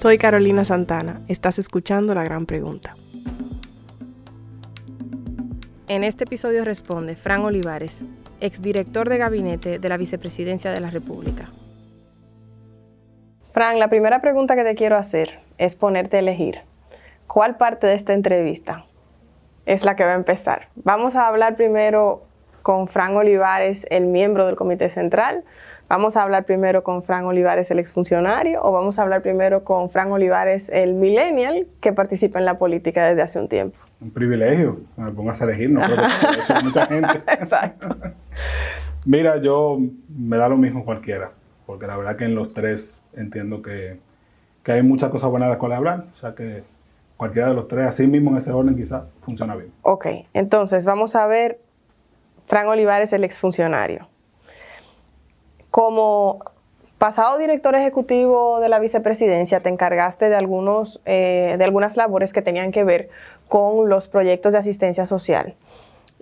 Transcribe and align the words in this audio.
Soy 0.00 0.16
Carolina 0.16 0.64
Santana. 0.64 1.20
Estás 1.28 1.58
escuchando 1.58 2.14
La 2.14 2.24
Gran 2.24 2.46
Pregunta. 2.46 2.94
En 5.88 6.04
este 6.04 6.24
episodio 6.24 6.64
responde 6.64 7.16
Fran 7.16 7.42
Olivares, 7.42 8.02
exdirector 8.40 9.10
de 9.10 9.18
gabinete 9.18 9.78
de 9.78 9.88
la 9.90 9.98
Vicepresidencia 9.98 10.70
de 10.70 10.80
la 10.80 10.88
República. 10.88 11.44
Fran, 13.52 13.78
la 13.78 13.88
primera 13.88 14.22
pregunta 14.22 14.56
que 14.56 14.64
te 14.64 14.74
quiero 14.74 14.96
hacer 14.96 15.40
es 15.58 15.76
ponerte 15.76 16.16
a 16.16 16.20
elegir. 16.20 16.60
¿Cuál 17.26 17.58
parte 17.58 17.86
de 17.86 17.92
esta 17.92 18.14
entrevista 18.14 18.86
es 19.66 19.84
la 19.84 19.96
que 19.96 20.06
va 20.06 20.12
a 20.12 20.16
empezar? 20.16 20.68
Vamos 20.76 21.14
a 21.14 21.28
hablar 21.28 21.56
primero 21.56 22.22
con 22.62 22.88
Fran 22.88 23.18
Olivares, 23.18 23.86
el 23.90 24.06
miembro 24.06 24.46
del 24.46 24.56
Comité 24.56 24.88
Central. 24.88 25.44
Vamos 25.90 26.16
a 26.16 26.22
hablar 26.22 26.44
primero 26.44 26.84
con 26.84 27.02
Fran 27.02 27.24
Olivares, 27.24 27.68
el 27.72 27.80
exfuncionario, 27.80 28.62
o 28.62 28.70
vamos 28.70 29.00
a 29.00 29.02
hablar 29.02 29.22
primero 29.22 29.64
con 29.64 29.90
Fran 29.90 30.12
Olivares, 30.12 30.68
el 30.68 30.94
millennial 30.94 31.66
que 31.80 31.92
participa 31.92 32.38
en 32.38 32.44
la 32.44 32.58
política 32.58 33.08
desde 33.08 33.22
hace 33.22 33.40
un 33.40 33.48
tiempo. 33.48 33.76
Un 34.00 34.12
privilegio, 34.12 34.82
me 34.96 35.10
pongas 35.10 35.42
a 35.42 35.46
elegir, 35.46 35.68
no 35.68 35.80
creo 35.80 35.96
que 35.96 36.54
lo 36.54 36.62
mucha 36.62 36.86
gente. 36.86 37.22
Exacto. 37.26 37.88
Mira, 39.04 39.38
yo 39.38 39.80
me 40.08 40.36
da 40.36 40.48
lo 40.48 40.56
mismo 40.56 40.84
cualquiera, 40.84 41.32
porque 41.66 41.88
la 41.88 41.96
verdad 41.96 42.14
que 42.14 42.26
en 42.26 42.36
los 42.36 42.54
tres 42.54 43.02
entiendo 43.16 43.60
que, 43.60 43.98
que 44.62 44.70
hay 44.70 44.84
muchas 44.84 45.10
cosas 45.10 45.28
buenas 45.28 45.48
de 45.48 45.54
las 45.54 45.58
cuales 45.58 45.78
hablar, 45.78 46.04
o 46.14 46.16
sea 46.20 46.36
que 46.36 46.62
cualquiera 47.16 47.48
de 47.48 47.54
los 47.54 47.66
tres, 47.66 47.88
así 47.88 48.06
mismo 48.06 48.30
en 48.30 48.36
ese 48.36 48.52
orden 48.52 48.76
quizás 48.76 49.02
funciona 49.22 49.56
bien. 49.56 49.72
Ok, 49.82 50.06
entonces 50.34 50.84
vamos 50.84 51.16
a 51.16 51.26
ver 51.26 51.58
Fran 52.46 52.68
Olivares, 52.68 53.12
el 53.12 53.24
exfuncionario. 53.24 54.06
Como 55.70 56.40
pasado 56.98 57.38
director 57.38 57.74
ejecutivo 57.74 58.60
de 58.60 58.68
la 58.68 58.78
vicepresidencia, 58.78 59.60
te 59.60 59.68
encargaste 59.68 60.28
de, 60.28 60.36
algunos, 60.36 61.00
eh, 61.06 61.54
de 61.58 61.64
algunas 61.64 61.96
labores 61.96 62.32
que 62.32 62.42
tenían 62.42 62.72
que 62.72 62.84
ver 62.84 63.08
con 63.48 63.88
los 63.88 64.08
proyectos 64.08 64.52
de 64.52 64.58
asistencia 64.58 65.06
social. 65.06 65.54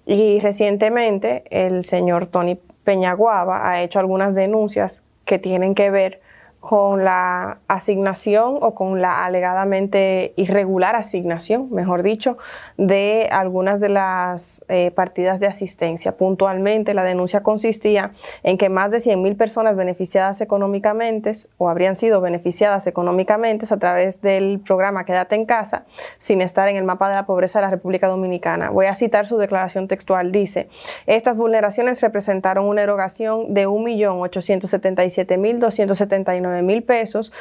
Y 0.07 0.41
recientemente 0.41 1.45
el 1.51 1.85
señor 1.85 2.27
Tony 2.27 2.59
Peñaguaba 2.85 3.69
ha 3.69 3.83
hecho 3.83 3.99
algunas 3.99 4.35
denuncias 4.35 5.05
que 5.25 5.39
tienen 5.39 5.75
que 5.75 5.91
ver 5.91 6.21
con 6.61 7.05
la 7.05 7.59
asignación 7.69 8.59
o 8.61 8.75
con 8.75 9.01
la 9.01 9.25
alegadamente 9.25 10.33
irregular 10.37 10.97
asignación, 10.97 11.69
mejor 11.71 12.03
dicho, 12.03 12.37
de 12.77 13.29
algunas 13.31 13.81
de 13.81 13.89
las 13.89 14.65
eh, 14.69 14.91
partidas 14.91 15.41
de 15.41 15.47
asistencia. 15.47 16.17
Puntualmente, 16.17 16.95
la 16.95 17.05
denuncia 17.05 17.43
consistía 17.43 18.13
en 18.43 18.59
que 18.59 18.69
más 18.69 18.91
de 18.91 18.99
100.000 18.99 19.37
personas 19.37 19.77
beneficiadas 19.77 20.41
económicamente 20.41 21.33
o 21.59 21.69
habrían 21.69 21.97
sido 21.97 22.21
beneficiadas 22.21 22.87
económicamente 22.87 23.67
a 23.71 23.77
través 23.77 24.21
del 24.21 24.61
programa 24.61 25.05
Quédate 25.05 25.37
en 25.37 25.47
casa, 25.47 25.85
sin 26.19 26.41
estar 26.41 26.69
en 26.69 26.77
el 26.77 26.85
mapa 26.85 27.09
de 27.09 27.15
la 27.15 27.27
pobreza 27.27 27.61
de 27.61 27.67
la 27.67 27.71
República 27.71 28.09
Dominicana. 28.09 28.71
Voy 28.71 28.87
a 28.87 28.95
citar 28.95 29.27
su 29.27 29.39
declaración 29.39 29.87
textual. 29.89 30.33
Dice, 30.33 30.69
estas 31.07 31.39
vulneraciones 31.39 32.03
representaron 32.03 32.67
una 32.67 32.83
erogación 32.83 33.55
de 33.55 33.69
1.877.279 33.69 36.48
mil 36.63 36.83
pesos 36.83 37.33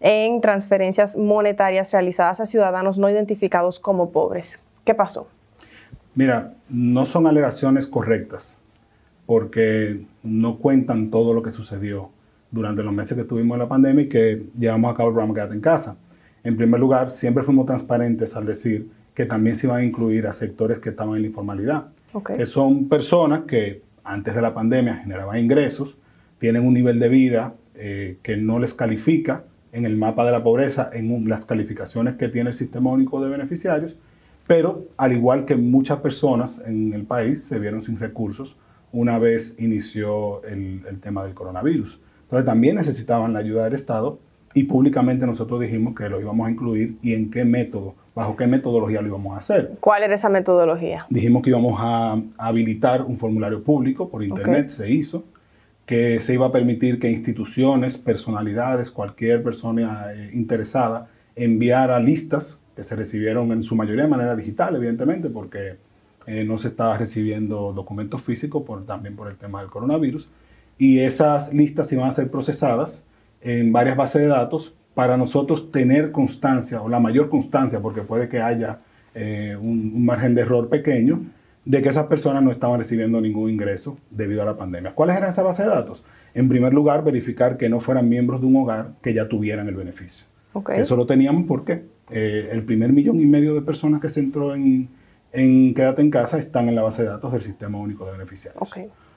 en 0.00 0.40
transferencias 0.40 1.16
monetarias 1.16 1.92
realizadas 1.92 2.40
a 2.40 2.46
ciudadanos 2.46 2.98
no 2.98 3.08
identificados 3.08 3.78
como 3.78 4.10
pobres. 4.10 4.60
¿Qué 4.84 4.94
pasó? 4.94 5.28
Mira, 6.14 6.54
no 6.68 7.06
son 7.06 7.26
alegaciones 7.26 7.86
correctas 7.86 8.58
porque 9.26 10.04
no 10.22 10.58
cuentan 10.58 11.10
todo 11.10 11.32
lo 11.32 11.42
que 11.42 11.52
sucedió 11.52 12.10
durante 12.50 12.82
los 12.82 12.92
meses 12.92 13.16
que 13.16 13.24
tuvimos 13.24 13.54
en 13.54 13.60
la 13.60 13.68
pandemia 13.68 14.04
y 14.04 14.08
que 14.08 14.42
llevamos 14.58 14.92
a 14.92 14.96
cabo 14.96 15.08
el 15.08 15.14
programa 15.14 15.34
Quédate 15.34 15.54
en 15.54 15.60
casa. 15.60 15.96
En 16.44 16.56
primer 16.56 16.80
lugar, 16.80 17.10
siempre 17.10 17.44
fuimos 17.44 17.66
transparentes 17.66 18.36
al 18.36 18.44
decir 18.44 18.90
que 19.14 19.24
también 19.24 19.56
se 19.56 19.66
iban 19.66 19.80
a 19.80 19.84
incluir 19.84 20.26
a 20.26 20.32
sectores 20.32 20.80
que 20.80 20.90
estaban 20.90 21.16
en 21.16 21.22
la 21.22 21.28
informalidad, 21.28 21.86
que 22.26 22.44
son 22.46 22.88
personas 22.88 23.42
que 23.42 23.82
antes 24.04 24.34
de 24.34 24.42
la 24.42 24.52
pandemia 24.52 24.96
generaban 24.96 25.38
ingresos, 25.38 25.96
tienen 26.38 26.66
un 26.66 26.74
nivel 26.74 26.98
de 26.98 27.08
vida 27.08 27.54
eh, 27.74 28.18
que 28.22 28.36
no 28.36 28.58
les 28.58 28.74
califica 28.74 29.44
en 29.72 29.86
el 29.86 29.96
mapa 29.96 30.24
de 30.24 30.32
la 30.32 30.42
pobreza, 30.42 30.90
en 30.92 31.28
las 31.28 31.46
calificaciones 31.46 32.16
que 32.16 32.28
tiene 32.28 32.50
el 32.50 32.54
Sistema 32.54 32.90
Único 32.90 33.22
de 33.22 33.30
Beneficiarios, 33.30 33.96
pero 34.46 34.84
al 34.96 35.12
igual 35.12 35.46
que 35.46 35.56
muchas 35.56 35.98
personas 36.00 36.60
en 36.66 36.92
el 36.92 37.04
país 37.04 37.42
se 37.42 37.58
vieron 37.58 37.82
sin 37.82 37.98
recursos 37.98 38.56
una 38.92 39.18
vez 39.18 39.56
inició 39.58 40.44
el, 40.44 40.82
el 40.88 41.00
tema 41.00 41.24
del 41.24 41.32
coronavirus. 41.32 42.00
Entonces 42.24 42.44
también 42.44 42.76
necesitaban 42.76 43.32
la 43.32 43.38
ayuda 43.38 43.64
del 43.64 43.74
Estado 43.74 44.18
y 44.54 44.64
públicamente 44.64 45.26
nosotros 45.26 45.60
dijimos 45.60 45.94
que 45.94 46.08
lo 46.08 46.20
íbamos 46.20 46.46
a 46.46 46.50
incluir 46.50 46.96
y 47.02 47.14
en 47.14 47.30
qué 47.30 47.44
método, 47.44 47.94
bajo 48.14 48.36
qué 48.36 48.46
metodología 48.46 49.00
lo 49.00 49.08
íbamos 49.08 49.34
a 49.34 49.38
hacer. 49.38 49.72
¿Cuál 49.80 50.02
era 50.02 50.14
esa 50.14 50.28
metodología? 50.28 51.06
Dijimos 51.08 51.42
que 51.42 51.50
íbamos 51.50 51.78
a, 51.80 52.20
habilitar 52.38 53.02
un 53.02 53.16
formulario 53.16 53.62
público 53.62 54.08
por 54.08 54.22
internet, 54.22 54.68
se 54.68 54.90
hizo 54.90 55.24
que 55.86 56.20
se 56.20 56.34
iba 56.34 56.46
a 56.46 56.52
permitir 56.52 56.98
que 56.98 57.10
instituciones, 57.10 57.98
personalidades, 57.98 58.90
cualquier 58.90 59.42
persona 59.42 60.12
eh, 60.12 60.30
interesada 60.32 61.08
enviara 61.34 61.98
listas 61.98 62.58
que 62.76 62.84
se 62.84 62.96
recibieron 62.96 63.52
en 63.52 63.62
su 63.62 63.74
mayoría 63.74 64.04
de 64.04 64.08
manera 64.08 64.36
digital, 64.36 64.76
evidentemente, 64.76 65.28
porque 65.28 65.76
eh, 66.26 66.44
no 66.44 66.56
se 66.58 66.68
estaba 66.68 66.96
recibiendo 66.96 67.72
documentos 67.72 68.22
físicos 68.22 68.62
por, 68.62 68.86
también 68.86 69.16
por 69.16 69.28
el 69.28 69.36
tema 69.36 69.60
del 69.60 69.70
coronavirus. 69.70 70.30
Y 70.78 71.00
esas 71.00 71.52
listas 71.52 71.92
iban 71.92 72.08
a 72.08 72.12
ser 72.12 72.30
procesadas 72.30 73.02
en 73.40 73.72
varias 73.72 73.96
bases 73.96 74.22
de 74.22 74.28
datos 74.28 74.74
para 74.94 75.16
nosotros 75.16 75.70
tener 75.72 76.12
constancia, 76.12 76.82
o 76.82 76.88
la 76.88 77.00
mayor 77.00 77.28
constancia, 77.28 77.80
porque 77.80 78.02
puede 78.02 78.28
que 78.28 78.40
haya 78.40 78.80
eh, 79.14 79.56
un 79.60 80.04
margen 80.04 80.34
de 80.34 80.42
error 80.42 80.68
pequeño, 80.68 81.22
de 81.64 81.82
que 81.82 81.88
esas 81.88 82.06
personas 82.06 82.42
no 82.42 82.50
estaban 82.50 82.78
recibiendo 82.78 83.20
ningún 83.20 83.50
ingreso 83.50 83.96
debido 84.10 84.42
a 84.42 84.44
la 84.44 84.56
pandemia. 84.56 84.94
¿Cuáles 84.94 85.16
eran 85.16 85.30
esas 85.30 85.44
bases 85.44 85.66
de 85.66 85.72
datos? 85.72 86.04
En 86.34 86.48
primer 86.48 86.74
lugar, 86.74 87.04
verificar 87.04 87.56
que 87.56 87.68
no 87.68 87.78
fueran 87.78 88.08
miembros 88.08 88.40
de 88.40 88.46
un 88.46 88.56
hogar 88.56 88.94
que 89.02 89.14
ya 89.14 89.28
tuvieran 89.28 89.68
el 89.68 89.76
beneficio. 89.76 90.26
Eso 90.74 90.96
lo 90.96 91.06
teníamos 91.06 91.44
porque 91.46 91.84
eh, 92.10 92.48
el 92.52 92.64
primer 92.64 92.92
millón 92.92 93.20
y 93.20 93.26
medio 93.26 93.54
de 93.54 93.62
personas 93.62 94.00
que 94.00 94.10
se 94.10 94.20
entró 94.20 94.54
en, 94.54 94.88
en, 95.32 95.72
Quédate 95.72 96.02
en 96.02 96.10
casa 96.10 96.38
están 96.38 96.68
en 96.68 96.74
la 96.74 96.82
base 96.82 97.02
de 97.02 97.08
datos 97.08 97.32
del 97.32 97.42
Sistema 97.42 97.78
Único 97.78 98.04
de 98.04 98.12
Beneficiarios. 98.12 98.74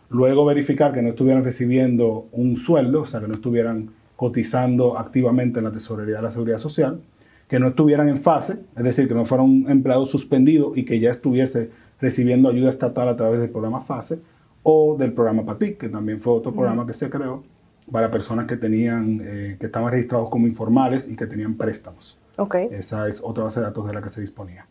Luego 0.10 0.46
verificar 0.46 0.94
que 0.94 1.02
no 1.02 1.10
estuvieran 1.10 1.44
recibiendo 1.44 2.28
un 2.32 2.58
sueldo, 2.58 3.02
o 3.02 3.06
sea, 3.06 3.20
que 3.20 3.28
no 3.28 3.34
estuvieran 3.34 3.90
cotizando 4.16 4.98
activamente 4.98 5.60
en 5.60 5.66
la 5.66 5.72
Tesorería 5.72 6.18
de 6.18 6.22
la 6.22 6.32
Seguridad 6.32 6.60
Social, 6.60 7.02
que 7.48 7.60
no 7.60 7.70
estuvieran 7.70 8.08
en 8.08 8.18
fase, 8.18 8.60
es 8.76 8.84
decir, 8.84 9.08
que 9.08 9.14
no 9.14 9.26
fuera 9.26 9.44
un 9.44 9.70
empleado 9.70 10.06
suspendido 10.06 10.74
y 10.76 10.86
que 10.86 11.00
ya 11.00 11.12
estuviese 11.12 11.70
recibiendo 12.06 12.50
ayuda 12.50 12.70
estatal 12.70 13.10
a 13.10 13.16
través 13.16 13.40
del 13.40 13.50
programa 13.50 13.82
FASE 13.82 14.20
o 14.62 14.96
del 14.96 15.12
programa 15.12 15.44
PATIC, 15.44 15.80
que 15.80 15.90
también 15.90 16.20
fue 16.20 16.34
otro 16.34 16.54
programa 16.54 16.86
que 16.86 16.94
se 16.94 17.10
creó 17.10 17.44
para 17.92 18.12
personas 18.12 18.46
que 18.46 18.58
tenían, 18.58 19.22
eh, 19.24 19.58
que 19.60 19.66
estaban 19.66 19.92
registrados 19.92 20.30
como 20.30 20.46
informales 20.46 21.10
y 21.10 21.16
que 21.16 21.26
tenían 21.26 21.56
préstamos. 21.56 22.20
Okay. 22.38 22.68
Esa 22.72 23.08
es 23.08 23.22
otra 23.24 23.46
base 23.46 23.60
de 23.60 23.66
datos 23.66 23.88
de 23.88 23.94
la 23.94 24.04
que 24.04 24.10
se 24.10 24.22
disponía. 24.22 24.68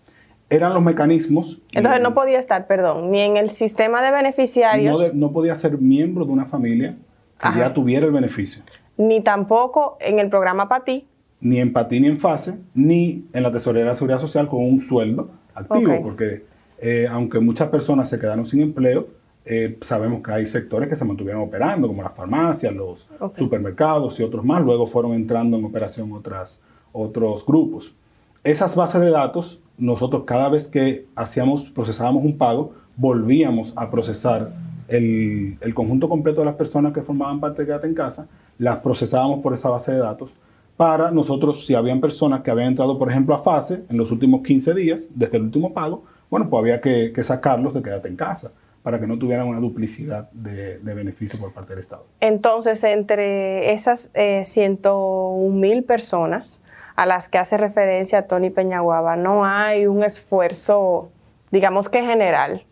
Eran 0.49 0.75
los 0.75 0.83
mecanismos. 0.83 1.61
Entonces 1.73 2.01
no 2.03 2.15
podía 2.15 2.39
estar, 2.39 2.69
perdón, 2.69 3.11
ni 3.11 3.21
en 3.21 3.37
el 3.37 3.51
sistema 3.51 4.01
de 4.01 4.13
beneficiarios. 4.13 5.13
No, 5.15 5.33
podía 5.33 5.57
ser 5.57 5.79
miembro 5.79 6.25
de 6.25 6.31
una 6.31 6.47
familia 6.47 6.97
que 7.41 7.59
ya 7.59 7.75
tuviera 7.75 8.07
el 8.07 8.13
beneficio. 8.13 8.63
Ni 8.97 9.23
tampoco 9.23 9.97
en 10.01 10.21
el 10.21 10.29
programa 10.29 10.69
PATI. 10.69 11.05
Ni 11.41 11.59
en 11.59 11.73
PATI 11.73 12.01
ni 12.01 12.07
en 12.07 12.21
FASE, 12.21 12.55
ni 12.75 13.25
en 13.33 13.43
la 13.43 13.51
Tesorería 13.51 13.85
de 13.85 13.91
la 13.91 13.97
Seguridad 13.97 14.21
Social 14.21 14.49
con 14.49 14.65
un 14.65 14.79
sueldo 14.79 15.31
activo, 15.55 16.01
porque 16.03 16.54
eh, 16.87 17.09
aunque 17.11 17.41
muchas 17.41 17.71
personas 17.71 18.11
se 18.11 18.19
quedaron 18.19 18.45
sin 18.45 18.61
empleo, 18.61 19.09
eh, 19.47 19.79
sabemos 19.81 20.23
que 20.23 20.31
hay 20.31 20.45
sectores 20.45 20.87
que 20.87 20.97
se 20.97 21.05
mantuvieron 21.07 21.41
operando, 21.41 21.89
como 21.89 22.03
las 22.03 22.13
farmacias, 22.13 22.75
los 22.75 23.09
supermercados 23.35 24.21
y 24.21 24.23
otros 24.23 24.45
más. 24.45 24.63
Luego 24.63 24.87
fueron 24.87 25.15
entrando 25.15 25.57
en 25.57 25.65
operación 25.65 26.13
otras, 26.13 26.61
otros 26.93 27.47
grupos. 27.47 27.95
Esas 28.43 28.77
bases 28.77 29.01
de 29.01 29.09
datos, 29.09 29.61
nosotros 29.79 30.25
cada 30.27 30.51
vez 30.51 30.69
que 30.69 31.07
hacíamos, 31.17 31.71
procesábamos 31.71 32.23
un 32.23 32.37
pago, 32.37 32.75
volvíamos 32.99 33.73
a 33.77 33.91
procesar 33.91 34.53
el, 34.89 35.57
el, 35.63 35.73
conjunto 35.73 36.07
completo 36.11 36.43
de 36.43 36.45
las 36.45 36.57
personas 36.57 36.93
que 36.93 37.01
formaban 37.01 37.41
parte 37.41 37.63
de 37.63 37.69
Quédate 37.69 37.87
en 37.87 37.95
Casa, 37.95 38.29
las 38.59 38.77
procesábamos 38.81 39.41
por 39.41 39.55
esa 39.55 39.71
base 39.71 39.91
de 39.91 40.01
datos 40.01 40.35
para 40.77 41.11
nosotros, 41.11 41.65
si 41.65 41.75
habían 41.75 42.01
personas 42.01 42.43
que 42.43 42.51
habían 42.51 42.69
entrado, 42.69 42.99
por 42.99 43.11
ejemplo, 43.11 43.35
a 43.35 43.39
fase 43.39 43.85
en 43.89 43.97
los 43.97 44.11
últimos 44.11 44.43
15 44.43 44.75
días, 44.75 45.09
desde 45.15 45.37
el 45.37 45.45
último 45.45 45.73
pago, 45.73 46.05
bueno, 46.35 46.51
pues 46.51 46.63
había 46.63 46.81
que, 46.81 47.23
sacarlos 47.23 47.75
de 47.75 47.83
quédate 47.85 48.09
en 48.09 48.17
casa 48.17 48.51
para 48.83 48.99
que 48.99 49.07
no 49.07 49.17
tuvieran 49.21 49.47
una 49.47 49.61
duplicidad 49.61 50.29
de, 50.33 50.81
de 50.81 50.95
beneficio 50.95 51.39
por 51.39 51.53
parte 51.53 51.75
del 51.75 51.79
Estado. 51.79 52.07
Entonces, 52.19 52.83
entre 52.83 53.73
esas 53.73 54.11
eh, 54.15 54.43
101 54.45 55.55
mil 55.55 55.85
personas 55.85 56.61
a 56.97 57.07
las 57.07 57.29
que 57.29 57.39
hace 57.39 57.57
referencia 57.57 58.27
Tony 58.27 58.51
Peñaguaba, 58.51 59.15
no 59.15 59.45
hay 59.45 59.87
un 59.87 60.03
esfuerzo, 60.03 61.13
digamos 61.53 61.89
que 61.89 62.03
general, 62.03 62.65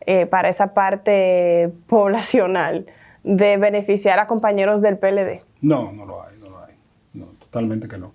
eh, 0.00 0.26
para 0.26 0.48
esa 0.48 0.74
parte 0.74 1.70
poblacional 1.86 2.86
de 3.22 3.56
beneficiar 3.56 4.18
a 4.18 4.26
compañeros 4.26 4.82
del 4.82 4.98
PLD. 4.98 5.44
No, 5.60 5.92
no 5.92 6.06
lo 6.06 6.24
hay, 6.24 6.36
no 6.40 6.50
lo 6.50 6.58
hay. 6.58 6.74
No, 7.14 7.26
totalmente 7.38 7.86
que 7.86 7.98
no. 7.98 8.14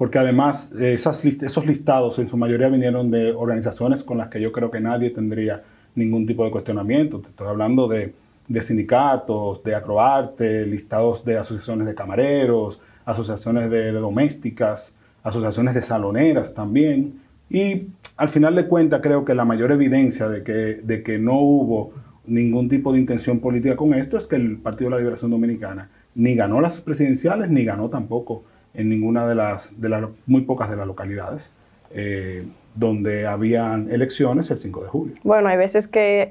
Porque 0.00 0.18
además 0.18 0.72
esas 0.80 1.22
esos 1.26 1.66
listados 1.66 2.18
en 2.18 2.26
su 2.26 2.38
mayoría 2.38 2.70
vinieron 2.70 3.10
de 3.10 3.32
organizaciones 3.32 4.02
con 4.02 4.16
las 4.16 4.28
que 4.28 4.40
yo 4.40 4.50
creo 4.50 4.70
que 4.70 4.80
nadie 4.80 5.10
tendría 5.10 5.62
ningún 5.94 6.26
tipo 6.26 6.42
de 6.42 6.50
cuestionamiento. 6.50 7.20
Te 7.20 7.28
estoy 7.28 7.48
hablando 7.48 7.86
de, 7.86 8.14
de 8.48 8.62
sindicatos, 8.62 9.62
de 9.62 9.74
acroarte, 9.74 10.64
listados 10.64 11.22
de 11.22 11.36
asociaciones 11.36 11.86
de 11.86 11.94
camareros, 11.94 12.80
asociaciones 13.04 13.68
de, 13.68 13.92
domésticas, 13.92 14.94
asociaciones 15.22 15.74
de 15.74 15.82
saloneras 15.82 16.54
también. 16.54 17.20
Y 17.50 17.88
al 18.16 18.30
final 18.30 18.54
de 18.54 18.68
cuentas 18.68 19.02
creo 19.02 19.26
que 19.26 19.34
la 19.34 19.44
mayor 19.44 19.70
evidencia 19.70 20.30
de 20.30 20.42
que, 20.42 20.80
de 20.82 21.02
que 21.02 21.18
no 21.18 21.38
hubo 21.40 21.92
ningún 22.24 22.70
tipo 22.70 22.90
de 22.94 23.00
intención 23.00 23.38
política 23.38 23.76
con 23.76 23.92
esto 23.92 24.16
es 24.16 24.26
que 24.26 24.36
el 24.36 24.56
Partido 24.60 24.88
de 24.88 24.96
la 24.96 25.00
Liberación 25.00 25.30
Dominicana 25.30 25.90
ni 26.14 26.36
ganó 26.36 26.62
las 26.62 26.80
presidenciales 26.80 27.50
ni 27.50 27.66
ganó 27.66 27.90
tampoco 27.90 28.44
en 28.74 28.88
ninguna 28.88 29.26
de 29.26 29.34
las, 29.34 29.80
de 29.80 29.88
las 29.88 30.08
muy 30.26 30.42
pocas 30.42 30.70
de 30.70 30.76
las 30.76 30.86
localidades. 30.86 31.50
Eh, 31.92 32.46
donde 32.74 33.26
habían 33.26 33.90
elecciones 33.90 34.48
el 34.50 34.60
5 34.60 34.82
de 34.82 34.88
julio. 34.88 35.14
Bueno, 35.24 35.48
hay 35.48 35.56
veces 35.56 35.88
que 35.88 36.30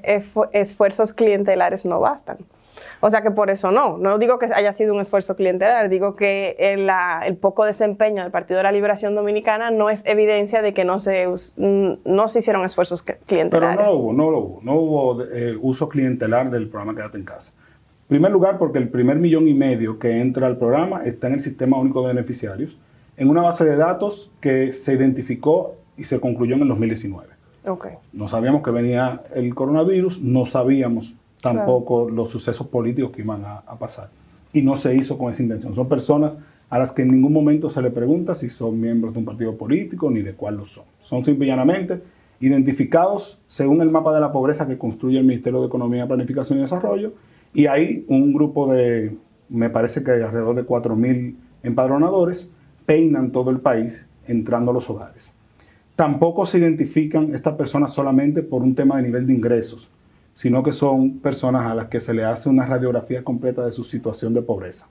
esfuerzos 0.52 1.12
clientelares 1.12 1.84
no 1.84 2.00
bastan. 2.00 2.38
O 3.00 3.10
sea 3.10 3.22
que 3.22 3.30
por 3.30 3.50
eso 3.50 3.70
no. 3.70 3.98
No 3.98 4.18
digo 4.18 4.38
que 4.38 4.46
haya 4.54 4.72
sido 4.72 4.94
un 4.94 5.00
esfuerzo 5.00 5.36
clientelar, 5.36 5.88
digo 5.88 6.14
que 6.14 6.56
el, 6.58 7.36
poco 7.36 7.64
desempeño 7.64 8.22
del 8.22 8.30
Partido 8.30 8.58
de 8.58 8.64
la 8.64 8.72
Liberación 8.72 9.14
Dominicana 9.14 9.70
no 9.70 9.90
es 9.90 10.02
evidencia 10.06 10.62
de 10.62 10.72
que 10.72 10.84
no 10.84 10.98
se, 10.98 11.26
no 11.56 12.28
se 12.28 12.38
hicieron 12.38 12.64
esfuerzos 12.64 13.02
clientelares. 13.02 13.78
Pero 13.78 13.90
no 13.90 13.96
hubo, 13.96 14.12
no 14.12 14.30
lo 14.30 14.38
hubo. 14.38 14.60
No 14.62 14.74
hubo 14.74 15.24
eh, 15.24 15.56
uso 15.60 15.88
clientelar 15.88 16.50
del 16.50 16.68
programa 16.68 16.94
Quédate 16.94 17.18
en 17.18 17.24
Casa. 17.24 17.52
Primer 18.10 18.32
lugar, 18.32 18.58
porque 18.58 18.78
el 18.78 18.88
primer 18.88 19.20
millón 19.20 19.46
y 19.46 19.54
medio 19.54 20.00
que 20.00 20.20
entra 20.20 20.48
al 20.48 20.58
programa 20.58 21.04
está 21.04 21.28
en 21.28 21.34
el 21.34 21.40
Sistema 21.40 21.78
Único 21.78 22.02
de 22.02 22.08
Beneficiarios, 22.08 22.76
en 23.16 23.30
una 23.30 23.40
base 23.40 23.64
de 23.64 23.76
datos 23.76 24.32
que 24.40 24.72
se 24.72 24.94
identificó 24.94 25.76
y 25.96 26.02
se 26.02 26.18
concluyó 26.18 26.56
en 26.56 26.62
el 26.62 26.68
2019. 26.70 27.28
Okay. 27.64 27.92
No 28.12 28.26
sabíamos 28.26 28.64
que 28.64 28.72
venía 28.72 29.22
el 29.32 29.54
coronavirus, 29.54 30.20
no 30.22 30.44
sabíamos 30.44 31.14
tampoco 31.40 32.10
los 32.10 32.32
sucesos 32.32 32.66
políticos 32.66 33.12
que 33.12 33.22
iban 33.22 33.44
a, 33.44 33.62
pasar. 33.78 34.08
Y 34.52 34.62
no 34.62 34.74
se 34.74 34.92
hizo 34.96 35.16
con 35.16 35.30
esa 35.30 35.44
intención. 35.44 35.76
Son 35.76 35.88
personas 35.88 36.36
a 36.68 36.80
las 36.80 36.90
que 36.90 37.02
en 37.02 37.12
ningún 37.12 37.32
momento 37.32 37.70
se 37.70 37.80
le 37.80 37.92
pregunta 37.92 38.34
si 38.34 38.50
son 38.50 38.80
miembros 38.80 39.12
de 39.12 39.20
un 39.20 39.24
partido 39.24 39.56
político 39.56 40.10
ni 40.10 40.22
de 40.22 40.34
cuál 40.34 40.56
lo 40.56 40.64
son. 40.64 40.82
Son 41.02 41.24
simplemente 41.24 42.02
identificados 42.40 43.38
según 43.46 43.80
el 43.82 43.90
mapa 43.90 44.12
de 44.12 44.20
la 44.20 44.32
pobreza 44.32 44.66
que 44.66 44.76
construye 44.76 45.18
el 45.18 45.24
Ministerio 45.24 45.60
de 45.60 45.68
Economía, 45.68 46.08
Planificación 46.08 46.58
y 46.58 46.62
Desarrollo. 46.62 47.12
Y 47.52 47.66
hay 47.66 48.04
un 48.08 48.32
grupo 48.32 48.72
de, 48.72 49.16
me 49.48 49.70
parece 49.70 50.02
que 50.02 50.12
alrededor 50.12 50.54
de 50.54 50.66
4.000 50.66 51.34
empadronadores, 51.62 52.50
peinan 52.86 53.30
todo 53.30 53.50
el 53.50 53.60
país 53.60 54.06
entrando 54.26 54.70
a 54.70 54.74
los 54.74 54.88
hogares. 54.88 55.32
Tampoco 55.96 56.46
se 56.46 56.58
identifican 56.58 57.34
estas 57.34 57.54
personas 57.54 57.92
solamente 57.92 58.42
por 58.42 58.62
un 58.62 58.74
tema 58.74 58.96
de 58.96 59.02
nivel 59.02 59.26
de 59.26 59.34
ingresos 59.34 59.90
sino 60.40 60.62
que 60.62 60.72
son 60.72 61.18
personas 61.18 61.70
a 61.70 61.74
las 61.74 61.88
que 61.88 62.00
se 62.00 62.14
le 62.14 62.24
hace 62.24 62.48
una 62.48 62.64
radiografía 62.64 63.22
completa 63.22 63.62
de 63.62 63.72
su 63.72 63.84
situación 63.84 64.32
de 64.32 64.40
pobreza. 64.40 64.88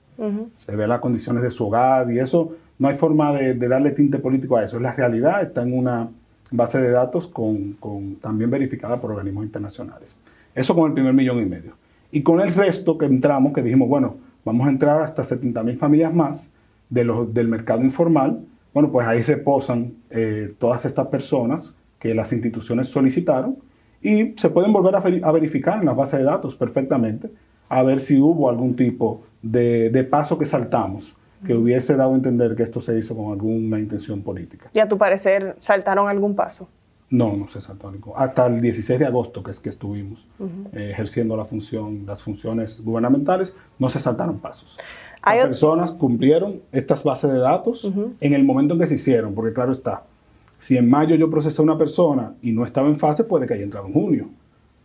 Se 0.58 0.76
ve 0.76 0.86
las 0.86 1.00
condiciones 1.00 1.42
de 1.42 1.50
su 1.50 1.66
hogar 1.66 2.08
y 2.12 2.20
eso 2.20 2.52
no 2.78 2.86
hay 2.86 2.96
forma 2.96 3.32
de, 3.32 3.54
darle 3.54 3.90
tinte 3.90 4.20
político 4.20 4.56
a 4.56 4.64
eso. 4.64 4.76
Es 4.76 4.82
la 4.82 4.92
realidad, 4.92 5.42
está 5.42 5.62
en 5.62 5.76
una 5.76 6.08
base 6.52 6.80
de 6.80 6.90
datos 6.90 7.26
con, 7.26 7.76
también 8.20 8.48
verificada 8.48 9.00
por 9.00 9.10
organismos 9.10 9.44
internacionales. 9.44 10.16
Eso 10.54 10.72
con 10.72 10.86
el 10.86 10.92
primer 10.92 11.14
millón 11.14 11.40
y 11.40 11.46
medio. 11.46 11.72
Y 12.12 12.22
con 12.22 12.40
el 12.40 12.54
resto 12.54 12.98
que 12.98 13.06
entramos, 13.06 13.52
que 13.52 13.62
dijimos, 13.62 13.88
bueno, 13.88 14.16
vamos 14.44 14.66
a 14.66 14.70
entrar 14.70 15.02
hasta 15.02 15.24
70 15.24 15.62
mil 15.62 15.76
familias 15.76 16.14
más 16.14 16.50
de 16.88 17.04
los, 17.04 17.32
del 17.32 17.48
mercado 17.48 17.82
informal, 17.82 18.40
bueno, 18.72 18.90
pues 18.90 19.06
ahí 19.06 19.22
reposan 19.22 19.94
eh, 20.10 20.54
todas 20.58 20.84
estas 20.84 21.08
personas 21.08 21.74
que 21.98 22.14
las 22.14 22.32
instituciones 22.32 22.88
solicitaron 22.88 23.58
y 24.02 24.34
se 24.36 24.48
pueden 24.50 24.72
volver 24.72 24.96
a, 24.96 25.32
verificar 25.32 25.78
en 25.78 25.86
la 25.86 25.92
base 25.92 26.16
de 26.16 26.24
datos 26.24 26.54
perfectamente, 26.54 27.30
a 27.68 27.82
ver 27.82 28.00
si 28.00 28.18
hubo 28.18 28.48
algún 28.48 28.74
tipo 28.74 29.22
de, 29.42 30.06
paso 30.10 30.38
que 30.38 30.46
saltamos 30.46 31.14
que 31.46 31.54
hubiese 31.54 31.96
dado 31.96 32.12
a 32.12 32.16
entender 32.16 32.54
que 32.54 32.62
esto 32.62 32.82
se 32.82 32.98
hizo 32.98 33.16
con 33.16 33.32
alguna 33.32 33.78
intención 33.78 34.22
política. 34.22 34.68
¿Y 34.74 34.78
a 34.78 34.88
tu 34.88 34.98
parecer 34.98 35.56
saltaron 35.60 36.08
algún 36.08 36.34
paso? 36.36 36.68
No, 37.10 37.36
no 37.36 37.48
se 37.48 37.60
saltó 37.60 37.90
ningún. 37.90 38.12
Hasta 38.16 38.46
el 38.46 38.60
16 38.60 38.98
de 38.98 39.06
agosto, 39.06 39.42
que 39.42 39.50
es 39.50 39.58
que 39.58 39.68
estuvimos 39.68 40.26
eh, 40.72 40.90
ejerciendo 40.92 41.36
la 41.36 41.44
función, 41.44 42.04
las 42.06 42.22
funciones 42.22 42.80
gubernamentales, 42.84 43.52
no 43.78 43.88
se 43.88 43.98
saltaron 43.98 44.38
pasos. 44.38 44.78
Las 45.24 45.46
personas 45.46 45.90
cumplieron 45.90 46.62
estas 46.72 47.02
bases 47.04 47.30
de 47.32 47.38
datos 47.38 47.90
en 48.20 48.32
el 48.32 48.44
momento 48.44 48.74
en 48.74 48.80
que 48.80 48.86
se 48.86 48.94
hicieron, 48.94 49.34
porque 49.34 49.52
claro 49.52 49.72
está, 49.72 50.04
si 50.60 50.76
en 50.76 50.88
mayo 50.88 51.16
yo 51.16 51.30
procesé 51.30 51.60
a 51.60 51.64
una 51.64 51.78
persona 51.78 52.34
y 52.42 52.52
no 52.52 52.64
estaba 52.64 52.86
en 52.86 52.98
fase, 52.98 53.24
puede 53.24 53.46
que 53.46 53.54
haya 53.54 53.64
entrado 53.64 53.86
en 53.86 53.92
junio. 53.94 54.28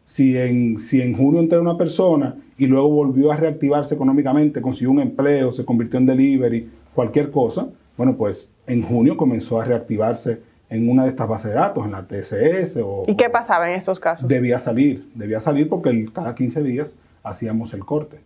Si 0.05 0.37
en, 0.37 0.79
si 0.79 1.01
en 1.01 1.15
junio 1.15 1.41
entró 1.41 1.61
una 1.61 1.77
persona 1.77 2.37
y 2.57 2.65
luego 2.65 2.89
volvió 2.89 3.31
a 3.31 3.37
reactivarse 3.37 3.93
económicamente, 3.93 4.61
consiguió 4.61 4.91
un 4.91 5.01
empleo, 5.01 5.51
se 5.51 5.65
convirtió 5.65 5.99
en 5.99 6.05
delivery, 6.05 6.69
cualquier 6.93 7.29
cosa, 7.29 7.67
bueno, 7.97 8.15
pues 8.15 8.49
en 8.67 8.83
junio 8.83 9.17
comenzó 9.17 9.59
a 9.59 9.65
reactivarse 9.65 10.41
en 10.69 10.89
una 10.89 11.03
de 11.03 11.09
estas 11.09 11.27
bases 11.27 11.51
de 11.51 11.57
datos, 11.57 11.85
en 11.85 11.91
la 11.91 12.07
TSS. 12.07 12.77
O, 12.83 13.03
¿Y 13.07 13.15
qué 13.15 13.29
pasaba 13.29 13.69
en 13.69 13.77
esos 13.77 13.99
casos? 13.99 14.27
Debía 14.27 14.59
salir, 14.59 15.09
debía 15.13 15.39
salir 15.39 15.69
porque 15.69 16.09
cada 16.13 16.35
15 16.35 16.63
días 16.63 16.95
hacíamos 17.23 17.73
el 17.73 17.85
corte. 17.85 18.19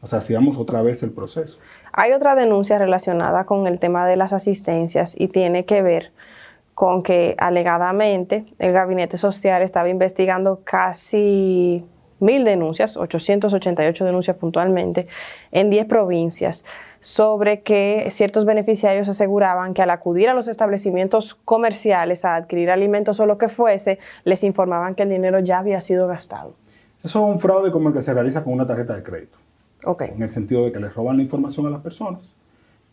O 0.00 0.06
sea, 0.06 0.20
hacíamos 0.20 0.56
otra 0.58 0.80
vez 0.82 1.02
el 1.02 1.10
proceso. 1.10 1.58
Hay 1.92 2.12
otra 2.12 2.34
denuncia 2.34 2.78
relacionada 2.78 3.44
con 3.44 3.66
el 3.66 3.78
tema 3.78 4.06
de 4.06 4.16
las 4.16 4.32
asistencias 4.32 5.14
y 5.18 5.28
tiene 5.28 5.64
que 5.64 5.82
ver 5.82 6.12
con 6.74 7.02
que 7.02 7.34
alegadamente 7.38 8.44
el 8.60 8.72
gabinete 8.72 9.16
social 9.16 9.62
estaba 9.62 9.88
investigando 9.88 10.60
casi 10.62 11.84
mil 12.20 12.44
denuncias, 12.44 12.96
888 12.96 14.04
denuncias 14.04 14.36
puntualmente, 14.36 15.06
en 15.52 15.70
10 15.70 15.86
provincias 15.86 16.64
sobre 17.00 17.60
que 17.60 18.08
ciertos 18.10 18.44
beneficiarios 18.44 19.08
aseguraban 19.08 19.72
que 19.74 19.82
al 19.82 19.90
acudir 19.90 20.28
a 20.28 20.34
los 20.34 20.48
establecimientos 20.48 21.36
comerciales 21.44 22.24
a 22.24 22.34
adquirir 22.34 22.70
alimentos 22.70 23.20
o 23.20 23.26
lo 23.26 23.38
que 23.38 23.48
fuese, 23.48 23.98
les 24.24 24.42
informaban 24.42 24.94
que 24.94 25.04
el 25.04 25.10
dinero 25.10 25.38
ya 25.40 25.58
había 25.58 25.80
sido 25.80 26.08
gastado. 26.08 26.54
Eso 27.04 27.18
es 27.20 27.34
un 27.34 27.38
fraude 27.38 27.70
como 27.70 27.88
el 27.88 27.94
que 27.94 28.02
se 28.02 28.12
realiza 28.12 28.42
con 28.42 28.52
una 28.52 28.66
tarjeta 28.66 28.96
de 28.96 29.02
crédito. 29.02 29.38
Okay. 29.84 30.10
En 30.10 30.22
el 30.22 30.28
sentido 30.28 30.64
de 30.64 30.72
que 30.72 30.80
les 30.80 30.92
roban 30.92 31.16
la 31.16 31.22
información 31.22 31.66
a 31.66 31.70
las 31.70 31.80
personas 31.80 32.34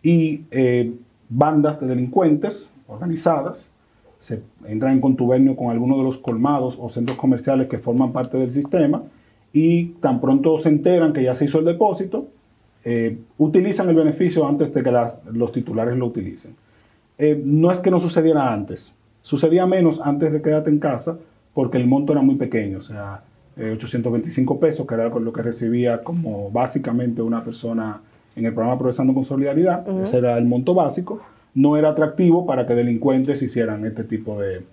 y 0.03 0.45
eh, 0.51 0.93
bandas 1.29 1.79
de 1.79 1.87
delincuentes 1.87 2.71
organizadas 2.87 3.71
se 4.19 4.43
entra 4.67 4.91
en 4.91 5.01
contubernio 5.01 5.55
con 5.55 5.71
alguno 5.71 5.97
de 5.97 6.03
los 6.03 6.19
colmados 6.19 6.77
o 6.79 6.89
centros 6.89 7.17
comerciales 7.17 7.67
que 7.67 7.79
forman 7.79 8.13
parte 8.13 8.37
del 8.37 8.51
sistema 8.51 9.03
y 9.55 9.85
tan 10.01 10.19
pronto 10.19 10.57
se 10.57 10.67
enteran 10.67 11.13
que 11.13 11.23
ya 11.23 11.33
se 11.33 11.45
hizo 11.45 11.59
el 11.59 11.65
depósito, 11.65 12.27
eh, 12.83 13.17
utilizan 13.37 13.87
el 13.87 13.95
beneficio 13.95 14.45
antes 14.45 14.73
de 14.73 14.83
que 14.83 14.93
los 15.31 15.51
titulares 15.53 15.97
lo 15.97 16.07
utilicen. 16.07 16.57
Eh, 17.17 17.41
no 17.45 17.71
es 17.71 17.79
que 17.79 17.89
no 17.89 18.01
sucediera 18.01 18.51
antes, 18.51 18.93
sucedía 19.21 19.65
menos 19.65 20.01
antes 20.01 20.33
de 20.33 20.41
quedarte 20.41 20.69
en 20.69 20.79
casa 20.79 21.17
porque 21.53 21.77
el 21.77 21.87
monto 21.87 22.11
era 22.11 22.21
muy 22.21 22.35
pequeño, 22.35 22.79
o 22.79 22.81
sea, 22.81 23.23
825 23.57 24.53
eh, 24.53 24.57
pesos, 24.59 24.85
que 24.85 24.93
era 24.93 25.07
lo 25.07 25.31
que 25.31 25.41
recibía 25.41 26.03
como 26.03 26.51
básicamente 26.51 27.21
una 27.21 27.41
persona 27.41 28.01
en 28.35 28.45
el 28.45 28.53
programa 28.53 28.77
Progresando 28.77 29.13
con 29.13 29.23
Solidaridad, 29.23 29.87
ese 30.01 30.17
era 30.17 30.37
el 30.37 30.43
monto 30.43 30.73
básico 30.73 31.21
no 31.53 31.77
era 31.77 31.89
atractivo 31.89 32.45
para 32.45 32.65
que 32.65 32.75
delincuentes 32.75 33.41
hicieran 33.41 33.85
este 33.85 34.03
tipo 34.03 34.39
de, 34.39 34.63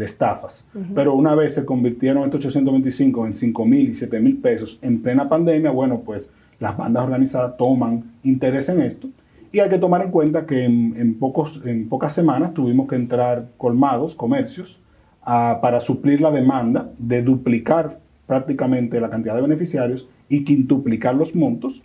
estafas. 0.00 0.64
Pero 0.94 1.14
una 1.14 1.34
vez 1.34 1.54
se 1.54 1.64
convirtieron 1.64 2.24
estos 2.24 2.40
825 2.40 3.26
en 3.26 3.34
5 3.34 3.64
mil 3.64 3.90
y 3.90 3.94
7 3.94 4.20
mil 4.20 4.36
pesos 4.38 4.78
en 4.82 5.00
plena 5.00 5.28
pandemia, 5.28 5.70
bueno, 5.70 6.00
pues 6.04 6.30
las 6.60 6.76
bandas 6.76 7.04
organizadas 7.04 7.56
toman 7.56 8.04
interés 8.22 8.68
en 8.68 8.80
esto. 8.82 9.08
Y 9.52 9.60
hay 9.60 9.70
que 9.70 9.78
tomar 9.78 10.02
en 10.02 10.10
cuenta 10.10 10.46
que 10.46 10.64
en, 10.64 11.14
pocos, 11.18 11.60
en 11.64 11.88
pocas 11.88 12.12
semanas 12.12 12.52
tuvimos 12.54 12.88
que 12.88 12.96
entrar 12.96 13.46
colmados, 13.56 14.14
comercios, 14.14 14.80
para 15.24 15.80
suplir 15.80 16.20
la 16.20 16.30
demanda 16.30 16.90
de 16.98 17.22
duplicar 17.22 18.00
prácticamente 18.26 19.00
la 19.00 19.10
cantidad 19.10 19.34
de 19.34 19.42
beneficiarios 19.42 20.08
y 20.28 20.44
quintuplicar 20.44 21.14
los 21.14 21.34
montos. 21.34 21.82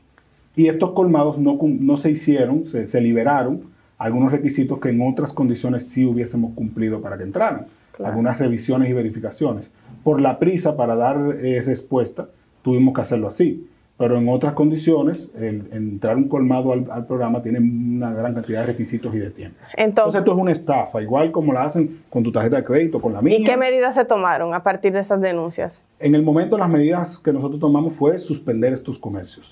Y 0.56 0.68
estos 0.68 0.92
colmados 0.92 1.38
no, 1.38 1.58
no 1.62 1.96
se 1.96 2.12
hicieron, 2.12 2.66
se, 2.66 2.88
se 2.88 3.02
liberaron 3.02 3.62
algunos 4.00 4.32
requisitos 4.32 4.79
que 4.79 4.89
en 4.89 5.01
otras 5.01 5.34
condiciones 5.34 5.88
sí 5.88 6.06
hubiésemos 6.06 6.53
cumplido 6.56 7.01
para 7.01 7.18
que 7.18 7.24
entraran. 7.24 7.68
Algunas 8.01 8.39
revisiones 8.39 8.89
y 8.89 8.94
verificaciones. 8.94 9.72
Por 10.06 10.22
la 10.22 10.39
prisa 10.39 10.77
para 10.77 10.96
dar 10.96 11.18
eh, 11.44 11.62
respuesta, 11.62 12.29
tuvimos 12.62 12.94
que 12.94 13.01
hacerlo 13.01 13.27
así. 13.27 13.68
Pero 13.98 14.18
en 14.18 14.29
otras 14.29 14.53
condiciones, 14.53 15.29
el, 15.38 15.68
entrar 15.74 16.15
un 16.15 16.29
colmado 16.29 16.72
al, 16.72 17.06
programa 17.06 17.41
tiene 17.41 17.60
una 17.60 18.13
gran 18.13 18.34
cantidad 18.34 18.62
de 18.62 18.68
requisitos 18.68 19.13
y 19.13 19.20
de 19.20 19.29
tiempo. 19.29 19.58
Entonces, 19.75 20.20
esto 20.20 20.32
es 20.32 20.38
una 20.38 20.53
estafa, 20.53 21.01
igual 21.01 21.34
como 21.34 21.51
la 21.51 21.63
hacen 21.63 22.03
con 22.10 22.24
tu 22.24 22.32
tarjeta 22.32 22.56
de 22.56 22.63
crédito, 22.63 23.01
con 23.01 23.12
la 23.12 23.22
mía. 23.22 23.38
¿Y 23.38 23.44
qué 23.44 23.58
medidas 23.58 23.96
se 23.96 24.06
tomaron 24.06 24.53
a 24.53 24.63
partir 24.63 24.94
de 24.94 25.01
esas 25.01 25.20
denuncias? 25.20 25.84
En 26.00 26.15
el 26.15 26.24
momento, 26.24 26.58
las 26.58 26.70
medidas 26.70 27.20
que 27.20 27.34
nosotros 27.34 27.60
tomamos 27.60 27.91
fue 27.91 28.18
suspender 28.20 28.72
estos 28.72 28.98
comercios 28.98 29.51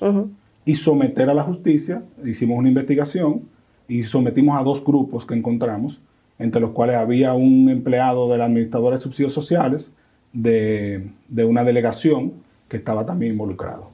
y 0.63 0.75
someter 0.75 1.29
a 1.29 1.33
la 1.33 1.43
justicia. 1.43 2.03
Hicimos 2.23 2.57
una 2.57 2.69
investigación 2.69 3.41
y 3.87 4.03
sometimos 4.03 4.59
a 4.59 4.63
dos 4.63 4.83
grupos 4.83 5.25
que 5.25 5.35
encontramos, 5.35 6.01
entre 6.39 6.61
los 6.61 6.71
cuales 6.71 6.97
había 6.97 7.33
un 7.33 7.69
empleado 7.69 8.29
de 8.31 8.37
la 8.37 8.45
administradora 8.45 8.97
de 8.97 9.01
subsidios 9.01 9.33
sociales 9.33 9.91
de, 10.33 11.09
una 11.45 11.63
delegación 11.63 12.33
que 12.67 12.77
estaba 12.77 13.05
también 13.05 13.33
involucrado. 13.33 13.89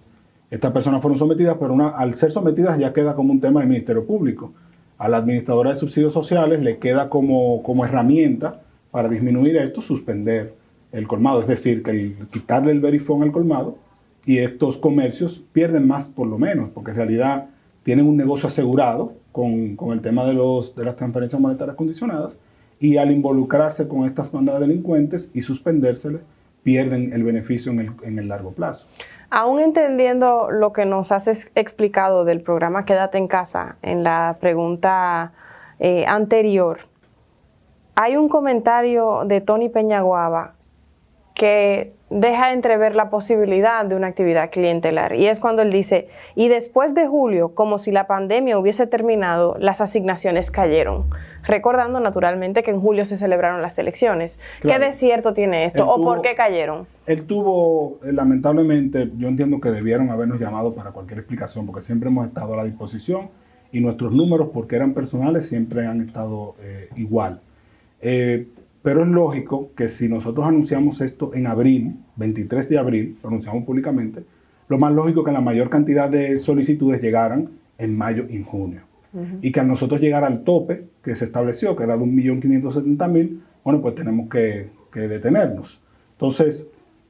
Estas 0.49 0.71
personas 0.71 1.01
fueron 1.01 1.17
sometidas, 1.17 1.57
pero 1.59 1.75
al 1.95 2.15
ser 2.15 2.31
sometidas 2.31 2.77
ya 2.77 2.93
queda 2.93 3.15
como 3.15 3.31
un 3.31 3.39
tema 3.39 3.59
del 3.59 3.69
Ministerio 3.69 4.05
Público. 4.05 4.51
A 4.97 5.07
la 5.09 5.17
administradora 5.17 5.71
de 5.71 5.75
subsidios 5.75 6.13
sociales 6.13 6.61
le 6.61 6.77
queda 6.77 7.09
como, 7.09 7.63
como 7.63 7.85
herramienta 7.85 8.61
para 8.91 9.09
disminuir 9.09 9.57
esto, 9.57 9.81
suspender 9.81 10.53
el 10.91 11.07
colmado, 11.07 11.41
es 11.41 11.47
decir, 11.47 11.81
que 11.81 12.15
quitarle 12.31 12.71
el 12.71 12.79
verifón 12.79 13.23
al 13.23 13.31
colmado 13.31 13.77
y 14.25 14.37
estos 14.37 14.77
comercios 14.77 15.43
pierden 15.51 15.87
más 15.87 16.07
por 16.07 16.27
lo 16.27 16.37
menos, 16.37 16.69
porque 16.69 16.91
en 16.91 16.97
realidad 16.97 17.47
tienen 17.81 18.07
un 18.07 18.15
negocio 18.15 18.47
asegurado 18.47 19.13
con, 19.33 19.91
el 19.91 20.01
tema 20.01 20.23
de, 20.25 20.33
los, 20.33 20.75
de 20.75 20.85
las 20.85 20.95
transferencias 20.95 21.41
monetarias 21.41 21.75
condicionadas 21.75 22.37
y 22.79 22.97
al 22.97 23.11
involucrarse 23.11 23.87
con 23.87 24.05
estas 24.05 24.31
bandas 24.31 24.59
delincuentes 24.59 25.29
y 25.33 25.41
suspendérseles, 25.41 26.21
pierden 26.61 27.11
el 27.11 27.23
beneficio 27.23 27.71
en 27.73 27.79
el, 27.79 27.91
en 28.03 28.19
el, 28.19 28.29
largo 28.29 28.51
plazo. 28.51 28.87
Aún 29.29 29.59
entendiendo 29.59 30.49
lo 30.49 30.71
que 30.71 30.85
nos 30.85 31.11
has 31.11 31.49
explicado 31.55 32.23
del 32.23 32.39
programa 32.41 32.85
Quédate 32.85 33.17
en 33.17 33.27
casa 33.27 33.75
en 33.81 34.03
la 34.03 34.37
pregunta 34.39 35.33
eh, 35.79 36.05
anterior, 36.07 36.79
hay 37.95 38.15
un 38.15 38.29
comentario 38.29 39.23
de 39.25 39.41
Tony 39.41 39.69
Peñaguaba 39.69 40.53
que 41.33 41.93
deja 42.09 42.53
entrever 42.53 42.95
la 42.95 43.09
posibilidad 43.09 43.83
de 43.85 43.95
una 43.95 44.07
actividad 44.07 44.51
clientelar. 44.51 45.15
Y 45.15 45.27
es 45.27 45.39
cuando 45.39 45.63
él 45.63 45.71
dice, 45.71 46.07
y 46.35 46.47
después 46.47 46.93
de 46.93 47.07
julio, 47.07 47.55
como 47.55 47.79
si 47.79 47.91
la 47.91 48.05
pandemia 48.05 48.57
hubiese 48.59 48.85
terminado, 48.85 49.55
las 49.59 49.81
asignaciones 49.81 50.51
cayeron. 50.51 51.05
Recordando 51.43 51.99
naturalmente 51.99 52.61
que 52.61 52.71
en 52.71 52.79
julio 52.79 53.03
se 53.05 53.17
celebraron 53.17 53.61
las 53.61 53.77
elecciones. 53.79 54.39
¿Qué 54.61 54.77
desierto 54.77 55.33
tiene 55.33 55.65
esto? 55.65 55.87
¿O 55.87 56.01
por 56.01 56.21
qué 56.21 56.35
cayeron? 56.35 56.85
Él 57.07 57.25
tuvo, 57.25 57.99
eh, 58.03 58.13
lamentablemente, 58.13 59.09
yo 59.17 59.27
entiendo 59.27 59.59
que 59.59 59.69
debieron 59.69 60.09
habernos 60.11 60.39
llamado 60.39 60.73
para 60.73 60.91
cualquier 60.91 61.19
explicación, 61.19 61.65
porque 61.65 61.81
siempre 61.81 62.09
hemos 62.09 62.27
estado 62.27 62.53
a 62.53 62.57
la 62.57 62.63
disposición 62.63 63.29
y 63.71 63.81
nuestros 63.81 64.13
números, 64.13 64.49
porque 64.53 64.75
eran 64.75 64.93
personales, 64.93 65.49
siempre 65.49 65.87
han 65.87 65.99
estado 65.99 66.55
eh, 66.61 66.89
igual. 66.95 67.41
Eh, 68.01 68.47
pero 68.83 69.03
es 69.03 69.07
lógico 69.07 69.71
que 69.75 69.87
si 69.87 70.09
nosotros 70.09 70.45
anunciamos 70.45 70.99
esto 71.01 71.33
en 71.33 71.47
abril, 71.47 71.95
23 72.17 72.69
de 72.69 72.77
abril, 72.77 73.17
lo 73.23 73.29
anunciamos 73.29 73.63
públicamente, 73.63 74.23
lo 74.67 74.77
más 74.77 74.93
lógico 74.93 75.21
es 75.21 75.27
que 75.27 75.31
la 75.31 75.41
mayor 75.41 75.69
cantidad 75.69 76.09
de 76.09 76.37
solicitudes 76.37 77.01
llegaran 77.01 77.49
en 77.77 77.97
mayo 77.97 78.25
y 78.29 78.35
en 78.35 78.43
junio. 78.43 78.81
Y 79.43 79.51
que 79.51 79.59
a 79.59 79.63
nosotros 79.63 80.01
llegara 80.01 80.25
al 80.25 80.43
tope 80.43 80.85
que 81.03 81.15
se 81.15 81.25
estableció, 81.25 81.75
que 81.75 81.83
era 81.83 81.95
de 81.95 82.03
1.570.000, 82.03 83.39
bueno, 83.63 83.79
pues 83.79 83.93
tenemos 83.93 84.27
que, 84.27 84.69
detenernos. 84.91 85.79
Entonces, 86.13 86.67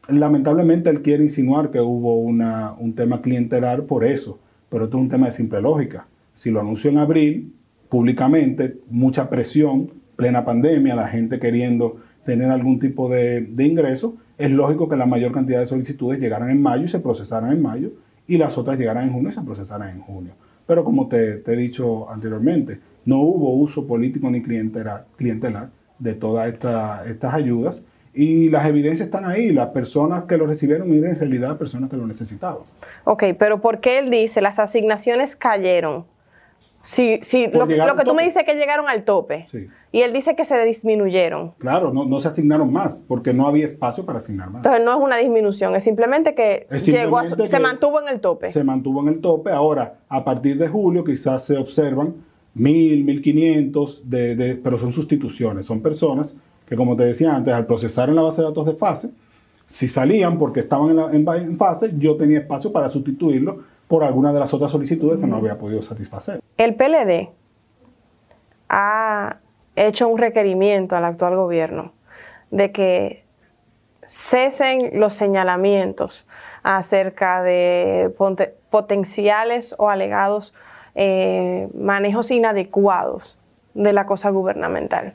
lamentablemente 0.10 0.90
él 0.90 1.02
quiere 1.02 1.24
insinuar 1.24 1.72
que 1.72 1.80
hubo 1.80 2.20
una, 2.20 2.74
un 2.74 2.94
tema 2.94 3.22
clientelar 3.22 3.84
por 3.84 4.04
eso, 4.04 4.38
pero 4.70 4.86
esto 4.86 4.98
es 4.98 5.04
un 5.04 5.10
tema 5.10 5.28
de 5.28 5.32
simple 5.32 5.62
lógica. 5.62 6.06
Si 6.34 6.52
lo 6.52 6.60
anuncio 6.60 6.90
en 6.90 6.98
abril, 6.98 7.54
públicamente, 7.88 8.80
mucha 8.90 9.30
presión, 9.30 9.90
plena 10.16 10.46
pandemia, 10.46 10.96
la 10.96 11.08
gente 11.08 11.40
queriendo 11.40 11.98
tener 12.26 12.50
algún 12.50 12.80
tipo 12.80 13.10
de, 13.10 13.50
ingreso, 13.58 14.16
es 14.38 14.52
lógico 14.52 14.88
que 14.90 14.96
la 14.96 15.06
mayor 15.06 15.32
cantidad 15.32 15.60
de 15.60 15.66
solicitudes 15.66 16.20
llegaran 16.20 16.50
en 16.50 16.62
mayo 16.62 16.84
y 16.84 16.88
se 16.88 17.00
procesaran 17.00 17.52
en 17.52 17.62
mayo, 17.62 17.92
y 18.28 18.38
las 18.38 18.58
otras 18.58 18.78
llegaran 18.78 19.04
en 19.06 19.14
junio 19.14 19.30
y 19.30 19.34
se 19.34 19.42
procesaran 19.42 19.90
en 19.90 20.02
junio. 20.02 20.34
Pero 20.66 20.84
como 20.84 21.08
te, 21.08 21.44
he 21.46 21.56
dicho 21.56 22.10
anteriormente, 22.10 22.80
no 23.06 23.20
hubo 23.20 23.54
uso 23.56 23.86
político 23.86 24.32
ni 24.32 24.42
clientelar, 24.42 25.70
de 26.00 26.14
todas 26.16 26.48
estas 26.48 27.34
ayudas 27.34 27.84
y 28.14 28.50
las 28.50 28.66
evidencias 28.66 29.08
están 29.08 29.26
ahí. 29.26 29.52
Las 29.52 29.70
personas 29.70 30.24
que 30.24 30.38
lo 30.38 30.46
recibieron 30.46 30.92
eran 30.94 31.12
en 31.12 31.20
realidad 31.20 31.58
personas 31.58 31.90
que 31.90 31.98
lo 31.98 32.06
necesitaban. 32.06 32.64
Ok, 33.06 33.24
pero 33.38 33.62
¿por 33.62 33.80
qué 33.80 34.00
él 34.00 34.10
dice 34.10 34.42
las 34.42 34.60
asignaciones 34.60 35.36
cayeron? 35.36 36.06
Sí, 36.86 37.20
sí, 37.22 37.48
lo, 37.48 37.66
que 37.66 38.04
tú 38.04 38.14
me 38.14 38.24
dices 38.24 38.44
que 38.44 38.56
llegaron 38.56 38.90
al 38.90 39.06
tope. 39.06 39.46
Y 39.94 40.02
él 40.02 40.12
dice 40.12 40.36
que 40.36 40.44
se 40.44 40.62
disminuyeron. 40.66 41.54
Claro, 41.58 41.94
no, 41.94 42.20
se 42.20 42.28
asignaron 42.28 42.74
más, 42.74 43.06
porque 43.08 43.34
no 43.34 43.48
había 43.48 43.66
espacio 43.66 44.06
para 44.06 44.20
asignar 44.20 44.50
más. 44.50 44.58
Entonces 44.58 44.84
no 44.84 44.92
es 44.92 45.00
una 45.00 45.18
disminución, 45.18 45.76
es 45.76 45.84
simplemente 45.86 46.36
que, 46.36 46.68
se 46.80 47.60
mantuvo 47.60 48.02
en 48.02 48.10
el 48.10 48.20
tope. 48.20 48.50
Se 48.50 48.66
mantuvo 48.66 49.02
en 49.02 49.08
el 49.08 49.22
tope. 49.22 49.52
Ahora, 49.52 50.00
a 50.10 50.26
partir 50.26 50.58
de 50.58 50.68
julio 50.68 51.06
quizás 51.06 51.46
se 51.46 51.56
observan 51.56 52.16
mil, 52.54 53.06
mil 53.06 53.22
quinientos, 53.22 54.02
de, 54.04 54.60
pero 54.62 54.78
son 54.78 54.92
sustituciones, 54.92 55.66
son 55.66 55.82
personas 55.82 56.36
que 56.68 56.76
como 56.76 56.96
te 56.96 57.04
decía 57.04 57.34
antes, 57.34 57.54
al 57.54 57.66
procesar 57.66 58.10
en 58.10 58.16
la 58.16 58.24
base 58.24 58.42
de 58.42 58.48
datos 58.48 58.66
de 58.66 58.74
fase, 58.74 59.10
si 59.68 59.88
salían 59.88 60.38
porque 60.38 60.60
estaban 60.60 60.98
en, 61.14 61.28
en 61.28 61.58
fase, 61.58 61.94
yo 61.98 62.18
tenía 62.18 62.40
espacio 62.40 62.72
para 62.72 62.90
sustituirlo 62.90 63.64
por 63.88 64.04
alguna 64.04 64.34
de 64.34 64.40
las 64.40 64.54
otras 64.54 64.72
solicitudes 64.72 65.20
que 65.20 65.28
no 65.28 65.38
había 65.38 65.58
podido 65.58 65.82
satisfacer. 65.82 66.42
El 66.58 66.76
PLD 66.76 67.30
ha 68.70 69.38
hecho 69.76 70.08
un 70.08 70.18
requerimiento 70.18 70.96
al 70.96 71.06
actual 71.06 71.36
gobierno 71.36 71.94
de 72.52 72.72
que 72.72 73.24
cesen 74.08 75.00
los 75.00 75.14
señalamientos 75.16 76.28
acerca 76.62 77.42
de 77.42 78.14
potenciales 78.70 79.76
o 79.78 79.90
alegados 79.90 80.54
eh, 80.96 81.68
manejos 81.74 82.32
inadecuados 82.32 83.40
de 83.74 83.94
la 83.94 84.06
cosa 84.06 84.30
gubernamental. 84.30 85.14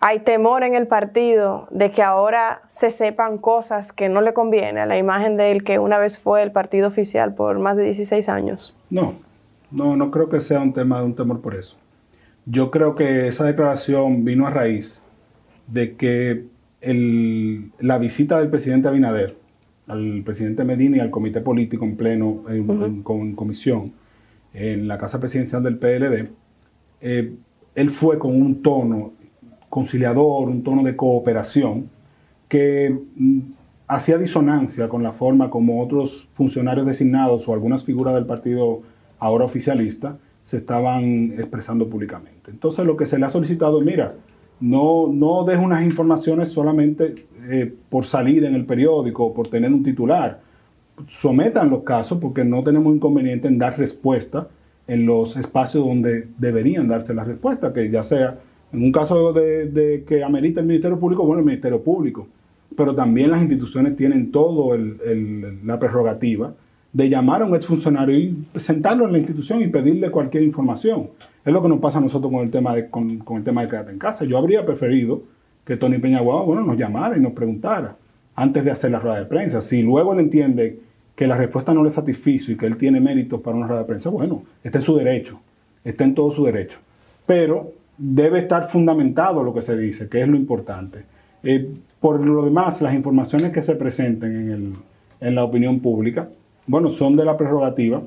Hay 0.00 0.20
temor 0.20 0.62
en 0.62 0.74
el 0.74 0.86
partido 0.86 1.66
de 1.70 1.90
que 1.90 2.02
ahora 2.02 2.62
se 2.68 2.90
sepan 2.90 3.38
cosas 3.38 3.92
que 3.92 4.08
no 4.08 4.20
le 4.20 4.32
conviene 4.32 4.80
a 4.80 4.86
la 4.86 4.96
imagen 4.96 5.36
de 5.36 5.50
él 5.50 5.64
que 5.64 5.78
una 5.78 5.98
vez 5.98 6.18
fue 6.18 6.42
el 6.42 6.52
partido 6.52 6.86
oficial 6.88 7.34
por 7.34 7.58
más 7.58 7.76
de 7.76 7.84
16 7.84 8.28
años? 8.28 8.76
No, 8.90 9.14
no, 9.70 9.96
no 9.96 10.10
creo 10.10 10.28
que 10.28 10.40
sea 10.40 10.60
un 10.60 10.72
tema 10.72 11.00
de 11.00 11.06
un 11.06 11.14
temor 11.14 11.40
por 11.40 11.54
eso. 11.54 11.76
Yo 12.46 12.70
creo 12.70 12.94
que 12.94 13.26
esa 13.26 13.44
declaración 13.44 14.24
vino 14.24 14.46
a 14.46 14.50
raíz 14.50 15.02
de 15.66 15.96
que 15.96 16.44
la 16.80 17.98
visita 17.98 18.38
del 18.38 18.50
presidente 18.50 18.88
Abinader 18.88 19.36
al 19.88 20.22
presidente 20.22 20.64
Medina 20.64 20.98
y 20.98 21.00
al 21.00 21.10
comité 21.10 21.40
político 21.40 21.84
en 21.84 21.96
pleno, 21.96 22.44
en, 22.48 23.02
comisión, 23.02 23.92
en 24.54 24.86
la 24.86 24.98
casa 24.98 25.18
presidencial 25.18 25.62
del 25.62 25.78
PLD, 25.78 26.30
eh, 27.00 27.34
él 27.74 27.90
fue 27.90 28.18
con 28.18 28.40
un 28.40 28.62
tono 28.62 29.12
conciliador, 29.68 30.48
un 30.48 30.62
tono 30.62 30.82
de 30.82 30.96
cooperación 30.96 31.90
que 32.48 32.96
mm, 33.16 33.40
hacía 33.86 34.18
disonancia 34.18 34.88
con 34.88 35.02
la 35.02 35.12
forma 35.12 35.50
como 35.50 35.82
otros 35.82 36.28
funcionarios 36.32 36.86
designados 36.86 37.48
o 37.48 37.54
algunas 37.54 37.84
figuras 37.84 38.14
del 38.14 38.26
partido 38.26 38.82
ahora 39.18 39.44
oficialista 39.44 40.18
se 40.44 40.58
estaban 40.58 41.32
expresando 41.32 41.88
públicamente. 41.88 42.50
Entonces 42.50 42.84
lo 42.84 42.96
que 42.96 43.06
se 43.06 43.18
le 43.18 43.26
ha 43.26 43.30
solicitado, 43.30 43.80
mira, 43.80 44.14
no, 44.60 45.08
no 45.12 45.44
deje 45.44 45.62
unas 45.62 45.84
informaciones 45.84 46.48
solamente 46.48 47.26
eh, 47.48 47.72
por 47.88 48.04
salir 48.04 48.44
en 48.44 48.54
el 48.54 48.66
periódico, 48.66 49.32
por 49.32 49.48
tener 49.48 49.72
un 49.72 49.82
titular. 49.82 50.40
Sometan 51.06 51.70
los 51.70 51.82
casos 51.82 52.18
porque 52.18 52.44
no 52.44 52.62
tenemos 52.64 52.94
inconveniente 52.94 53.46
en 53.48 53.58
dar 53.58 53.78
respuesta 53.78 54.48
en 54.86 55.06
los 55.06 55.36
espacios 55.36 55.84
donde 55.84 56.28
deberían 56.38 56.88
darse 56.88 57.14
las 57.14 57.28
respuestas, 57.28 57.72
que 57.72 57.90
ya 57.90 58.02
sea 58.02 58.38
en 58.72 58.82
un 58.82 58.92
caso 58.92 59.32
de, 59.32 60.04
que 60.06 60.22
amerita 60.22 60.60
el 60.60 60.66
Ministerio 60.66 60.98
Público, 60.98 61.24
bueno, 61.24 61.40
el 61.40 61.46
Ministerio 61.46 61.82
Público. 61.82 62.26
Pero 62.76 62.94
también 62.94 63.30
las 63.30 63.40
instituciones 63.40 63.96
tienen 63.96 64.30
todo 64.30 64.76
la 64.76 65.78
prerrogativa 65.78 66.54
de 66.92 67.08
llamar 67.08 67.42
a 67.42 67.46
un 67.46 67.54
exfuncionario 67.54 68.16
y 68.18 68.28
presentarlo 68.52 69.06
en 69.06 69.12
la 69.12 69.18
institución 69.18 69.62
y 69.62 69.68
pedirle 69.68 70.10
cualquier 70.10 70.42
información. 70.42 71.08
Es 71.44 71.52
lo 71.52 71.62
que 71.62 71.68
nos 71.68 71.80
pasa 71.80 71.98
a 71.98 72.00
nosotros 72.00 72.30
con 72.32 72.42
el 72.42 72.50
tema 72.50 72.74
de, 72.74 72.88
con, 72.88 73.22
el 73.36 73.44
tema 73.44 73.64
de 73.64 73.90
en 73.90 73.98
casa. 73.98 74.24
Yo 74.24 74.38
habría 74.38 74.64
preferido 74.64 75.22
que 75.64 75.76
Tony 75.76 75.98
Peñaguaba, 75.98 76.42
bueno, 76.42 76.64
nos 76.64 76.76
llamara 76.76 77.16
y 77.16 77.20
nos 77.20 77.32
preguntara 77.32 77.96
antes 78.34 78.64
de 78.64 78.70
hacer 78.70 78.90
la 78.90 79.00
rueda 79.00 79.18
de 79.18 79.26
prensa. 79.26 79.60
Si 79.60 79.82
luego 79.82 80.12
él 80.12 80.20
entiende 80.20 80.78
que 81.14 81.26
la 81.26 81.36
respuesta 81.36 81.74
no 81.74 81.82
le 81.82 81.90
satisfizo 81.90 82.52
y 82.52 82.56
que 82.56 82.66
él 82.66 82.76
tiene 82.76 83.00
méritos 83.00 83.40
para 83.40 83.56
una 83.56 83.66
rueda 83.66 83.80
de 83.80 83.86
prensa, 83.86 84.08
bueno, 84.10 84.44
está 84.62 84.78
en 84.78 84.84
su 84.84 84.94
derecho, 84.94 85.40
está 85.84 86.04
en 86.04 86.14
todo 86.14 86.30
su 86.32 86.44
derecho. 86.44 86.78
Pero 87.26 87.72
debe 87.98 88.38
estar 88.38 88.68
fundamentado 88.68 89.42
lo 89.42 89.52
que 89.52 89.60
se 89.60 89.76
dice, 89.76 90.08
que 90.08 90.22
es 90.22 90.28
lo 90.28 90.36
importante. 90.36 91.04
Eh, 91.42 91.68
por 92.00 92.24
lo 92.24 92.44
demás, 92.44 92.80
las 92.80 92.94
informaciones 92.94 93.52
que 93.52 93.62
se 93.62 93.74
presenten 93.74 94.78
en, 95.20 95.34
la 95.34 95.44
opinión 95.44 95.80
pública, 95.80 96.28
bueno, 96.66 96.90
son 96.90 97.16
de 97.16 97.24
la 97.24 97.36
prerrogativa 97.36 98.02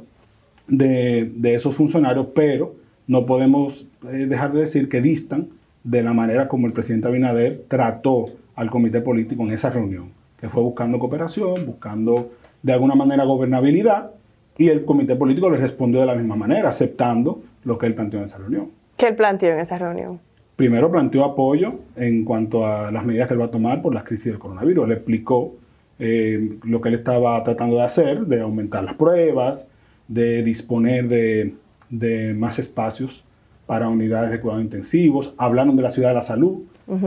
de, 0.68 1.32
esos 1.44 1.76
funcionarios, 1.76 2.28
pero 2.34 2.76
no 3.08 3.26
podemos 3.26 3.86
eh, 4.10 4.28
dejar 4.28 4.54
de 4.54 4.62
decir 4.62 4.88
que 4.88 5.02
distan 5.02 5.50
de 5.84 6.04
la 6.04 6.14
manera 6.14 6.48
como 6.48 6.68
el 6.68 6.74
presidente 6.74 7.08
Abinader 7.08 7.66
trató 7.68 8.30
al 8.56 8.70
comité 8.70 9.02
político 9.02 9.44
en 9.44 9.52
esa 9.52 9.72
reunión, 9.72 10.10
que 10.40 10.48
fue 10.48 10.64
buscando 10.64 11.00
cooperación, 11.00 11.66
buscando 11.66 12.32
de 12.64 12.74
alguna 12.74 12.96
manera 12.96 13.24
gobernabilidad 13.24 14.12
Y 14.58 14.70
el 14.70 14.86
comité 14.86 15.16
político 15.16 15.50
le 15.50 15.58
respondió 15.58 16.00
de 16.02 16.06
la 16.06 16.16
misma 16.16 16.36
manera, 16.36 16.70
aceptando 16.70 17.42
lo 17.64 17.78
que 17.78 17.88
él 17.88 17.96
planteó 17.96 18.20
en 18.20 18.26
esa 18.26 18.38
reunión. 18.38 18.81
¿Qué 19.02 19.08
él 19.08 19.16
planteó 19.16 19.54
en 19.54 19.60
esa 19.60 19.80
reunión? 19.80 20.20
Primero 20.56 20.92
planteó 20.92 21.24
apoyo 21.24 21.74
en 21.96 22.24
cuanto 22.24 22.68
a 22.68 22.92
las 22.92 23.04
medidas 23.04 23.28
que 23.28 23.34
él 23.34 23.42
va 23.42 23.46
a 23.46 23.50
tomar 23.50 23.82
por 23.82 23.96
la 23.96 24.04
crisis 24.04 24.26
del 24.26 24.38
coronavirus. 24.38 24.86
Él 24.86 24.92
explicó 24.92 25.56
eh, 25.98 26.60
lo 26.62 26.82
que 26.82 26.90
él 26.90 26.96
estaba 26.96 27.42
tratando 27.44 27.78
de 27.78 27.82
hacer, 27.82 28.28
de 28.28 28.42
aumentar 28.42 28.84
las 28.84 28.94
pruebas, 28.94 29.68
de 30.08 30.44
disponer 30.44 31.08
de, 31.08 32.36
más 32.38 32.60
espacios 32.60 33.24
para 33.66 33.90
unidades 33.90 34.30
de 34.30 34.40
cuidados 34.40 34.62
intensivos. 34.62 35.34
Hablaron 35.40 35.76
de 35.76 35.82
la 35.82 35.90
ciudad 35.90 36.10
de 36.10 36.16
la 36.16 36.22
salud, 36.22 36.60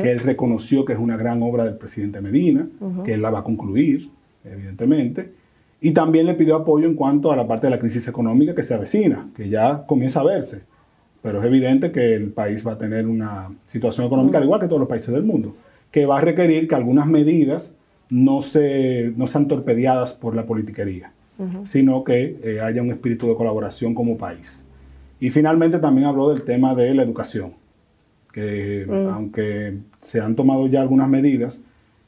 que 0.03 0.11
él 0.11 0.19
reconoció 0.19 0.85
que 0.85 0.95
es 0.95 0.99
una 0.99 1.17
gran 1.17 1.45
obra 1.45 1.65
del 1.65 1.77
presidente 1.77 2.21
Medina, 2.21 2.67
que 3.05 3.15
él 3.15 3.23
la 3.23 3.31
va 3.31 3.39
a 3.39 3.45
concluir, 3.45 4.11
evidentemente. 4.45 5.31
Y 5.81 5.93
también 5.93 6.27
le 6.27 6.35
pidió 6.35 6.57
apoyo 6.57 6.89
en 6.89 6.95
cuanto 6.95 7.31
a 7.31 7.37
la 7.37 7.47
parte 7.47 7.69
de 7.69 7.71
la 7.71 7.79
crisis 7.79 8.09
económica 8.09 8.53
que 8.53 8.65
se 8.65 8.75
avecina, 8.75 9.29
que 9.37 9.49
ya 9.49 9.87
comienza 9.87 10.23
a 10.23 10.25
verse 10.25 10.74
pero 11.25 11.40
es 11.40 11.47
evidente 11.47 11.90
que 11.90 12.14
el 12.14 12.33
país 12.33 12.66
va 12.66 12.73
a 12.73 12.78
tener 12.78 13.07
una 13.07 13.49
situación 13.64 14.07
económica, 14.07 14.37
al 14.37 14.45
igual 14.45 14.61
que 14.61 14.66
todos 14.66 14.78
los 14.78 14.88
países 14.90 15.09
del 15.09 15.23
mundo, 15.23 15.57
que 15.90 16.04
va 16.04 16.19
a 16.19 16.21
requerir 16.21 16.69
que 16.69 16.75
algunas 16.75 17.07
medidas 17.07 17.73
no, 18.11 18.43
se, 18.43 19.11
no 19.16 19.26
sean 19.26 19.49
torpedeadas 19.49 20.12
por 20.12 20.37
la 20.37 20.45
politiquería, 20.45 21.12
sino 21.64 22.04
que 22.04 22.37
eh, 22.45 22.61
haya 22.61 22.83
un 22.83 22.90
espíritu 22.90 23.26
de 23.26 23.37
colaboración 23.37 23.95
como 23.95 24.19
país. 24.19 24.66
Y 25.19 25.31
finalmente 25.31 25.78
también 25.78 26.09
habló 26.09 26.28
del 26.28 26.43
tema 26.43 26.75
de 26.75 26.93
la 26.93 27.04
educación, 27.04 27.54
que 28.31 28.85
mm. 28.87 29.09
aunque 29.09 29.78
se 30.02 30.21
han 30.21 30.37
tomado 30.37 30.66
ya 30.66 30.83
algunas 30.83 31.09
medidas, 31.09 31.59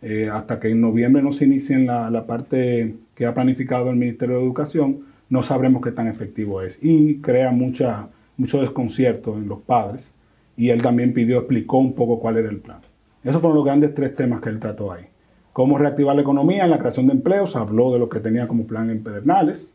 eh, 0.02 0.28
hasta 0.30 0.60
que 0.60 0.68
en 0.68 0.82
noviembre 0.82 1.22
no 1.22 1.32
se 1.32 1.46
inicie 1.46 1.78
la, 1.78 2.10
la 2.10 2.26
parte 2.26 2.96
que 3.14 3.24
ha 3.24 3.32
planificado 3.32 3.88
el 3.88 3.96
Ministerio 3.96 4.36
de 4.36 4.42
Educación, 4.42 5.06
no 5.30 5.42
sabremos 5.42 5.80
qué 5.80 5.90
tan 5.90 6.06
efectivo 6.06 6.60
es. 6.60 6.78
Y 6.84 7.22
crea 7.22 7.50
mucha 7.50 8.10
mucho 8.36 8.60
desconcierto 8.60 9.36
en 9.36 9.48
los 9.48 9.60
padres 9.60 10.12
y 10.56 10.70
él 10.70 10.82
también 10.82 11.12
pidió, 11.12 11.38
explicó 11.38 11.78
un 11.78 11.94
poco 11.94 12.18
cuál 12.18 12.38
era 12.38 12.48
el 12.48 12.58
plan. 12.58 12.78
Esos 13.22 13.40
fueron 13.40 13.56
los 13.56 13.64
grandes 13.64 13.94
tres 13.94 14.14
temas 14.14 14.40
que 14.40 14.48
él 14.48 14.60
trató 14.60 14.92
ahí. 14.92 15.04
Cómo 15.52 15.78
reactivar 15.78 16.14
la 16.14 16.22
economía 16.22 16.64
en 16.64 16.70
la 16.70 16.78
creación 16.78 17.06
de 17.06 17.12
empleos, 17.12 17.56
habló 17.56 17.92
de 17.92 17.98
lo 17.98 18.08
que 18.08 18.20
tenía 18.20 18.46
como 18.46 18.66
plan 18.66 18.90
en 18.90 19.02
Pedernales, 19.02 19.74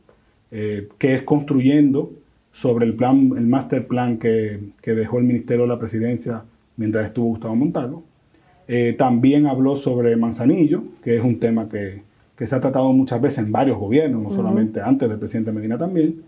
eh, 0.51 0.87
que 0.97 1.15
es 1.15 1.23
construyendo 1.23 2.11
sobre 2.51 2.85
el 2.85 2.95
plan, 2.95 3.31
el 3.37 3.47
master 3.47 3.87
plan 3.87 4.17
que, 4.17 4.59
dejó 4.83 5.17
el 5.17 5.23
Ministerio 5.23 5.63
de 5.63 5.69
la 5.69 5.79
Presidencia 5.79 6.43
mientras 6.77 7.07
estuvo 7.07 7.27
Gustavo 7.27 7.55
Montalvo. 7.55 8.03
Eh, 8.67 8.95
también 8.97 9.47
habló 9.47 9.75
sobre 9.75 10.15
Manzanillo, 10.15 10.83
que 11.03 11.17
es 11.17 11.23
un 11.23 11.39
tema 11.39 11.67
que, 11.67 12.03
se 12.37 12.55
ha 12.55 12.59
tratado 12.59 12.91
muchas 12.91 13.21
veces 13.21 13.39
en 13.39 13.51
varios 13.51 13.77
gobiernos, 13.77 14.23
no 14.23 14.31
solamente 14.31 14.81
antes 14.81 15.07
del 15.07 15.19
presidente 15.19 15.51
Medina 15.51 15.77
también. 15.77 16.23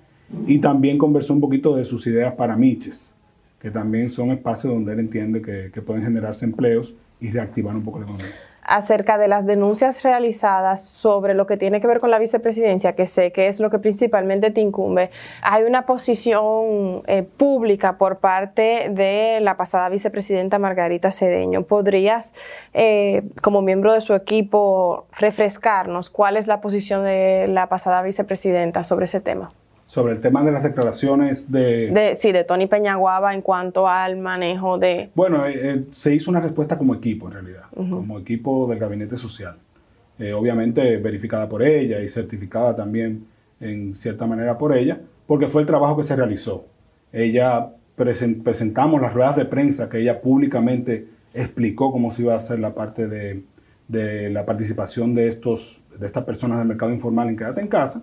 Y 0.45 0.59
también 0.59 0.97
conversó 0.97 1.33
un 1.33 1.41
poquito 1.41 1.75
de 1.75 1.85
sus 1.85 2.05
ideas 2.07 2.33
para 2.35 2.55
Miches, 2.55 3.13
que 3.59 3.71
también 3.71 4.09
son 4.09 4.31
espacios 4.31 4.73
donde 4.73 4.93
él 4.93 4.99
entiende 4.99 5.41
que, 5.41 5.81
pueden 5.81 6.03
generarse 6.03 6.45
empleos 6.45 6.95
y 7.19 7.31
reactivar 7.31 7.75
un 7.75 7.83
poco 7.83 7.99
la 7.99 8.05
economía 8.05 8.33
acerca 8.65 9.17
de 9.17 9.27
las 9.27 9.45
denuncias 9.45 10.03
realizadas 10.03 10.83
sobre 10.83 11.33
lo 11.33 11.45
que 11.45 11.57
tiene 11.57 11.81
que 11.81 11.87
ver 11.87 11.99
con 11.99 12.09
la 12.11 12.19
vicepresidencia, 12.19 12.95
que 12.95 13.05
sé 13.05 13.31
que 13.31 13.47
es 13.47 13.59
lo 13.59 13.69
que 13.69 13.79
principalmente 13.79 14.51
te 14.51 14.61
incumbe, 14.61 15.11
hay 15.41 15.63
una 15.63 15.85
posición 15.85 17.03
eh, 17.07 17.23
pública 17.23 17.97
por 17.97 18.19
parte 18.19 18.89
de 18.89 19.39
la 19.41 19.57
pasada 19.57 19.89
vicepresidenta 19.89 20.59
Margarita 20.59 21.11
Cedeño. 21.11 21.63
¿Podrías, 21.63 22.33
eh, 22.73 23.23
como 23.41 23.61
miembro 23.61 23.93
de 23.93 24.01
su 24.01 24.13
equipo, 24.13 25.07
refrescarnos 25.17 26.09
cuál 26.09 26.37
es 26.37 26.47
la 26.47 26.61
posición 26.61 27.03
de 27.03 27.47
la 27.49 27.67
pasada 27.67 28.01
vicepresidenta 28.01 28.83
sobre 28.83 29.05
ese 29.05 29.19
tema? 29.19 29.51
Sobre 29.93 30.13
el 30.13 30.21
tema 30.21 30.43
de 30.43 30.51
las 30.51 30.63
declaraciones 30.63 31.51
de... 31.51 32.15
sí, 32.17 32.31
de 32.31 32.43
Tony 32.43 32.65
Peñaguaba 32.65 33.35
en 33.35 33.43
cuanto 33.43 33.87
al 33.87 34.17
manejo 34.17 34.79
de... 34.79 35.11
Bueno, 35.13 35.45
eh, 35.45 35.53
eh, 35.55 35.83
se 35.91 36.15
hizo 36.15 36.31
una 36.31 36.41
respuesta 36.41 36.79
como 36.79 36.95
equipo 36.95 37.27
en 37.27 37.33
realidad, 37.33 37.65
como 37.75 38.17
equipo 38.17 38.65
del 38.65 38.79
gabinete 38.79 39.17
social. 39.17 39.55
Eh, 40.17 40.33
obviamente 40.33 40.97
verificada 40.97 41.47
por 41.47 41.61
ella 41.61 42.01
y 42.01 42.09
certificada 42.09 42.75
también 42.75 43.27
en 43.59 43.93
cierta 43.93 44.25
manera 44.25 44.57
por 44.57 44.75
ella, 44.75 44.99
porque 45.27 45.47
fue 45.47 45.61
el 45.61 45.67
trabajo 45.67 45.95
que 45.95 46.03
se 46.03 46.15
realizó. 46.15 46.65
Ella 47.11 47.69
presentamos 47.95 48.99
las 48.99 49.13
ruedas 49.13 49.35
de 49.35 49.45
prensa 49.45 49.89
que 49.89 49.99
ella 49.99 50.21
públicamente 50.21 51.07
explicó 51.35 51.91
cómo 51.91 52.11
se 52.11 52.23
iba 52.23 52.33
a 52.33 52.37
hacer 52.37 52.57
la 52.57 52.73
parte 52.73 53.07
de, 53.07 53.43
de 53.87 54.31
la 54.31 54.43
participación 54.43 55.13
de, 55.13 55.27
estos, 55.27 55.79
de 55.95 56.07
estas 56.07 56.23
personas 56.23 56.57
del 56.57 56.67
mercado 56.67 56.91
informal 56.91 57.29
en 57.29 57.37
Quédate 57.37 57.61
en 57.61 57.67
Casa 57.67 58.01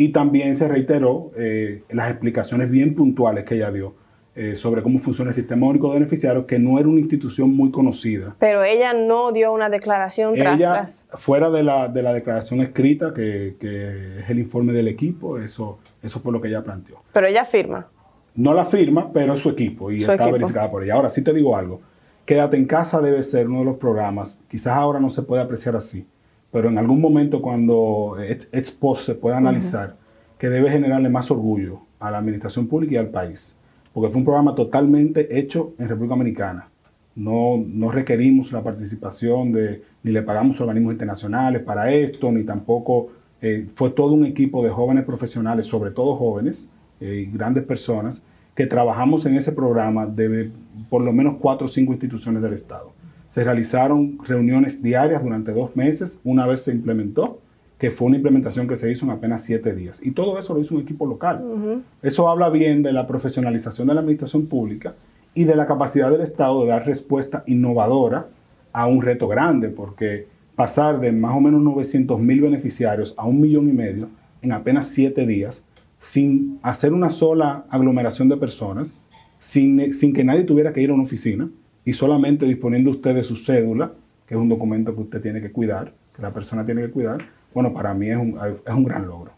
y 0.00 0.08
también 0.12 0.56
se 0.56 0.66
reiteró 0.66 1.30
eh, 1.36 1.82
las 1.90 2.10
explicaciones 2.10 2.70
bien 2.70 2.94
puntuales 2.94 3.44
que 3.44 3.56
ella 3.56 3.70
dio 3.70 3.92
eh, 4.34 4.56
sobre 4.56 4.82
cómo 4.82 4.98
funciona 4.98 5.32
el 5.32 5.34
sistema 5.34 5.66
único 5.66 5.88
de 5.88 5.98
beneficiarios, 5.98 6.46
que 6.46 6.58
no 6.58 6.78
era 6.78 6.88
una 6.88 7.00
institución 7.00 7.54
muy 7.54 7.70
conocida. 7.70 8.34
Pero 8.38 8.64
ella 8.64 8.94
no 8.94 9.30
dio 9.30 9.52
una 9.52 9.68
declaración 9.68 10.34
ella, 10.38 10.86
Fuera 11.12 11.50
de 11.50 11.62
la, 11.62 11.88
de 11.88 12.02
la 12.02 12.14
declaración 12.14 12.62
escrita, 12.62 13.12
que, 13.12 13.56
que, 13.60 14.20
es 14.20 14.30
el 14.30 14.38
informe 14.38 14.72
del 14.72 14.88
equipo, 14.88 15.36
eso, 15.36 15.78
eso 16.02 16.18
fue 16.18 16.32
lo 16.32 16.40
que 16.40 16.48
ella 16.48 16.62
planteó. 16.62 17.02
Pero 17.12 17.26
ella 17.26 17.44
firma. 17.44 17.86
No 18.34 18.54
la 18.54 18.64
firma, 18.64 19.12
pero 19.12 19.34
es 19.34 19.40
su 19.40 19.50
equipo 19.50 19.92
y 19.92 20.00
está 20.00 20.30
verificada 20.30 20.70
por 20.70 20.82
ella. 20.82 20.94
Ahora 20.94 21.10
sí 21.10 21.22
te 21.22 21.34
digo 21.34 21.54
algo. 21.54 21.82
Quédate 22.24 22.56
en 22.56 22.64
casa 22.64 23.02
debe 23.02 23.22
ser 23.22 23.48
uno 23.48 23.58
de 23.58 23.64
los 23.66 23.76
programas. 23.76 24.40
Quizás 24.48 24.78
ahora 24.78 24.98
no 24.98 25.10
se 25.10 25.20
puede 25.20 25.42
apreciar 25.42 25.76
así 25.76 26.06
pero 26.50 26.68
en 26.68 26.78
algún 26.78 27.00
momento 27.00 27.40
cuando 27.40 28.16
ex 28.20 28.70
post 28.70 29.06
se 29.06 29.14
pueda 29.14 29.38
analizar, 29.38 29.96
que 30.38 30.48
debe 30.48 30.70
generarle 30.70 31.08
más 31.08 31.30
orgullo 31.30 31.82
a 31.98 32.10
la 32.10 32.18
administración 32.18 32.66
pública 32.66 32.94
y 32.94 32.96
al 32.96 33.10
país, 33.10 33.56
porque 33.92 34.10
fue 34.10 34.18
un 34.18 34.24
programa 34.24 34.54
totalmente 34.54 35.38
hecho 35.38 35.74
en 35.78 35.88
República 35.88 36.14
Dominicana. 36.14 36.68
No, 37.14 37.62
no 37.66 37.90
requerimos 37.90 38.52
la 38.52 38.62
participación 38.62 39.52
de, 39.52 39.82
ni 40.02 40.12
le 40.12 40.22
pagamos 40.22 40.60
organismos 40.60 40.92
internacionales 40.92 41.62
para 41.62 41.92
esto, 41.92 42.32
ni 42.32 42.44
tampoco 42.44 43.08
eh, 43.42 43.68
fue 43.74 43.90
todo 43.90 44.12
un 44.12 44.24
equipo 44.24 44.62
de 44.62 44.70
jóvenes 44.70 45.04
profesionales, 45.04 45.66
sobre 45.66 45.90
todo 45.90 46.16
jóvenes 46.16 46.68
eh, 47.00 47.26
y 47.26 47.30
grandes 47.30 47.64
personas, 47.64 48.22
que 48.54 48.66
trabajamos 48.66 49.26
en 49.26 49.36
ese 49.36 49.52
programa 49.52 50.06
de 50.06 50.50
por 50.88 51.02
lo 51.02 51.12
menos 51.12 51.36
cuatro 51.38 51.66
o 51.66 51.68
cinco 51.68 51.92
instituciones 51.92 52.42
del 52.42 52.52
Estado. 52.52 52.92
Se 53.30 53.44
realizaron 53.44 54.18
reuniones 54.26 54.82
diarias 54.82 55.22
durante 55.22 55.52
dos 55.52 55.76
meses, 55.76 56.20
una 56.24 56.46
vez 56.46 56.62
se 56.62 56.72
implementó, 56.72 57.40
que 57.78 57.90
fue 57.90 58.08
una 58.08 58.16
implementación 58.16 58.68
que 58.68 58.76
se 58.76 58.90
hizo 58.90 59.06
en 59.06 59.12
apenas 59.12 59.42
siete 59.42 59.74
días. 59.74 60.04
Y 60.04 60.10
todo 60.10 60.38
eso 60.38 60.52
lo 60.52 60.60
hizo 60.60 60.74
un 60.74 60.82
equipo 60.82 61.06
local. 61.06 61.82
Eso 62.02 62.28
habla 62.28 62.50
bien 62.50 62.82
de 62.82 62.92
la 62.92 63.06
profesionalización 63.06 63.88
de 63.88 63.94
la 63.94 64.00
administración 64.00 64.46
pública 64.46 64.94
y 65.34 65.44
de 65.44 65.56
la 65.56 65.66
capacidad 65.66 66.10
del 66.10 66.20
Estado 66.20 66.62
de 66.62 66.68
dar 66.68 66.84
respuesta 66.84 67.42
innovadora 67.46 68.26
a 68.72 68.86
un 68.86 69.00
reto 69.00 69.28
grande, 69.28 69.68
porque 69.68 70.26
pasar 70.56 71.00
de 71.00 71.10
más 71.10 71.34
o 71.34 71.40
menos 71.40 71.62
900 71.62 72.20
mil 72.20 72.42
beneficiarios 72.42 73.14
a 73.16 73.26
un 73.26 73.40
millón 73.40 73.68
y 73.68 73.72
medio 73.72 74.08
en 74.42 74.52
apenas 74.52 74.88
siete 74.88 75.26
días, 75.26 75.64
sin 75.98 76.58
hacer 76.62 76.92
una 76.92 77.10
sola 77.10 77.64
aglomeración 77.70 78.28
de 78.28 78.36
personas, 78.36 78.92
sin, 79.38 79.94
sin 79.94 80.12
que 80.12 80.24
nadie 80.24 80.44
tuviera 80.44 80.72
que 80.72 80.82
ir 80.82 80.90
a 80.90 80.94
una 80.94 81.04
oficina, 81.04 81.48
y 81.84 81.92
solamente 81.92 82.46
disponiendo 82.46 82.90
usted 82.90 83.14
de 83.14 83.24
su 83.24 83.36
cédula, 83.36 83.92
que 84.26 84.34
es 84.34 84.40
un 84.40 84.48
documento 84.48 84.94
que 84.94 85.00
usted 85.00 85.20
tiene 85.20 85.40
que 85.40 85.52
cuidar, 85.52 85.92
que 86.14 86.22
la 86.22 86.32
persona 86.32 86.64
tiene 86.64 86.82
que 86.82 86.90
cuidar, 86.90 87.24
bueno, 87.52 87.72
para 87.72 87.94
mí 87.94 88.10
es 88.10 88.16
un, 88.16 88.38
es 88.66 88.74
un 88.74 88.84
gran 88.84 89.06
logro. 89.06 89.32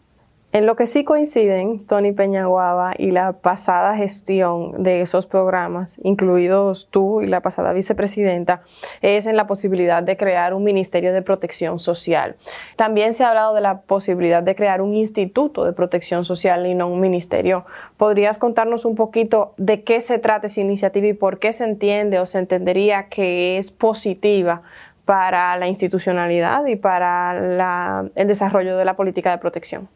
En 0.53 0.67
lo 0.67 0.75
que 0.75 0.85
sí 0.85 1.03
coinciden 1.03 1.83
Tony 1.87 2.11
Peñaguaba 2.11 2.93
y 2.95 3.09
la 3.09 3.33
pasada 3.33 3.95
gestión 3.95 4.83
de 4.83 5.01
esos 5.01 5.25
programas, 5.25 5.97
incluidos 6.03 6.89
tú 6.91 7.23
y 7.23 7.27
la 7.27 7.41
pasada 7.41 7.73
vicepresidenta, 7.73 8.61
es 9.01 9.25
en 9.25 9.35
la 9.35 9.47
posibilidad 9.47 10.03
de 10.03 10.15
crear 10.15 10.53
un 10.53 10.63
Ministerio 10.63 11.11
de 11.11 11.23
Protección 11.23 11.79
Social. 11.79 12.35
También 12.75 13.15
se 13.15 13.23
ha 13.23 13.29
hablado 13.29 13.55
de 13.55 13.61
la 13.61 13.81
posibilidad 13.81 14.43
de 14.43 14.53
crear 14.53 14.83
un 14.83 14.93
Instituto 14.93 15.65
de 15.65 15.73
Protección 15.73 16.23
Social 16.23 16.67
y 16.67 16.75
no 16.75 16.87
un 16.87 16.99
ministerio. 16.99 17.65
¿Podrías 17.97 18.37
contarnos 18.37 18.85
un 18.85 18.93
poquito 18.93 19.55
de 19.57 19.81
qué 19.81 20.01
se 20.01 20.19
trata 20.19 20.45
esa 20.45 20.61
iniciativa 20.61 21.07
y 21.07 21.13
por 21.13 21.39
qué 21.39 21.51
se 21.51 21.63
entiende 21.63 22.19
o 22.19 22.27
se 22.27 22.37
entendería 22.37 23.07
que 23.09 23.57
es 23.57 23.71
positiva 23.71 24.61
para 25.05 25.57
la 25.57 25.65
institucionalidad 25.65 26.67
y 26.67 26.75
para 26.75 28.05
el 28.13 28.27
desarrollo 28.27 28.77
de 28.77 28.85
la 28.85 28.95
política 28.95 29.31
de 29.31 29.39
protección? 29.39 29.89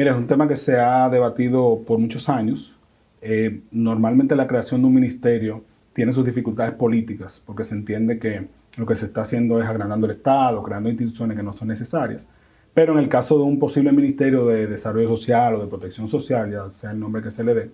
Mira, 0.00 0.12
es 0.12 0.16
un 0.16 0.26
tema 0.26 0.48
que 0.48 0.56
se 0.56 0.78
ha 0.78 1.10
debatido 1.10 1.82
por 1.86 1.98
muchos 1.98 2.30
años. 2.30 2.74
Eh, 3.20 3.60
normalmente 3.70 4.34
la 4.34 4.46
creación 4.46 4.80
de 4.80 4.86
un 4.86 4.94
ministerio 4.94 5.62
tiene 5.92 6.10
sus 6.10 6.24
dificultades 6.24 6.72
políticas 6.72 7.42
porque 7.44 7.64
se 7.64 7.74
entiende 7.74 8.18
que 8.18 8.48
lo 8.78 8.86
que 8.86 8.96
se 8.96 9.04
está 9.04 9.20
haciendo 9.20 9.60
es 9.60 9.68
agrandando 9.68 10.06
el 10.06 10.12
Estado, 10.12 10.62
creando 10.62 10.88
instituciones 10.88 11.36
que 11.36 11.42
no 11.42 11.52
son 11.52 11.68
necesarias. 11.68 12.26
Pero 12.72 12.94
en 12.94 13.00
el 13.00 13.10
caso 13.10 13.36
de 13.36 13.44
un 13.44 13.58
posible 13.58 13.92
ministerio 13.92 14.46
de 14.46 14.66
desarrollo 14.66 15.06
social 15.06 15.56
o 15.56 15.60
de 15.60 15.66
protección 15.66 16.08
social, 16.08 16.50
ya 16.50 16.70
sea 16.70 16.92
el 16.92 16.98
nombre 16.98 17.20
que 17.20 17.30
se 17.30 17.44
le 17.44 17.52
dé, 17.52 17.70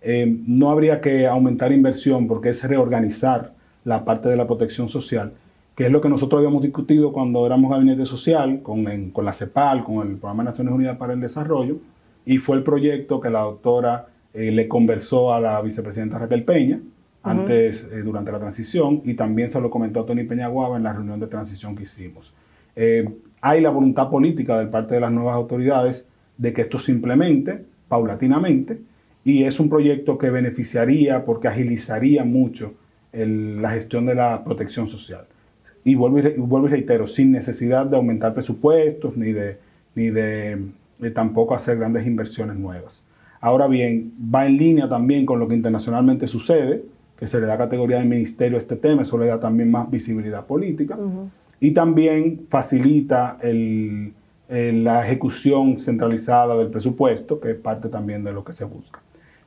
eh, 0.00 0.34
no 0.46 0.70
habría 0.70 1.02
que 1.02 1.26
aumentar 1.26 1.72
inversión 1.72 2.26
porque 2.26 2.48
es 2.48 2.64
reorganizar 2.64 3.52
la 3.84 4.02
parte 4.02 4.30
de 4.30 4.36
la 4.36 4.46
protección 4.46 4.88
social 4.88 5.34
que 5.76 5.84
es 5.86 5.92
lo 5.92 6.00
que 6.00 6.08
nosotros 6.08 6.38
habíamos 6.38 6.62
discutido 6.62 7.12
cuando 7.12 7.44
éramos 7.44 7.70
gabinete 7.70 8.06
social, 8.06 8.62
con, 8.62 9.10
con 9.10 9.24
la 9.26 9.34
CEPAL, 9.34 9.84
con 9.84 10.08
el 10.08 10.16
Programa 10.16 10.42
de 10.42 10.50
Naciones 10.50 10.72
Unidas 10.72 10.96
para 10.96 11.12
el 11.12 11.20
Desarrollo, 11.20 11.76
y 12.24 12.38
fue 12.38 12.56
el 12.56 12.62
proyecto 12.62 13.20
que 13.20 13.28
la 13.28 13.42
doctora 13.42 14.06
eh, 14.32 14.50
le 14.50 14.68
conversó 14.68 15.34
a 15.34 15.40
la 15.40 15.60
vicepresidenta 15.60 16.18
Raquel 16.18 16.44
Peña 16.44 16.80
antes, 17.22 17.90
eh, 17.92 18.02
durante 18.02 18.32
la 18.32 18.38
transición, 18.38 19.02
y 19.04 19.14
también 19.14 19.50
se 19.50 19.60
lo 19.60 19.68
comentó 19.68 20.00
a 20.00 20.06
Tony 20.06 20.24
Peñaguaba 20.24 20.78
en 20.78 20.82
la 20.82 20.94
reunión 20.94 21.20
de 21.20 21.26
transición 21.26 21.76
que 21.76 21.82
hicimos. 21.82 22.32
Eh, 22.74 23.06
hay 23.42 23.60
la 23.60 23.68
voluntad 23.68 24.08
política 24.08 24.58
de 24.58 24.68
parte 24.68 24.94
de 24.94 25.02
las 25.02 25.12
nuevas 25.12 25.34
autoridades 25.34 26.06
de 26.38 26.54
que 26.54 26.62
esto 26.62 26.78
se 26.78 26.90
implemente 26.90 27.64
paulatinamente 27.88 28.80
y 29.24 29.44
es 29.44 29.60
un 29.60 29.68
proyecto 29.68 30.16
que 30.16 30.30
beneficiaría 30.30 31.24
porque 31.24 31.48
agilizaría 31.48 32.24
mucho 32.24 32.74
la 33.12 33.70
gestión 33.70 34.04
de 34.04 34.14
la 34.14 34.44
protección 34.44 34.86
social. 34.86 35.26
Y 35.86 35.94
vuelvo, 35.94 36.18
y 36.18 36.32
vuelvo 36.36 36.66
y 36.66 36.70
reitero, 36.70 37.06
sin 37.06 37.30
necesidad 37.30 37.86
de 37.86 37.96
aumentar 37.96 38.34
presupuestos 38.34 39.16
ni 39.16 39.32
de, 39.32 39.56
ni 39.94 40.10
de, 40.10 40.58
tampoco 41.14 41.54
hacer 41.54 41.78
grandes 41.78 42.04
inversiones 42.04 42.56
nuevas. 42.56 43.04
Ahora 43.40 43.68
bien, 43.68 44.12
va 44.34 44.46
en 44.46 44.56
línea 44.56 44.88
también 44.88 45.24
con 45.24 45.38
lo 45.38 45.46
que 45.46 45.54
internacionalmente 45.54 46.26
sucede, 46.26 46.82
que 47.16 47.28
se 47.28 47.40
le 47.40 47.46
da 47.46 47.56
categoría 47.56 47.98
de 47.98 48.04
ministerio 48.04 48.58
a 48.58 48.60
este 48.60 48.74
tema, 48.74 49.02
eso 49.02 49.16
le 49.16 49.26
da 49.26 49.38
también 49.38 49.70
más 49.70 49.88
visibilidad 49.88 50.44
política 50.44 50.98
y 51.60 51.70
también 51.70 52.46
facilita 52.48 53.38
la 54.48 55.06
ejecución 55.06 55.78
centralizada 55.78 56.56
del 56.56 56.66
presupuesto, 56.66 57.38
que 57.38 57.52
es 57.52 57.56
parte 57.56 57.88
también 57.88 58.24
de 58.24 58.32
lo 58.32 58.44
que 58.44 58.52
se 58.52 58.64
busca. 58.64 59.00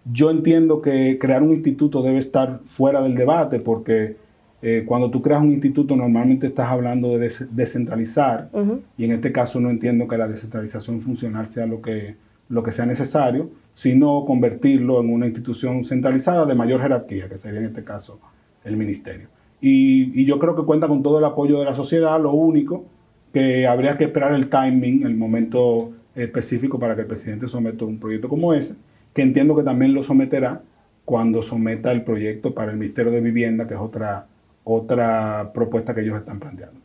Yo 0.09 0.31
entiendo 0.31 0.81
que 0.81 1.17
crear 1.19 1.43
un 1.43 1.51
instituto 1.51 2.01
debe 2.01 2.19
estar 2.19 2.61
fuera 2.65 3.01
del 3.01 3.15
debate 3.15 3.59
porque 3.59 4.15
eh, 4.61 4.83
cuando 4.85 5.09
tú 5.09 5.21
creas 5.21 5.41
un 5.41 5.51
instituto 5.51 5.95
normalmente 5.95 6.47
estás 6.47 6.67
hablando 6.67 7.17
de 7.17 7.31
descentralizar 7.51 8.49
y 8.97 9.05
en 9.05 9.11
este 9.11 9.31
caso 9.31 9.59
no 9.59 9.69
entiendo 9.69 10.07
que 10.07 10.17
la 10.17 10.27
descentralización 10.27 10.99
funcional 10.99 11.49
sea 11.49 11.65
lo 11.65 11.81
que, 11.81 12.15
lo 12.49 12.61
que 12.61 12.71
sea 12.71 12.85
necesario, 12.85 13.49
sino 13.73 14.25
convertirlo 14.25 14.99
en 14.99 15.13
una 15.13 15.27
institución 15.27 15.85
centralizada 15.85 16.45
de 16.45 16.55
mayor 16.55 16.81
jerarquía, 16.81 17.29
que 17.29 17.37
sería 17.37 17.59
en 17.59 17.67
este 17.67 17.83
caso 17.85 18.19
el 18.65 18.75
ministerio. 18.75 19.29
Y, 19.61 20.25
yo 20.25 20.39
creo 20.39 20.55
que 20.55 20.63
cuenta 20.63 20.87
con 20.87 21.03
todo 21.03 21.19
el 21.19 21.25
apoyo 21.25 21.59
de 21.59 21.65
la 21.65 21.73
sociedad. 21.73 22.19
Lo 22.21 22.31
único 22.31 22.85
que 23.33 23.67
habría 23.67 23.97
que 23.97 24.05
esperar 24.05 24.33
el 24.33 24.49
timing, 24.49 25.05
el 25.05 25.15
momento 25.15 25.91
específico 26.15 26.79
para 26.79 26.95
que 26.95 27.01
el 27.01 27.07
presidente 27.07 27.47
someta 27.47 27.85
un 27.85 27.99
proyecto 27.99 28.27
como 28.29 28.53
ese, 28.53 28.75
que 29.13 29.21
entiendo 29.21 29.55
que 29.55 29.63
también 29.63 29.93
lo 29.93 30.03
someterá 30.03 30.61
cuando 31.05 31.41
someta 31.41 31.91
el 31.91 32.03
proyecto 32.03 32.53
para 32.53 32.71
el 32.71 32.77
Ministerio 32.77 33.11
de 33.11 33.21
Vivienda, 33.21 33.67
que 33.67 33.73
es 33.73 33.79
otra, 33.79 34.27
otra 34.69 35.51
propuesta 35.53 35.93
que 35.95 36.01
ellos 36.01 36.17
están 36.17 36.39
planteando. 36.39 36.79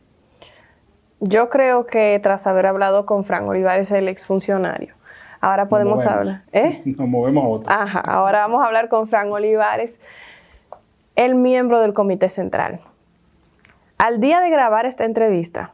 Yo 1.19 1.49
creo 1.49 1.85
que 1.85 2.19
tras 2.21 2.45
haber 2.47 2.65
hablado 2.65 3.05
con 3.05 3.23
Frank 3.23 3.47
Olivares, 3.47 3.91
el 3.91 4.07
exfuncionario, 4.07 4.93
ahora 5.39 5.67
podemos 5.67 6.05
hablar. 6.05 6.43
¿eh? 6.51 6.81
Nos 6.85 7.07
movemos 7.07 7.43
a 7.43 7.47
otro. 7.47 7.73
Ajá, 7.73 7.99
ahora 7.99 8.39
vamos 8.39 8.61
a 8.61 8.65
hablar 8.65 8.89
con 8.89 9.07
Frank 9.07 9.31
Olivares 9.31 9.99
el 11.15 11.35
miembro 11.35 11.79
del 11.79 11.93
Comité 11.93 12.29
Central. 12.29 12.81
Al 13.97 14.19
día 14.19 14.41
de 14.41 14.49
grabar 14.49 14.85
esta 14.85 15.05
entrevista, 15.05 15.73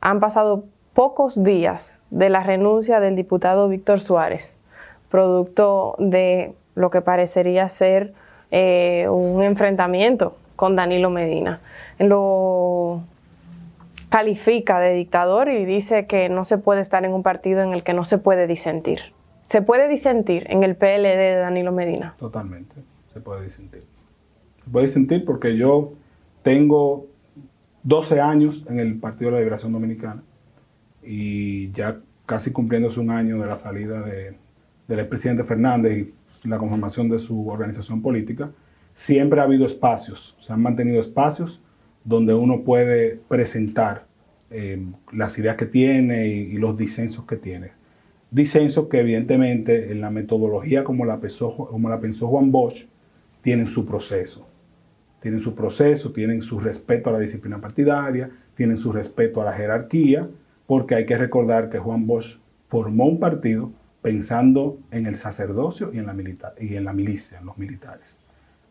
han 0.00 0.18
pasado 0.18 0.64
pocos 0.92 1.44
días 1.44 2.00
de 2.10 2.28
la 2.28 2.42
renuncia 2.42 2.98
del 2.98 3.14
diputado 3.14 3.68
Víctor 3.68 4.00
Suárez, 4.00 4.58
producto 5.10 5.94
de 5.98 6.54
lo 6.74 6.90
que 6.90 7.00
parecería 7.00 7.68
ser 7.68 8.14
eh, 8.50 9.08
un 9.08 9.42
enfrentamiento 9.42 10.36
con 10.56 10.76
Danilo 10.76 11.10
Medina. 11.10 11.60
Lo 11.98 13.02
califica 14.08 14.78
de 14.78 14.94
dictador 14.94 15.48
y 15.48 15.64
dice 15.64 16.06
que 16.06 16.28
no 16.28 16.44
se 16.44 16.58
puede 16.58 16.80
estar 16.80 17.04
en 17.04 17.12
un 17.12 17.22
partido 17.22 17.62
en 17.62 17.72
el 17.72 17.82
que 17.82 17.94
no 17.94 18.04
se 18.04 18.18
puede 18.18 18.46
disentir. 18.46 19.00
¿Se 19.42 19.60
puede 19.60 19.88
disentir 19.88 20.46
en 20.48 20.62
el 20.62 20.76
PLD 20.76 21.16
de 21.16 21.34
Danilo 21.34 21.72
Medina? 21.72 22.14
Totalmente, 22.18 22.76
se 23.12 23.20
puede 23.20 23.42
disentir. 23.44 23.82
Se 24.64 24.70
puede 24.70 24.88
sentir 24.88 25.24
porque 25.24 25.56
yo 25.56 25.92
tengo 26.42 27.06
12 27.82 28.20
años 28.20 28.64
en 28.68 28.78
el 28.78 28.98
Partido 28.98 29.30
de 29.30 29.32
la 29.32 29.38
Liberación 29.40 29.72
Dominicana 29.72 30.22
y 31.02 31.70
ya 31.72 31.98
casi 32.24 32.52
cumpliéndose 32.52 33.00
un 33.00 33.10
año 33.10 33.38
de 33.38 33.46
la 33.46 33.56
salida 33.56 34.00
de, 34.02 34.36
del 34.88 34.98
expresidente 34.98 35.44
Fernández 35.44 36.08
y 36.44 36.48
la 36.48 36.58
conformación 36.58 37.08
de 37.08 37.18
su 37.18 37.48
organización 37.48 38.00
política, 38.00 38.50
siempre 38.94 39.40
ha 39.40 39.44
habido 39.44 39.66
espacios, 39.66 40.36
se 40.40 40.52
han 40.52 40.62
mantenido 40.62 41.00
espacios 41.00 41.60
donde 42.04 42.34
uno 42.34 42.62
puede 42.62 43.20
presentar 43.28 44.06
eh, 44.50 44.82
las 45.12 45.38
ideas 45.38 45.56
que 45.56 45.66
tiene 45.66 46.28
y, 46.28 46.56
los 46.58 46.76
disensos 46.76 47.24
que 47.24 47.36
tiene. 47.36 47.72
Disensos 48.30 48.88
que 48.88 49.00
evidentemente 49.00 49.92
en 49.92 50.00
la 50.00 50.10
metodología 50.10 50.84
como 50.84 51.04
la 51.04 51.20
pensó, 51.20 51.50
Juan 51.50 52.52
Bosch 52.52 52.86
tienen 53.42 53.66
su 53.66 53.84
proceso 53.84 54.46
tienen 55.24 55.40
su 55.40 55.54
proceso, 55.54 56.12
tienen 56.12 56.42
su 56.42 56.60
respeto 56.60 57.08
a 57.08 57.14
la 57.14 57.18
disciplina 57.18 57.58
partidaria, 57.58 58.30
tienen 58.54 58.76
su 58.76 58.92
respeto 58.92 59.40
a 59.40 59.46
la 59.46 59.54
jerarquía, 59.54 60.28
porque 60.66 60.96
hay 60.96 61.06
que 61.06 61.16
recordar 61.16 61.70
que 61.70 61.78
Juan 61.78 62.06
Bosch 62.06 62.40
formó 62.66 63.06
un 63.06 63.18
partido 63.18 63.72
pensando 64.02 64.78
en 64.90 65.06
el 65.06 65.16
sacerdocio 65.16 65.90
y 65.94 65.98
en 65.98 66.04
la 66.84 66.92
milicia, 66.92 67.38
en 67.38 67.46
los 67.46 67.56
militares. 67.56 68.18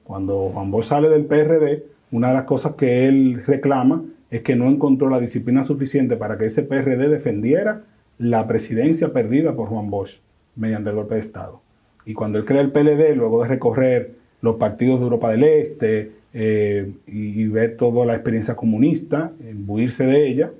Cuando 0.03 0.49
Juan 0.53 0.71
Bosch 0.71 0.85
sale 0.85 1.09
del 1.09 1.25
PRD, 1.25 1.83
una 2.11 2.29
de 2.29 2.33
las 2.33 2.43
cosas 2.43 2.73
que 2.73 3.07
él 3.07 3.43
reclama 3.45 4.03
es 4.29 4.41
que 4.41 4.55
no 4.55 4.67
encontró 4.67 5.09
la 5.09 5.19
disciplina 5.19 5.63
suficiente 5.63 6.17
para 6.17 6.37
que 6.37 6.45
ese 6.45 6.63
PRD 6.63 7.07
defendiera 7.07 7.83
la 8.17 8.47
presidencia 8.47 9.13
perdida 9.13 9.55
por 9.55 9.69
Juan 9.69 9.89
Bosch 9.89 10.19
mediante 10.55 10.89
el 10.89 10.95
golpe 10.95 11.15
de 11.15 11.21
Estado. 11.21 11.61
Y 12.05 12.13
cuando 12.13 12.37
él 12.37 12.45
crea 12.45 12.61
el 12.61 12.71
PLD, 12.71 13.15
luego 13.15 13.43
de 13.43 13.49
recorrer 13.49 14.11
los 14.41 14.55
partidos 14.55 14.99
de 14.99 15.03
Europa 15.05 15.31
del 15.31 15.43
Este, 15.43 16.11
eh, 16.33 16.91
y, 17.07 17.45
ver 17.47 17.77
toda 17.77 18.05
la 18.05 18.15
experiencia 18.15 18.55
comunista, 18.55 19.31
imbuirse 19.47 20.05
de 20.05 20.27
ella, 20.27 20.51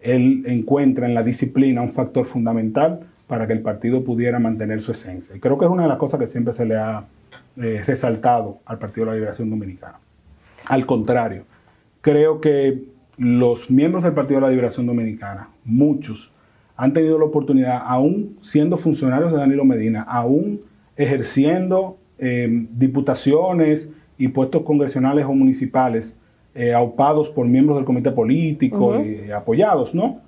él 0.00 0.42
encuentra 0.46 1.06
en 1.06 1.14
la 1.14 1.22
disciplina 1.22 1.82
un 1.82 1.90
factor 1.90 2.26
fundamental 2.26 3.00
para 3.26 3.46
que 3.46 3.52
el 3.52 3.60
partido 3.60 4.02
pudiera 4.02 4.40
mantener 4.40 4.80
su 4.80 4.92
esencia. 4.92 5.36
Y 5.36 5.40
creo 5.40 5.56
que 5.56 5.66
es 5.66 5.70
una 5.70 5.84
de 5.84 5.88
las 5.88 5.98
cosas 5.98 6.18
que 6.18 6.26
siempre 6.26 6.52
se 6.52 6.66
le 6.66 6.76
ha 6.76 7.06
eh, 7.60 7.82
resaltado 7.86 8.58
al 8.64 8.78
Partido 8.78 9.06
de 9.06 9.12
la 9.12 9.16
Liberación 9.16 9.50
Dominicana. 9.50 9.98
Al 10.66 10.86
contrario, 10.86 11.44
creo 12.00 12.40
que 12.40 12.84
los 13.16 13.70
miembros 13.70 14.04
del 14.04 14.14
Partido 14.14 14.40
de 14.40 14.46
la 14.46 14.50
Liberación 14.50 14.86
Dominicana, 14.86 15.50
muchos, 15.64 16.32
han 16.76 16.92
tenido 16.92 17.18
la 17.18 17.26
oportunidad, 17.26 17.82
aún 17.84 18.38
siendo 18.40 18.76
funcionarios 18.76 19.30
de 19.30 19.38
Danilo 19.38 19.64
Medina, 19.64 20.02
aún 20.02 20.62
ejerciendo 20.96 21.98
eh, 22.18 22.66
diputaciones, 22.72 23.90
y 24.20 24.28
puestos 24.28 24.62
congresionales 24.64 25.24
o 25.24 25.32
municipales 25.32 26.18
eh, 26.54 26.74
aupados 26.74 27.30
por 27.30 27.46
miembros 27.46 27.78
del 27.78 27.86
comité 27.86 28.10
político 28.10 29.02
y 29.02 29.30
apoyados, 29.30 29.94
¿no? 29.94 30.20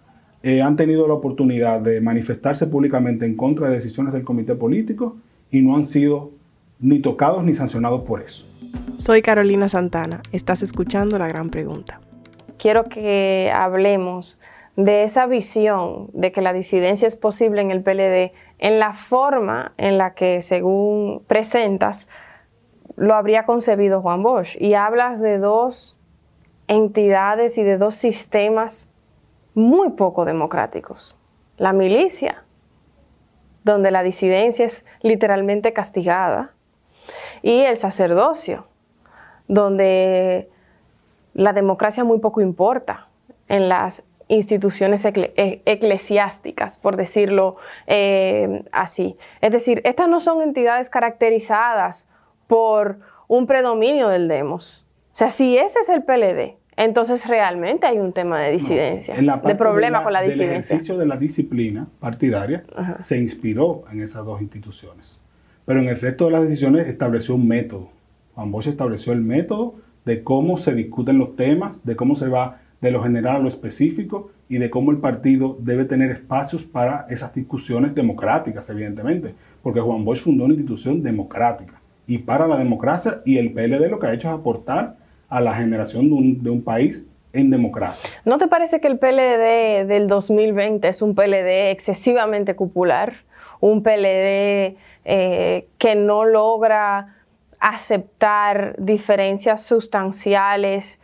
Eh, 0.42 0.62
han 0.62 0.76
tenido 0.76 1.06
la 1.06 1.12
oportunidad 1.12 1.78
de 1.78 2.00
manifestarse 2.00 2.66
públicamente 2.66 3.26
en 3.26 3.36
contra 3.36 3.68
de 3.68 3.74
decisiones 3.74 4.14
del 4.14 4.24
comité 4.24 4.54
político 4.54 5.18
y 5.50 5.60
no 5.60 5.76
han 5.76 5.84
sido 5.84 6.30
ni 6.82 7.00
tocados 7.00 7.42
ni 7.44 7.54
sancionados 7.54 8.02
por 8.02 8.20
eso. 8.20 8.44
Soy 8.98 9.22
Carolina 9.22 9.68
Santana, 9.68 10.20
estás 10.32 10.62
escuchando 10.62 11.18
La 11.18 11.28
Gran 11.28 11.48
Pregunta. 11.48 12.00
Quiero 12.58 12.84
que 12.88 13.50
hablemos 13.54 14.38
de 14.76 15.04
esa 15.04 15.26
visión 15.26 16.08
de 16.12 16.32
que 16.32 16.42
la 16.42 16.52
disidencia 16.52 17.06
es 17.06 17.16
posible 17.16 17.62
en 17.62 17.70
el 17.70 17.82
PLD, 17.82 18.32
en 18.58 18.78
la 18.78 18.94
forma 18.94 19.72
en 19.76 19.98
la 19.98 20.14
que, 20.14 20.40
según 20.40 21.22
presentas, 21.26 22.08
lo 22.96 23.14
habría 23.14 23.44
concebido 23.44 24.00
Juan 24.00 24.22
Bosch. 24.22 24.56
Y 24.60 24.74
hablas 24.74 25.20
de 25.20 25.38
dos 25.38 25.98
entidades 26.68 27.58
y 27.58 27.62
de 27.62 27.78
dos 27.78 27.96
sistemas 27.96 28.90
muy 29.54 29.90
poco 29.90 30.24
democráticos. 30.24 31.18
La 31.58 31.72
milicia, 31.72 32.44
donde 33.64 33.90
la 33.90 34.02
disidencia 34.02 34.66
es 34.66 34.84
literalmente 35.02 35.72
castigada, 35.72 36.52
y 37.42 37.60
el 37.60 37.76
sacerdocio, 37.76 38.66
donde 39.48 40.48
la 41.34 41.52
democracia 41.52 42.04
muy 42.04 42.18
poco 42.18 42.40
importa 42.40 43.08
en 43.48 43.68
las 43.68 44.04
instituciones 44.28 45.04
e-, 45.04 45.62
eclesiásticas, 45.64 46.78
por 46.78 46.96
decirlo 46.96 47.56
eh, 47.86 48.64
así. 48.72 49.16
Es 49.40 49.52
decir, 49.52 49.80
estas 49.84 50.08
no 50.08 50.20
son 50.20 50.42
entidades 50.42 50.88
caracterizadas 50.90 52.08
por 52.46 52.98
un 53.28 53.46
predominio 53.46 54.08
del 54.08 54.28
demos. 54.28 54.86
O 55.12 55.16
sea, 55.16 55.28
si 55.28 55.58
ese 55.58 55.80
es 55.80 55.88
el 55.88 56.02
PLD, 56.02 56.56
entonces 56.76 57.26
realmente 57.26 57.86
hay 57.86 57.98
un 57.98 58.12
tema 58.12 58.40
de 58.40 58.52
disidencia, 58.52 59.14
de 59.14 59.54
problema 59.54 60.02
con 60.02 60.12
la 60.12 60.22
disidencia. 60.22 60.54
El 60.54 60.60
ejercicio 60.60 60.96
de 60.96 61.06
la 61.06 61.16
disciplina 61.16 61.86
partidaria 62.00 62.64
se 62.98 63.18
inspiró 63.18 63.84
en 63.92 64.00
esas 64.02 64.24
dos 64.24 64.40
instituciones. 64.40 65.21
Pero 65.64 65.80
en 65.80 65.88
el 65.88 66.00
resto 66.00 66.26
de 66.26 66.32
las 66.32 66.42
decisiones 66.42 66.88
estableció 66.88 67.34
un 67.34 67.46
método. 67.46 67.90
Juan 68.34 68.50
Bosch 68.50 68.66
estableció 68.66 69.12
el 69.12 69.20
método 69.20 69.74
de 70.04 70.22
cómo 70.24 70.58
se 70.58 70.74
discuten 70.74 71.18
los 71.18 71.36
temas, 71.36 71.84
de 71.84 71.96
cómo 71.96 72.16
se 72.16 72.28
va 72.28 72.60
de 72.80 72.90
lo 72.90 73.02
general 73.02 73.36
a 73.36 73.38
lo 73.38 73.48
específico 73.48 74.30
y 74.48 74.58
de 74.58 74.68
cómo 74.68 74.90
el 74.90 74.98
partido 74.98 75.56
debe 75.60 75.84
tener 75.84 76.10
espacios 76.10 76.64
para 76.64 77.06
esas 77.08 77.32
discusiones 77.32 77.94
democráticas, 77.94 78.68
evidentemente, 78.70 79.34
porque 79.62 79.80
Juan 79.80 80.04
Bosch 80.04 80.22
fundó 80.22 80.44
una 80.44 80.54
institución 80.54 81.02
democrática 81.02 81.80
y 82.06 82.18
para 82.18 82.46
la 82.46 82.58
democracia 82.58 83.20
y 83.24 83.38
el 83.38 83.52
PLD 83.52 83.88
lo 83.88 83.98
que 83.98 84.08
ha 84.08 84.14
hecho 84.14 84.28
es 84.28 84.34
aportar 84.34 84.96
a 85.28 85.40
la 85.40 85.54
generación 85.54 86.08
de 86.08 86.14
un, 86.14 86.42
de 86.42 86.50
un 86.50 86.62
país 86.62 87.08
en 87.32 87.50
democracia. 87.50 88.10
¿No 88.24 88.38
te 88.38 88.48
parece 88.48 88.80
que 88.80 88.88
el 88.88 88.98
PLD 88.98 89.86
del 89.86 90.06
2020 90.06 90.88
es 90.88 91.00
un 91.00 91.14
PLD 91.14 91.70
excesivamente 91.70 92.54
cupular? 92.54 93.14
Un 93.62 93.84
PLD 93.84 94.76
eh, 95.04 95.68
que 95.78 95.94
no 95.94 96.24
logra 96.24 97.14
aceptar 97.60 98.74
diferencias 98.76 99.62
sustanciales 99.62 101.00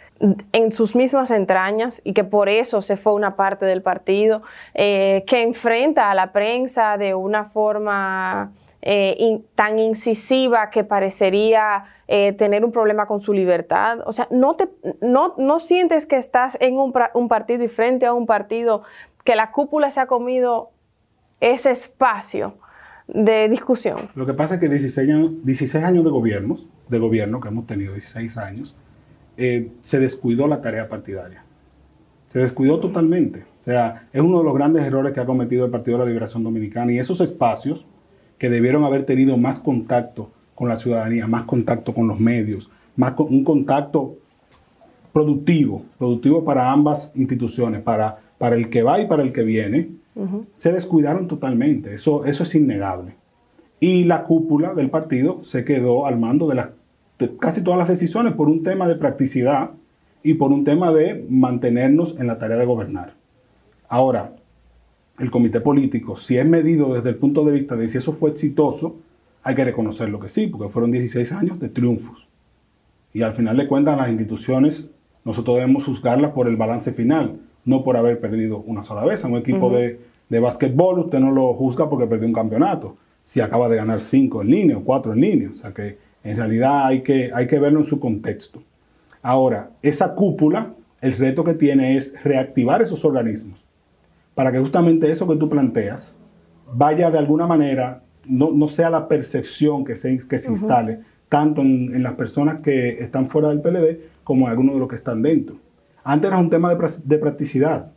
en 0.52 0.72
sus 0.72 0.96
mismas 0.96 1.30
entrañas 1.30 2.02
y 2.04 2.14
que 2.14 2.24
por 2.24 2.48
eso 2.48 2.82
se 2.82 2.96
fue 2.96 3.14
una 3.14 3.36
parte 3.36 3.64
del 3.64 3.80
partido, 3.80 4.42
eh, 4.74 5.22
que 5.28 5.42
enfrenta 5.42 6.10
a 6.10 6.14
la 6.16 6.32
prensa 6.32 6.96
de 6.96 7.14
una 7.14 7.44
forma 7.44 8.52
eh, 8.82 9.40
tan 9.54 9.78
incisiva 9.78 10.70
que 10.70 10.82
parecería 10.82 11.84
tener 12.38 12.64
un 12.64 12.72
problema 12.72 13.04
con 13.04 13.20
su 13.20 13.34
libertad. 13.34 13.98
O 14.06 14.12
sea, 14.12 14.26
no, 14.30 14.56
te, 14.56 14.66
no, 15.02 15.34
no 15.36 15.58
sientes 15.58 16.06
que 16.06 16.16
estás 16.16 16.56
en 16.58 16.78
un, 16.78 16.94
un, 17.12 17.28
partido 17.28 17.62
y 17.62 17.68
frente 17.68 18.06
a 18.06 18.14
un 18.14 18.24
partido 18.24 18.82
que 19.24 19.36
la 19.36 19.50
cúpula 19.50 19.90
se 19.90 20.00
ha 20.00 20.06
comido 20.06 20.70
ese 21.40 21.70
espacio 21.70 22.54
de 23.06 23.48
discusión. 23.48 24.08
Lo 24.14 24.26
que 24.26 24.34
pasa 24.34 24.54
es 24.54 24.60
que 24.60 24.68
16 24.68 25.08
años, 25.08 25.32
16 25.44 25.84
años 25.84 26.04
de 26.04 26.10
gobierno, 26.10 26.58
de 26.88 26.98
gobierno 26.98 27.40
que 27.40 27.48
hemos 27.48 27.66
tenido, 27.66 27.92
16 27.94 28.36
años, 28.36 28.76
eh, 29.36 29.70
se 29.82 30.00
descuidó 30.00 30.46
la 30.46 30.60
tarea 30.60 30.88
partidaria. 30.88 31.44
Se 32.28 32.40
descuidó 32.40 32.80
totalmente. 32.80 33.44
O 33.60 33.62
sea, 33.62 34.08
es 34.12 34.20
uno 34.20 34.38
de 34.38 34.44
los 34.44 34.54
grandes 34.54 34.84
errores 34.84 35.12
que 35.12 35.20
ha 35.20 35.26
cometido 35.26 35.64
el 35.64 35.70
Partido 35.70 35.98
de 35.98 36.04
la 36.04 36.08
Liberación 36.08 36.42
Dominicana 36.42 36.92
y 36.92 36.98
esos 36.98 37.20
espacios 37.20 37.86
que 38.36 38.50
debieron 38.50 38.84
haber 38.84 39.04
tenido 39.04 39.36
más 39.36 39.60
contacto 39.60 40.30
con 40.54 40.68
la 40.68 40.78
ciudadanía, 40.78 41.26
más 41.26 41.44
contacto 41.44 41.94
con 41.94 42.08
los 42.08 42.18
medios, 42.20 42.70
más 42.96 43.14
un 43.18 43.44
contacto 43.44 44.16
productivo, 45.12 45.84
productivo 45.98 46.44
para 46.44 46.70
ambas 46.70 47.12
instituciones, 47.14 47.82
para, 47.82 48.18
para 48.38 48.56
el 48.56 48.68
que 48.68 48.82
va 48.82 49.00
y 49.00 49.06
para 49.06 49.22
el 49.22 49.32
que 49.32 49.42
viene, 49.42 49.88
se 50.54 50.72
descuidaron 50.72 51.28
totalmente. 51.28 51.94
Eso, 51.94 52.24
eso 52.24 52.42
es 52.42 52.54
innegable. 52.54 53.14
Y 53.80 54.04
la 54.04 54.24
cúpula 54.24 54.74
del 54.74 54.90
partido 54.90 55.44
se 55.44 55.64
quedó 55.64 56.06
al 56.06 56.18
mando 56.18 56.48
de, 56.48 57.36
casi 57.38 57.62
todas 57.62 57.78
las 57.78 57.88
decisiones 57.88 58.34
por 58.34 58.48
un 58.48 58.62
tema 58.62 58.88
de 58.88 58.96
practicidad 58.96 59.70
y 60.22 60.34
por 60.34 60.52
un 60.52 60.64
tema 60.64 60.92
de 60.92 61.24
mantenernos 61.28 62.16
en 62.18 62.26
la 62.26 62.38
tarea 62.38 62.56
de 62.56 62.66
gobernar. 62.66 63.14
Ahora, 63.88 64.34
el 65.18 65.30
comité 65.30 65.60
político, 65.60 66.16
si 66.16 66.36
es 66.36 66.46
medido 66.46 66.94
desde 66.94 67.10
el 67.10 67.16
punto 67.16 67.44
de 67.44 67.52
vista 67.52 67.76
de 67.76 67.88
si 67.88 67.98
eso 67.98 68.12
fue 68.12 68.30
exitoso, 68.30 68.96
hay 69.42 69.54
que 69.54 69.64
reconocerlo 69.64 70.18
que 70.18 70.28
sí, 70.28 70.48
porque 70.48 70.68
fueron 70.68 70.90
16 70.90 71.32
años 71.32 71.60
de 71.60 71.68
triunfos. 71.68 72.26
Y 73.14 73.22
al 73.22 73.34
final 73.34 73.56
de 73.56 73.66
cuentas, 73.66 73.96
las 73.96 74.08
instituciones, 74.08 74.90
nosotros 75.24 75.56
debemos 75.56 75.84
juzgarlas 75.84 76.32
por 76.32 76.48
el 76.48 76.56
balance 76.56 76.92
final, 76.92 77.38
no 77.68 77.84
por 77.84 77.98
haber 77.98 78.18
perdido 78.18 78.64
una 78.66 78.82
sola 78.82 79.04
vez. 79.04 79.24
A 79.24 79.28
un 79.28 79.36
equipo 79.36 79.70
de, 79.70 80.00
de 80.28 80.40
básquetbol 80.40 81.00
usted 81.00 81.20
no 81.20 81.30
lo 81.30 81.52
juzga 81.52 81.88
porque 81.90 82.06
perdió 82.06 82.26
un 82.26 82.32
campeonato, 82.32 82.96
si 83.22 83.40
acaba 83.40 83.68
de 83.68 83.76
ganar 83.76 84.00
cinco 84.00 84.40
en 84.40 84.50
línea 84.50 84.78
o 84.78 84.84
cuatro 84.84 85.12
en 85.12 85.20
línea. 85.20 85.50
O 85.50 85.52
sea 85.52 85.74
que 85.74 85.98
en 86.24 86.36
realidad 86.38 86.86
hay 86.86 87.02
que, 87.02 87.30
hay 87.32 87.46
que 87.46 87.58
verlo 87.58 87.80
en 87.80 87.84
su 87.84 88.00
contexto. 88.00 88.62
Ahora, 89.20 89.70
esa 89.82 90.14
cúpula, 90.14 90.72
el 91.02 91.12
reto 91.12 91.44
que 91.44 91.52
tiene 91.52 91.98
es 91.98 92.14
reactivar 92.24 92.80
esos 92.80 93.04
organismos 93.04 93.64
para 94.34 94.50
que 94.50 94.58
justamente 94.58 95.10
eso 95.10 95.28
que 95.28 95.36
tú 95.36 95.48
planteas 95.48 96.16
vaya 96.72 97.10
de 97.10 97.18
alguna 97.18 97.46
manera, 97.46 98.02
no, 98.24 98.68
sea 98.68 98.88
la 98.88 99.08
percepción 99.08 99.84
que 99.84 99.94
se, 99.94 100.18
que 100.26 100.38
se 100.38 100.50
instale 100.50 101.00
tanto 101.28 101.60
en, 101.60 101.94
en, 101.94 102.02
las 102.02 102.14
personas 102.14 102.60
que 102.60 102.90
están 103.02 103.28
fuera 103.28 103.48
del 103.48 103.60
PLD 103.60 103.98
como 104.24 104.46
en 104.46 104.52
algunos 104.52 104.74
de 104.74 104.80
los 104.80 104.88
que 104.88 104.96
están 104.96 105.22
dentro. 105.22 105.56
Antes 106.04 106.30
era 106.30 106.38
un 106.38 106.50
tema 106.50 106.74
de, 106.74 106.88
de 107.04 107.18
practicidad. 107.18 107.92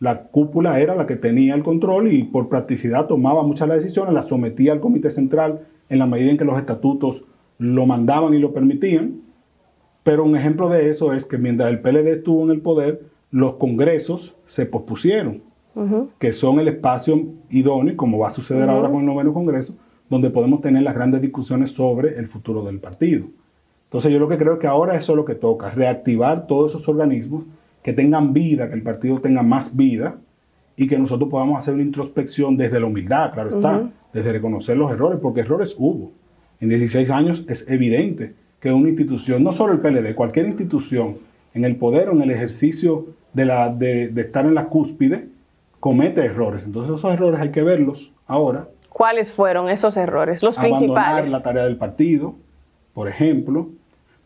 La 0.00 0.24
cúpula 0.28 0.78
era 0.80 0.94
la 0.94 1.06
que 1.06 1.16
tenía 1.16 1.54
el 1.54 1.62
control 1.62 2.12
y 2.12 2.22
por 2.22 2.48
practicidad 2.48 3.06
tomaba 3.06 3.42
muchas 3.42 3.68
las 3.68 3.78
decisiones, 3.78 4.14
las 4.14 4.28
sometía 4.28 4.72
al 4.72 4.80
comité 4.80 5.10
central 5.10 5.66
en 5.88 5.98
la 5.98 6.06
medida 6.06 6.30
en 6.30 6.38
que 6.38 6.44
los 6.44 6.58
estatutos 6.58 7.24
lo 7.58 7.86
mandaban 7.86 8.34
y 8.34 8.38
lo 8.38 8.52
permitían. 8.52 9.20
Pero 10.04 10.24
un 10.24 10.36
ejemplo 10.36 10.68
de 10.68 10.88
eso 10.90 11.12
es 11.12 11.26
que 11.26 11.38
mientras 11.38 11.68
el 11.68 11.80
PLD 11.80 12.06
estuvo 12.08 12.44
en 12.44 12.50
el 12.50 12.60
poder, 12.60 13.02
los 13.30 13.54
congresos 13.54 14.36
se 14.46 14.64
pospusieron, 14.64 15.42
que 16.18 16.32
son 16.32 16.58
el 16.58 16.68
espacio 16.68 17.26
idóneo, 17.50 17.96
como 17.96 18.18
va 18.18 18.28
a 18.28 18.32
suceder 18.32 18.68
ahora 18.70 18.88
con 18.88 19.00
el 19.00 19.06
noveno 19.06 19.34
congreso, 19.34 19.76
donde 20.08 20.30
podemos 20.30 20.60
tener 20.60 20.82
las 20.82 20.94
grandes 20.94 21.20
discusiones 21.20 21.70
sobre 21.70 22.18
el 22.18 22.26
futuro 22.26 22.62
del 22.64 22.80
partido. 22.80 23.26
Entonces 23.88 24.12
yo 24.12 24.18
lo 24.18 24.28
que 24.28 24.36
creo 24.36 24.54
es 24.54 24.58
que 24.58 24.66
ahora 24.66 24.96
eso 24.96 25.12
es 25.12 25.16
lo 25.16 25.24
que 25.24 25.34
toca, 25.34 25.70
reactivar 25.70 26.46
todos 26.46 26.72
esos 26.72 26.86
organismos 26.88 27.44
que 27.82 27.94
tengan 27.94 28.34
vida, 28.34 28.68
que 28.68 28.74
el 28.74 28.82
partido 28.82 29.18
tenga 29.18 29.42
más 29.42 29.74
vida 29.74 30.16
y 30.76 30.86
que 30.86 30.98
nosotros 30.98 31.30
podamos 31.30 31.58
hacer 31.58 31.72
una 31.72 31.84
introspección 31.84 32.56
desde 32.58 32.80
la 32.80 32.86
humildad, 32.86 33.32
claro 33.32 33.56
está, 33.56 33.90
desde 34.12 34.32
reconocer 34.32 34.76
los 34.76 34.92
errores, 34.92 35.18
porque 35.22 35.40
errores 35.40 35.74
hubo. 35.78 36.12
En 36.60 36.68
16 36.68 37.08
años 37.08 37.44
es 37.48 37.66
evidente 37.66 38.34
que 38.60 38.70
una 38.70 38.90
institución, 38.90 39.42
no 39.42 39.54
solo 39.54 39.72
el 39.72 39.80
PLD, 39.80 40.14
cualquier 40.14 40.46
institución 40.46 41.16
en 41.54 41.64
el 41.64 41.76
poder 41.76 42.10
o 42.10 42.12
en 42.12 42.22
el 42.22 42.30
ejercicio 42.30 43.06
de, 43.32 43.46
la, 43.46 43.70
de, 43.70 44.12
estar 44.16 44.44
en 44.44 44.54
la 44.54 44.66
cúspide, 44.66 45.28
comete 45.80 46.24
errores. 46.24 46.66
Entonces 46.66 46.94
esos 46.94 47.10
errores 47.10 47.40
hay 47.40 47.52
que 47.52 47.62
verlos 47.62 48.12
ahora. 48.26 48.68
¿Cuáles 48.90 49.32
fueron 49.32 49.70
esos 49.70 49.96
errores? 49.96 50.42
Los 50.42 50.58
Abandonar 50.58 50.80
principales. 50.80 51.30
la 51.30 51.42
tarea 51.42 51.64
del 51.64 51.76
partido, 51.76 52.34
por 52.98 53.06
ejemplo, 53.06 53.68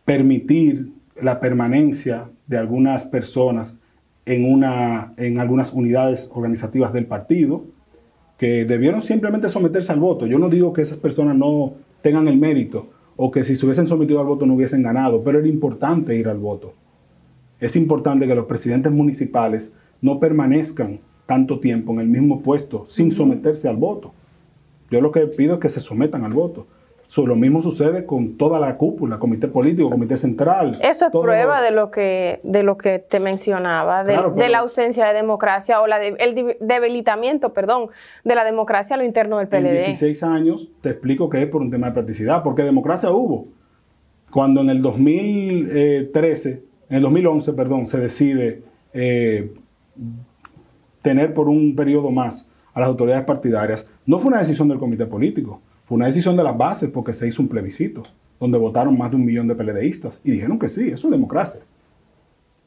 permitir 0.06 0.92
la 1.20 1.40
permanencia 1.40 2.30
de 2.46 2.56
algunas 2.56 3.04
personas 3.04 3.76
en, 4.24 4.50
una, 4.50 5.12
en 5.18 5.38
algunas 5.38 5.74
unidades 5.74 6.30
organizativas 6.32 6.94
del 6.94 7.04
partido, 7.04 7.64
que 8.38 8.64
debieron 8.64 9.02
simplemente 9.02 9.50
someterse 9.50 9.92
al 9.92 10.00
voto. 10.00 10.26
Yo 10.26 10.38
no 10.38 10.48
digo 10.48 10.72
que 10.72 10.80
esas 10.80 10.96
personas 10.96 11.37
no 11.37 11.74
tengan 12.00 12.28
el 12.28 12.38
mérito 12.38 12.88
o 13.14 13.30
que 13.30 13.44
si 13.44 13.56
se 13.56 13.66
hubiesen 13.66 13.87
sometido 13.88 14.20
al 14.20 14.26
voto 14.26 14.46
no 14.46 14.54
hubiesen 14.54 14.82
ganado, 14.82 15.22
pero 15.22 15.40
era 15.40 15.48
importante 15.48 16.16
ir 16.16 16.26
al 16.26 16.38
voto. 16.38 16.72
Es 17.61 17.76
importante 17.76 18.26
que 18.26 18.35
los 18.35 18.46
presidentes 18.46 18.90
municipales 18.90 19.74
no 20.00 20.18
permanezcan 20.18 20.98
tanto 21.26 21.61
tiempo 21.61 21.92
en 21.92 22.00
el 22.00 22.08
mismo 22.08 22.40
puesto 22.40 22.87
sin 22.88 23.12
someterse 23.12 23.68
al 23.68 23.76
voto. 23.76 24.14
Yo 24.90 25.02
lo 25.02 25.12
que 25.12 25.26
pido 25.26 25.56
es 25.56 25.61
que 25.61 25.68
se 25.68 25.80
sometan 25.80 26.24
al 26.24 26.32
voto 26.32 26.66
lo 27.18 27.37
mismo 27.37 27.62
sucede 27.62 28.07
con 28.07 28.38
toda 28.38 28.59
la 28.59 28.77
cúpula, 28.77 29.18
comité 29.18 29.46
político, 29.46 29.90
comité 29.90 30.16
central. 30.16 30.72
Eso 30.81 31.07
es 31.07 31.12
prueba 31.12 31.61
de 31.61 31.70
lo 31.70 31.90
que 31.90 32.40
de 32.42 32.62
lo 32.62 32.79
que 32.79 32.98
te 33.01 33.20
mencionaba, 33.20 34.03
de, 34.03 34.48
la 34.48 34.59
ausencia 34.59 35.07
de 35.07 35.14
democracia 35.14 35.81
o 35.81 35.87
la 35.87 36.03
el 36.03 36.57
debilitamiento, 36.61 37.53
perdón, 37.53 37.88
de 38.25 38.35
la 38.35 38.44
democracia 38.44 38.96
a 38.96 38.98
lo 38.98 39.05
interno 39.05 39.38
del 39.38 39.48
PLD. 39.48 39.66
En 39.66 39.75
16 39.85 40.22
años 40.22 40.68
te 40.81 40.90
explico 40.90 41.29
que 41.29 41.42
es 41.42 41.48
por 41.48 41.61
un 41.61 41.70
tema 41.70 41.88
de 41.88 41.92
practicidad, 41.92 42.42
porque 42.42 42.62
democracia 42.62 43.11
hubo. 43.11 43.46
Cuando 44.33 44.62
en 44.62 44.70
el 44.70 44.81
2013, 44.81 46.62
en 46.88 46.96
el 46.96 47.03
2011, 47.03 47.53
perdón, 47.53 47.87
se 47.87 47.98
decide 48.01 48.62
eh, 48.94 49.53
tener 51.03 51.35
por 51.35 51.48
un 51.48 51.77
periodo 51.77 52.11
más 52.11 52.48
a 52.72 52.81
las 52.81 52.88
autoridades 52.88 53.25
partidarias, 53.27 53.87
no 54.07 54.18
fue 54.18 54.29
una 54.29 54.38
decisión 54.38 54.68
del 54.68 54.79
comité 54.79 55.05
político 55.05 55.61
fue 55.85 55.97
una 55.97 56.07
decisión 56.07 56.37
de 56.37 56.42
las 56.42 56.57
bases 56.57 56.90
porque 56.90 57.12
se 57.12 57.27
hizo 57.27 57.42
un 57.42 57.49
plebiscito 57.49 58.03
donde 58.42 58.59
votaron 58.59 58.99
más 58.99 59.11
de 59.11 59.16
un 59.16 59.25
millón 59.25 59.47
de 59.47 59.55
PLDistas 59.55 60.18
y 60.25 60.33
dijeron 60.33 60.59
que 60.59 60.68
sí, 60.68 60.88
eso 60.88 61.07
es 61.07 61.12
democracia. 61.12 61.61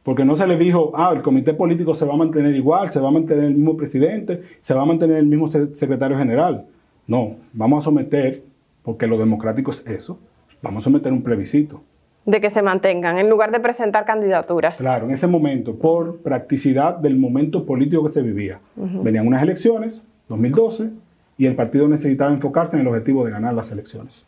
Porque 0.03 0.23
no 0.23 0.37
se 0.37 0.47
les 0.47 0.57
dijo, 0.57 0.93
ah, 0.95 1.11
el 1.13 1.21
comité 1.21 1.53
político 1.53 1.95
se 1.95 2.05
va 2.05 2.13
a 2.13 2.17
mantener 2.17 2.55
igual, 2.55 2.89
se 2.89 2.99
va 2.99 3.09
a 3.09 3.11
mantener 3.11 3.45
el 3.45 3.55
mismo 3.55 3.75
presidente, 3.75 4.41
se 4.61 4.73
va 4.73 4.83
a 4.83 4.85
mantener 4.85 5.17
el 5.17 5.25
mismo 5.25 5.49
secretario 5.49 6.17
general. 6.17 6.65
No, 7.07 7.35
vamos 7.51 7.79
a 7.79 7.85
someter, 7.85 8.43
porque 8.83 9.07
lo 9.07 9.17
democrático 9.17 9.71
es 9.71 9.85
eso, 9.85 10.17
vamos 10.61 10.83
a 10.83 10.85
someter 10.85 11.11
un 11.11 11.23
plebiscito. 11.23 11.81
De 12.25 12.39
que 12.39 12.49
se 12.49 12.61
mantengan, 12.61 13.17
en 13.17 13.29
lugar 13.29 13.51
de 13.51 13.59
presentar 13.59 14.05
candidaturas. 14.05 14.77
Claro, 14.77 15.07
en 15.07 15.11
ese 15.11 15.27
momento, 15.27 15.75
por 15.75 16.19
practicidad 16.19 16.95
del 16.97 17.17
momento 17.17 17.65
político 17.65 18.05
que 18.05 18.11
se 18.11 18.21
vivía. 18.21 18.59
Venían 18.75 19.27
unas 19.27 19.43
elecciones, 19.43 20.03
2012, 20.29 20.91
y 21.37 21.45
el 21.45 21.55
partido 21.55 21.87
necesitaba 21.87 22.31
enfocarse 22.31 22.75
en 22.75 22.81
el 22.81 22.87
objetivo 22.87 23.25
de 23.25 23.31
ganar 23.31 23.53
las 23.53 23.71
elecciones. 23.71 24.25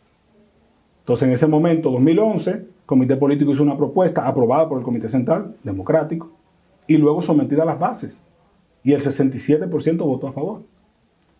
Entonces, 1.00 1.26
en 1.26 1.34
ese 1.34 1.46
momento, 1.46 1.90
2011, 1.90 2.50
el 2.50 2.66
Comité 2.84 3.16
Político 3.16 3.52
hizo 3.52 3.62
una 3.62 3.76
propuesta 3.76 4.26
aprobada 4.26 4.68
por 4.68 4.78
el 4.78 4.84
Comité 4.84 5.08
Central 5.08 5.54
Democrático 5.62 6.30
y 6.86 6.96
luego 6.98 7.22
sometida 7.22 7.62
a 7.62 7.66
las 7.66 7.78
bases. 7.78 8.20
Y 8.84 8.92
el 8.92 9.00
67% 9.00 9.98
votó 9.98 10.28
a 10.28 10.32
favor. 10.32 10.62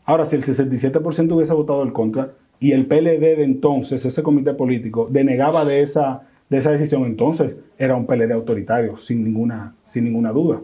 Ahora, 0.05 0.25
si 0.25 0.37
el 0.37 0.43
67% 0.43 1.35
hubiese 1.35 1.53
votado 1.53 1.83
en 1.83 1.91
contra 1.91 2.33
y 2.59 2.73
el 2.73 2.87
PLD 2.87 3.21
de 3.21 3.45
entonces, 3.45 4.05
ese 4.05 4.23
comité 4.23 4.55
político, 4.55 5.07
denegaba 5.11 5.67
de 5.67 5.83
esa, 5.83 6.23
de 6.49 6.57
esa 6.57 6.71
decisión, 6.71 7.05
entonces 7.05 7.57
era 7.77 7.95
un 7.95 8.07
PLD 8.07 8.33
autoritario, 8.33 8.97
sin 8.97 9.23
ninguna, 9.23 9.75
sin 9.85 10.05
ninguna 10.05 10.33
duda. 10.33 10.63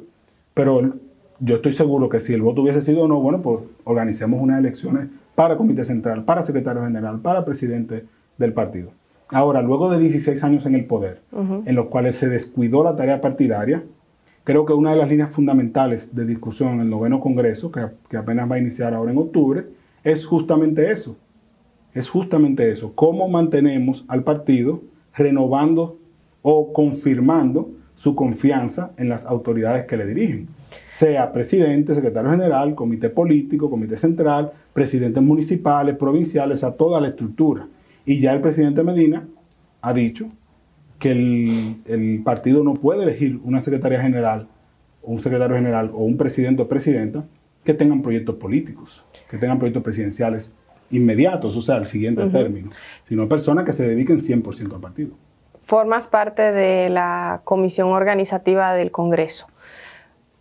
Pero 0.55 0.95
yo 1.41 1.57
estoy 1.57 1.73
seguro 1.73 2.09
que 2.09 2.21
si 2.21 2.33
el 2.33 2.43
voto 2.43 2.63
hubiese 2.63 2.83
sido 2.83 3.09
no, 3.09 3.21
bueno, 3.21 3.43
pues 3.43 3.61
organicemos 3.85 4.41
unas 4.41 4.59
elecciones 4.59 5.09
para 5.35 5.57
comité 5.57 5.85
central, 5.85 6.25
para 6.25 6.43
secretario 6.43 6.85
general, 6.85 7.21
para 7.21 7.45
presidente 7.45 8.05
del 8.39 8.53
partido. 8.53 8.91
Ahora, 9.31 9.63
luego 9.63 9.91
de 9.91 9.99
16 9.99 10.45
años 10.45 10.67
en 10.67 10.75
el 10.75 10.85
poder, 10.85 11.23
en 11.33 11.75
los 11.75 11.87
cuales 11.87 12.17
se 12.17 12.29
descuidó 12.29 12.85
la 12.85 12.95
tarea 12.95 13.21
partidaria, 13.21 13.83
creo 14.45 14.65
que 14.65 14.75
una 14.75 14.93
de 14.93 14.97
las 14.97 15.09
líneas 15.09 15.31
fundamentales 15.31 16.15
de 16.15 16.27
discusión 16.27 16.75
en 16.75 16.81
el 16.81 16.91
noveno 16.91 17.21
Congreso, 17.21 17.73
que, 17.73 17.81
que 18.09 18.17
apenas 18.17 18.51
va 18.51 18.57
a 18.57 18.61
iniciar 18.61 18.95
ahora 18.95 19.11
en 19.11 19.19
octubre, 19.19 19.65
es 20.05 20.25
justamente 20.27 20.91
eso. 20.91 21.17
Es 21.95 22.09
justamente 22.09 22.71
eso. 22.71 22.93
¿Cómo 22.95 23.29
mantenemos 23.29 24.05
al 24.09 24.25
partido 24.25 24.83
renovando 25.15 25.99
o 26.43 26.73
confirmando 26.73 27.71
su 27.95 28.15
confianza 28.15 28.93
en 28.99 29.09
las 29.09 29.25
autoridades 29.25 29.87
que 29.87 29.97
le 29.97 30.07
dirigen? 30.07 30.49
Sea 30.93 31.33
presidente, 31.33 31.95
secretario 31.95 32.31
general, 32.31 32.75
comité 32.75 33.11
político, 33.11 33.71
comité 33.71 33.97
central, 33.97 34.53
presidentes 34.73 35.23
municipales, 35.23 35.97
provinciales, 35.97 36.65
a 36.65 36.73
toda 36.73 37.01
la 37.01 37.09
estructura. 37.09 37.67
Y 38.07 38.21
ya 38.21 38.33
el 38.33 38.41
presidente 38.41 38.83
Medina 38.83 39.27
ha 39.81 39.93
dicho 39.93 40.29
que 40.99 41.11
el, 41.11 42.23
partido 42.25 42.65
no 42.65 42.75
puede 42.75 43.03
elegir 43.03 43.39
una 43.45 43.61
secretaria 43.61 44.01
general 44.01 44.49
o 45.03 45.13
un 45.13 45.21
secretario 45.21 45.57
general 45.57 45.91
o 45.93 46.05
un 46.05 46.17
presidente 46.17 46.63
o 46.63 46.69
presidenta 46.69 47.25
que 47.65 47.75
tengan 47.75 48.03
proyectos 48.03 48.37
políticos, 48.37 49.05
que 49.29 49.37
tengan 49.37 49.59
proyectos 49.59 49.83
presidenciales 49.83 50.53
inmediatos, 50.91 51.57
o 51.57 51.63
sea, 51.63 51.77
el 51.77 51.87
siguiente 51.87 52.25
término, 52.27 52.71
sino 53.09 53.29
personas 53.29 53.65
que 53.65 53.73
se 53.73 53.87
dediquen 53.89 54.21
100% 54.21 54.75
al 54.75 54.81
partido. 54.81 55.11
Formas 55.65 56.09
parte 56.09 56.53
de 56.53 56.91
la 56.91 57.41
comisión 57.45 57.89
organizativa 57.89 58.75
del 58.75 58.91
Congreso. 58.91 59.47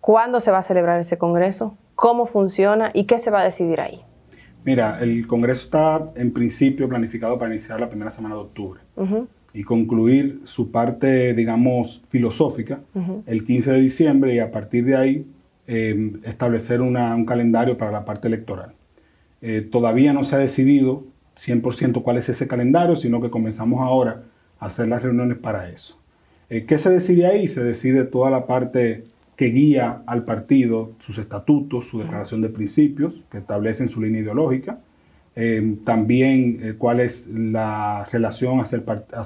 ¿Cuándo 0.03 0.41
se 0.41 0.51
va 0.51 0.57
a 0.57 0.63
celebrar 0.63 0.99
ese 0.99 1.17
Congreso? 1.17 1.77
¿Cómo 1.95 2.25
funciona? 2.25 2.91
¿Y 2.93 3.05
qué 3.05 3.19
se 3.19 3.31
va 3.31 3.39
a 3.39 3.45
decidir 3.45 3.79
ahí? 3.79 4.01
Mira, 4.65 4.99
el 4.99 5.25
Congreso 5.27 5.63
está 5.63 6.11
en 6.21 6.33
principio 6.33 6.89
planificado 6.89 7.39
para 7.39 7.53
iniciar 7.53 7.79
la 7.79 7.87
primera 7.87 8.11
semana 8.11 8.35
de 8.35 8.41
octubre 8.41 8.81
y 9.53 9.63
concluir 9.63 10.41
su 10.43 10.71
parte, 10.71 11.33
digamos, 11.33 12.03
filosófica 12.09 12.81
el 13.25 13.45
15 13.45 13.71
de 13.71 13.79
diciembre 13.79 14.35
y 14.35 14.39
a 14.39 14.51
partir 14.51 14.83
de 14.83 14.97
ahí 14.97 15.25
em, 15.67 16.19
establecer 16.25 16.81
un 16.81 17.25
calendario 17.25 17.77
para 17.77 17.91
la 17.91 18.03
parte 18.03 18.27
electoral. 18.27 18.73
Eh, 19.41 19.61
todavía 19.61 20.11
no 20.11 20.25
se 20.25 20.35
ha 20.35 20.39
decidido 20.39 21.05
100% 21.37 22.03
cuál 22.03 22.17
es 22.17 22.27
ese 22.27 22.45
calendario, 22.45 22.97
sino 22.97 23.21
que 23.21 23.29
comenzamos 23.29 23.79
ahora 23.79 24.23
a 24.59 24.65
hacer 24.65 24.89
las 24.89 25.01
reuniones 25.01 25.37
para 25.37 25.69
eso. 25.69 25.97
Eh, 26.49 26.65
¿Qué 26.65 26.77
se 26.77 26.89
decide 26.89 27.25
ahí? 27.25 27.47
Se 27.47 27.63
decide 27.63 28.03
toda 28.03 28.29
la 28.29 28.47
parte 28.47 29.05
que 29.35 29.45
guía 29.45 30.03
al 30.05 30.23
partido, 30.23 30.91
sus 30.99 31.17
estatutos, 31.17 31.87
su 31.87 31.99
declaración 31.99 32.41
de 32.41 32.49
principios, 32.49 33.15
que 33.31 33.39
establecen 33.39 33.89
su 33.89 34.01
línea 34.01 34.21
ideológica, 34.21 34.79
eh, 35.35 35.77
también 35.83 36.59
eh, 36.61 36.73
cuál 36.77 36.99
es 36.99 37.27
la 37.27 38.07
relación 38.11 38.59
hacia 38.59 38.83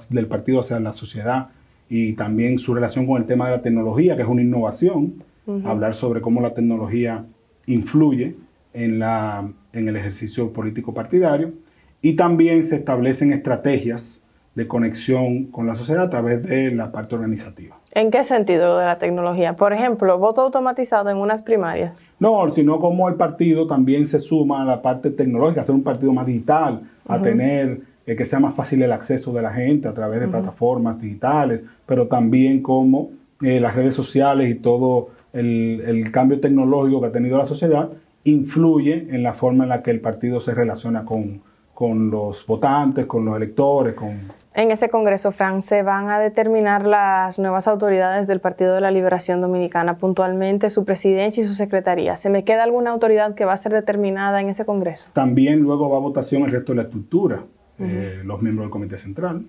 del 0.09 0.27
partido 0.27 0.61
hacia 0.61 0.79
la 0.79 0.93
sociedad 0.93 1.49
y 1.89 2.13
también 2.13 2.59
su 2.59 2.73
relación 2.73 3.05
con 3.05 3.21
el 3.21 3.27
tema 3.27 3.45
de 3.45 3.57
la 3.57 3.61
tecnología, 3.61 4.15
que 4.15 4.21
es 4.21 4.27
una 4.27 4.41
innovación, 4.41 5.23
hablar 5.63 5.93
sobre 5.93 6.19
cómo 6.19 6.41
la 6.41 6.53
tecnología 6.53 7.25
influye 7.67 8.35
en, 8.73 8.99
la, 8.99 9.49
en 9.71 9.87
el 9.87 9.95
ejercicio 9.95 10.51
político 10.51 10.93
partidario, 10.93 11.53
y 12.01 12.13
también 12.13 12.65
se 12.65 12.75
establecen 12.75 13.31
estrategias 13.31 14.21
de 14.55 14.67
conexión 14.67 15.45
con 15.45 15.65
la 15.65 15.75
sociedad 15.75 16.03
a 16.03 16.09
través 16.09 16.43
de 16.43 16.71
la 16.71 16.91
parte 16.91 17.15
organizativa. 17.15 17.79
¿En 17.97 18.11
qué 18.11 18.23
sentido 18.23 18.77
de 18.77 18.85
la 18.85 18.99
tecnología? 18.99 19.55
Por 19.55 19.73
ejemplo, 19.73 20.19
voto 20.19 20.41
automatizado 20.41 21.09
en 21.09 21.17
unas 21.17 21.41
primarias. 21.41 21.97
No, 22.19 22.47
sino 22.51 22.79
como 22.79 23.09
el 23.09 23.15
partido 23.15 23.65
también 23.65 24.05
se 24.05 24.19
suma 24.19 24.61
a 24.61 24.65
la 24.65 24.83
parte 24.83 25.09
tecnológica, 25.09 25.61
a 25.61 25.65
ser 25.65 25.73
un 25.73 25.81
partido 25.81 26.13
más 26.13 26.27
digital, 26.27 26.81
a 27.07 27.19
tener 27.19 27.81
eh, 28.05 28.15
que 28.15 28.23
sea 28.23 28.39
más 28.39 28.53
fácil 28.53 28.83
el 28.83 28.91
acceso 28.91 29.33
de 29.33 29.41
la 29.41 29.51
gente 29.51 29.87
a 29.87 29.95
través 29.95 30.19
de 30.19 30.27
plataformas 30.27 31.01
digitales, 31.01 31.65
pero 31.87 32.05
también 32.05 32.61
como 32.61 33.09
eh, 33.41 33.59
las 33.59 33.75
redes 33.75 33.95
sociales 33.95 34.47
y 34.47 34.53
todo 34.53 35.09
el, 35.33 35.81
el, 35.87 36.11
cambio 36.11 36.39
tecnológico 36.39 37.01
que 37.01 37.07
ha 37.07 37.11
tenido 37.11 37.39
la 37.39 37.47
sociedad 37.47 37.89
influye 38.25 39.07
en 39.09 39.23
la 39.23 39.33
forma 39.33 39.63
en 39.63 39.69
la 39.69 39.81
que 39.81 39.89
el 39.89 40.01
partido 40.01 40.39
se 40.39 40.53
relaciona 40.53 41.03
con, 41.03 41.41
con 41.73 42.11
los 42.11 42.45
votantes, 42.45 43.07
con 43.07 43.25
los 43.25 43.35
electores, 43.37 43.95
con 43.95 44.19
en 44.57 44.71
ese 44.71 44.89
Congreso, 44.89 45.31
Fran, 45.31 45.61
se 45.61 45.83
van 45.83 46.09
a 46.09 46.17
determinar 46.17 46.83
las 46.87 47.37
nuevas 47.37 47.67
autoridades 47.67 48.25
del 48.25 48.41
Partido 48.41 48.73
de 48.73 48.81
la 48.81 48.89
Liberación 48.89 49.39
Dominicana, 49.39 49.97
puntualmente 49.97 50.71
su 50.71 50.83
presidencia 50.83 51.43
y 51.43 51.47
su 51.47 51.53
secretaría. 51.53 52.17
¿Se 52.17 52.31
me 52.31 52.43
queda 52.43 52.63
alguna 52.63 52.89
autoridad 52.89 53.35
que 53.35 53.45
va 53.45 53.53
a 53.53 53.57
ser 53.57 53.71
determinada 53.71 54.41
en 54.41 54.49
ese 54.49 54.65
Congreso? 54.65 55.11
También 55.13 55.59
luego 55.59 55.91
va 55.91 55.97
a 55.97 55.99
votación 55.99 56.41
el 56.41 56.51
resto 56.51 56.71
de 56.71 56.77
la 56.77 56.81
estructura, 56.83 57.43
eh, 57.77 58.23
los 58.25 58.41
miembros 58.41 58.65
del 58.65 58.71
Comité 58.71 58.97
Central. 58.97 59.45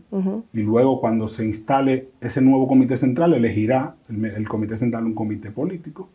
Y 0.53 0.61
luego 0.61 1.01
cuando 1.01 1.27
se 1.27 1.47
instale 1.47 2.11
ese 2.21 2.42
nuevo 2.42 2.68
Comité 2.68 2.99
Central, 2.99 3.33
elegirá 3.33 3.94
el, 4.11 4.47
Comité 4.47 4.77
Central 4.77 5.07
un 5.07 5.14
comité 5.14 5.51
político. 5.51 6.11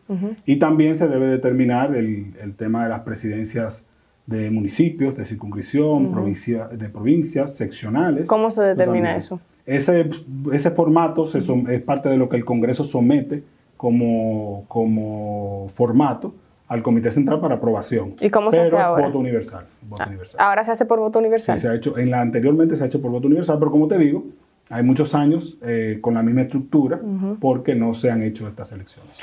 Y 0.46 0.60
también 0.60 0.96
se 0.96 1.08
debe 1.08 1.26
determinar 1.26 1.96
el, 1.96 2.34
el 2.40 2.54
tema 2.54 2.84
de 2.84 2.90
las 2.90 3.00
presidencias 3.00 3.84
de 4.26 4.50
municipios, 4.50 5.16
de 5.16 5.24
circunscripción, 5.24 6.10
provincia, 6.10 6.68
de 6.68 6.88
provincias, 6.88 7.54
seccionales. 7.56 8.26
¿Cómo 8.26 8.50
se 8.50 8.62
determina 8.62 9.16
eso? 9.16 9.40
Ese, 9.66 10.08
ese 10.52 10.70
formato 10.70 11.26
es 11.26 11.82
parte 11.82 12.08
de 12.08 12.16
lo 12.16 12.28
que 12.28 12.36
el 12.36 12.44
Congreso 12.44 12.84
somete 12.84 13.42
como, 13.76 14.64
como 14.68 15.68
formato 15.70 16.34
al 16.68 16.82
Comité 16.82 17.10
Central 17.10 17.40
para 17.40 17.56
aprobación. 17.56 18.14
¿Y 18.20 18.30
cómo 18.30 18.50
se 18.50 18.60
hace 18.60 18.76
ahora? 18.76 19.06
voto 19.06 19.18
universal, 19.18 19.66
ah, 19.98 20.08
Ahora 20.38 20.64
se 20.64 20.72
hace 20.72 20.86
por 20.86 20.98
voto 20.98 21.18
universal. 21.18 21.58
Sí, 21.58 21.62
se 21.62 21.68
ha 21.68 21.74
hecho, 21.74 21.98
en 21.98 22.10
la 22.10 22.20
anteriormente 22.20 22.76
se 22.76 22.84
ha 22.84 22.86
hecho 22.86 23.00
por 23.02 23.10
voto 23.10 23.26
universal, 23.26 23.58
pero 23.58 23.70
como 23.70 23.86
te 23.88 23.98
digo, 23.98 24.24
hay 24.70 24.82
muchos 24.82 25.14
años 25.14 25.58
eh, 25.62 25.98
con 26.00 26.14
la 26.14 26.22
misma 26.22 26.42
estructura 26.42 27.00
porque 27.40 27.74
no 27.74 27.92
se 27.92 28.10
han 28.10 28.22
hecho 28.22 28.48
estas 28.48 28.72
elecciones. 28.72 29.20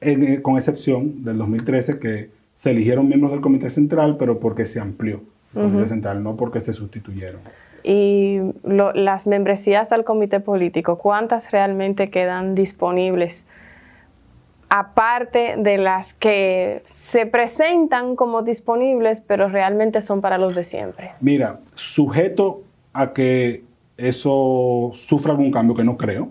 Eh, 0.00 0.42
con 0.42 0.56
excepción 0.56 1.24
del 1.24 1.38
2013 1.38 1.98
que 1.98 2.30
se 2.54 2.70
eligieron 2.70 3.08
miembros 3.08 3.32
del 3.32 3.40
Comité 3.40 3.70
Central, 3.70 4.16
pero 4.18 4.38
porque 4.40 4.64
se 4.64 4.80
amplió 4.80 5.20
el 5.54 5.62
Comité 5.62 5.86
Central, 5.86 6.22
no 6.22 6.36
porque 6.36 6.60
se 6.60 6.72
sustituyeron. 6.72 7.40
Y 7.82 8.38
las 8.64 9.26
membresías 9.26 9.92
al 9.92 10.04
Comité 10.04 10.40
Político, 10.40 10.98
¿cuántas 10.98 11.50
realmente 11.50 12.10
quedan 12.10 12.54
disponibles? 12.54 13.44
Aparte 14.70 15.56
de 15.58 15.78
las 15.78 16.14
que 16.14 16.82
se 16.86 17.26
presentan 17.26 18.16
como 18.16 18.42
disponibles, 18.42 19.20
pero 19.20 19.48
realmente 19.48 20.00
son 20.00 20.22
para 20.22 20.38
los 20.38 20.54
de 20.54 20.64
siempre. 20.64 21.12
Mira, 21.20 21.60
sujeto 21.74 22.62
a 22.92 23.12
que 23.12 23.62
eso 23.96 24.92
sufra 24.96 25.32
algún 25.32 25.52
cambio, 25.52 25.76
que 25.76 25.84
no 25.84 25.96
creo, 25.96 26.30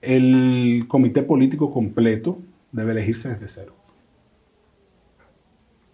el 0.00 0.86
comité 0.88 1.22
político 1.22 1.70
completo 1.72 2.38
debe 2.72 2.92
elegirse 2.92 3.28
desde 3.28 3.48
cero. 3.48 3.74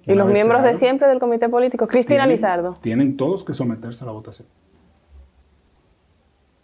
¿Y 0.07 0.15
los 0.15 0.31
miembros 0.31 0.63
de 0.63 0.75
siempre 0.75 1.09
del 1.09 1.19
comité 1.19 1.49
político? 1.49 1.87
Cristina 1.87 2.27
Lizardo. 2.27 2.77
Tienen 2.81 3.17
todos 3.17 3.45
que 3.45 3.55
someterse 3.55 4.05
a 4.05 4.07
la 4.07 4.13
votación. 4.13 4.47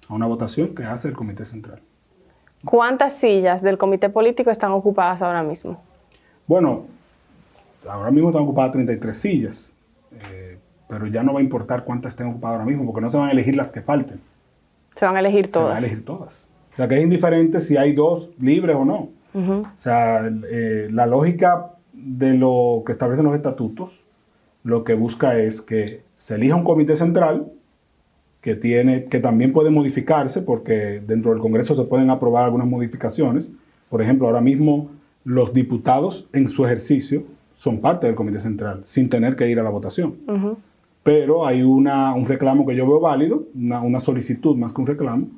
A 0.09 0.15
una 0.15 0.27
votación 0.27 0.75
que 0.75 0.85
hace 0.85 1.09
el 1.09 1.15
comité 1.15 1.45
central. 1.45 1.81
¿Cuántas 2.65 3.15
sillas 3.17 3.63
del 3.63 3.79
comité 3.79 4.11
político 4.11 4.51
están 4.51 4.73
ocupadas 4.73 5.23
ahora 5.23 5.43
mismo? 5.43 5.83
Bueno, 6.47 6.85
ahora 7.89 8.11
mismo 8.11 8.29
están 8.29 8.43
ocupadas 8.43 8.73
33 8.73 9.17
sillas, 9.17 9.73
eh, 10.13 10.59
pero 10.89 11.07
ya 11.07 11.23
no 11.23 11.33
va 11.33 11.41
a 11.41 11.43
importar 11.43 11.85
cuántas 11.85 12.13
estén 12.13 12.27
ocupadas 12.27 12.59
ahora 12.59 12.69
mismo, 12.69 12.85
porque 12.85 13.01
no 13.01 13.11
se 13.11 13.17
van 13.17 13.29
a 13.29 13.33
elegir 13.33 13.57
las 13.57 13.71
que 13.71 13.81
falten. 13.81 14.21
Se 14.97 15.07
van 15.07 15.17
a 15.17 15.21
elegir 15.21 15.51
todas. 15.51 15.69
Se 15.69 15.75
van 15.75 15.77
a 15.77 15.79
elegir 15.79 16.05
todas. 16.05 16.47
O 16.73 16.77
sea, 16.77 16.89
que 16.89 16.97
es 16.99 17.03
indiferente 17.03 17.61
si 17.61 17.77
hay 17.77 17.95
dos 17.95 18.31
libres 18.39 18.77
o 18.77 18.85
no. 18.85 19.09
O 19.33 19.65
sea, 19.77 20.27
eh, 20.27 20.89
la 20.91 21.07
lógica 21.07 21.71
de 22.05 22.35
lo 22.35 22.83
que 22.85 22.93
establecen 22.93 23.25
los 23.25 23.35
estatutos, 23.35 24.01
lo 24.63 24.85
que 24.85 24.95
busca 24.95 25.39
es 25.39 25.61
que 25.61 26.03
se 26.17 26.35
elija 26.35 26.57
un 26.57 26.65
comité 26.65 26.97
central 26.97 27.47
que, 28.41 28.55
tiene, 28.55 29.05
que 29.05 29.21
también 29.21 29.53
puede 29.53 29.71
modificarse 29.71 30.43
porque 30.43 31.03
dentro 31.07 31.33
del 31.33 31.41
Congreso 31.41 31.75
se 31.75 31.85
pueden 31.85 32.11
aprobar 32.11 32.45
algunas 32.45 32.67
modificaciones. 32.67 33.51
Por 33.89 34.03
ejemplo, 34.03 34.27
ahora 34.27 34.41
mismo 34.41 34.91
los 35.25 35.53
diputados 35.53 36.29
en 36.33 36.49
su 36.49 36.65
ejercicio 36.65 37.25
son 37.55 37.81
parte 37.81 38.07
del 38.07 38.17
comité 38.17 38.41
central 38.41 38.83
sin 38.85 39.09
tener 39.09 39.37
que 39.37 39.49
ir 39.49 39.61
a 39.61 39.63
la 39.63 39.71
votación. 39.71 40.17
Pero 41.03 41.47
hay 41.47 41.63
una, 41.63 42.15
un 42.15 42.27
reclamo 42.27 42.67
que 42.67 42.75
yo 42.75 42.87
veo 42.87 43.01
válido, 43.01 43.45
una, 43.55 44.01
solicitud 44.01 44.57
más 44.57 44.73
que 44.73 44.81
un 44.81 44.87
reclamo, 44.87 45.29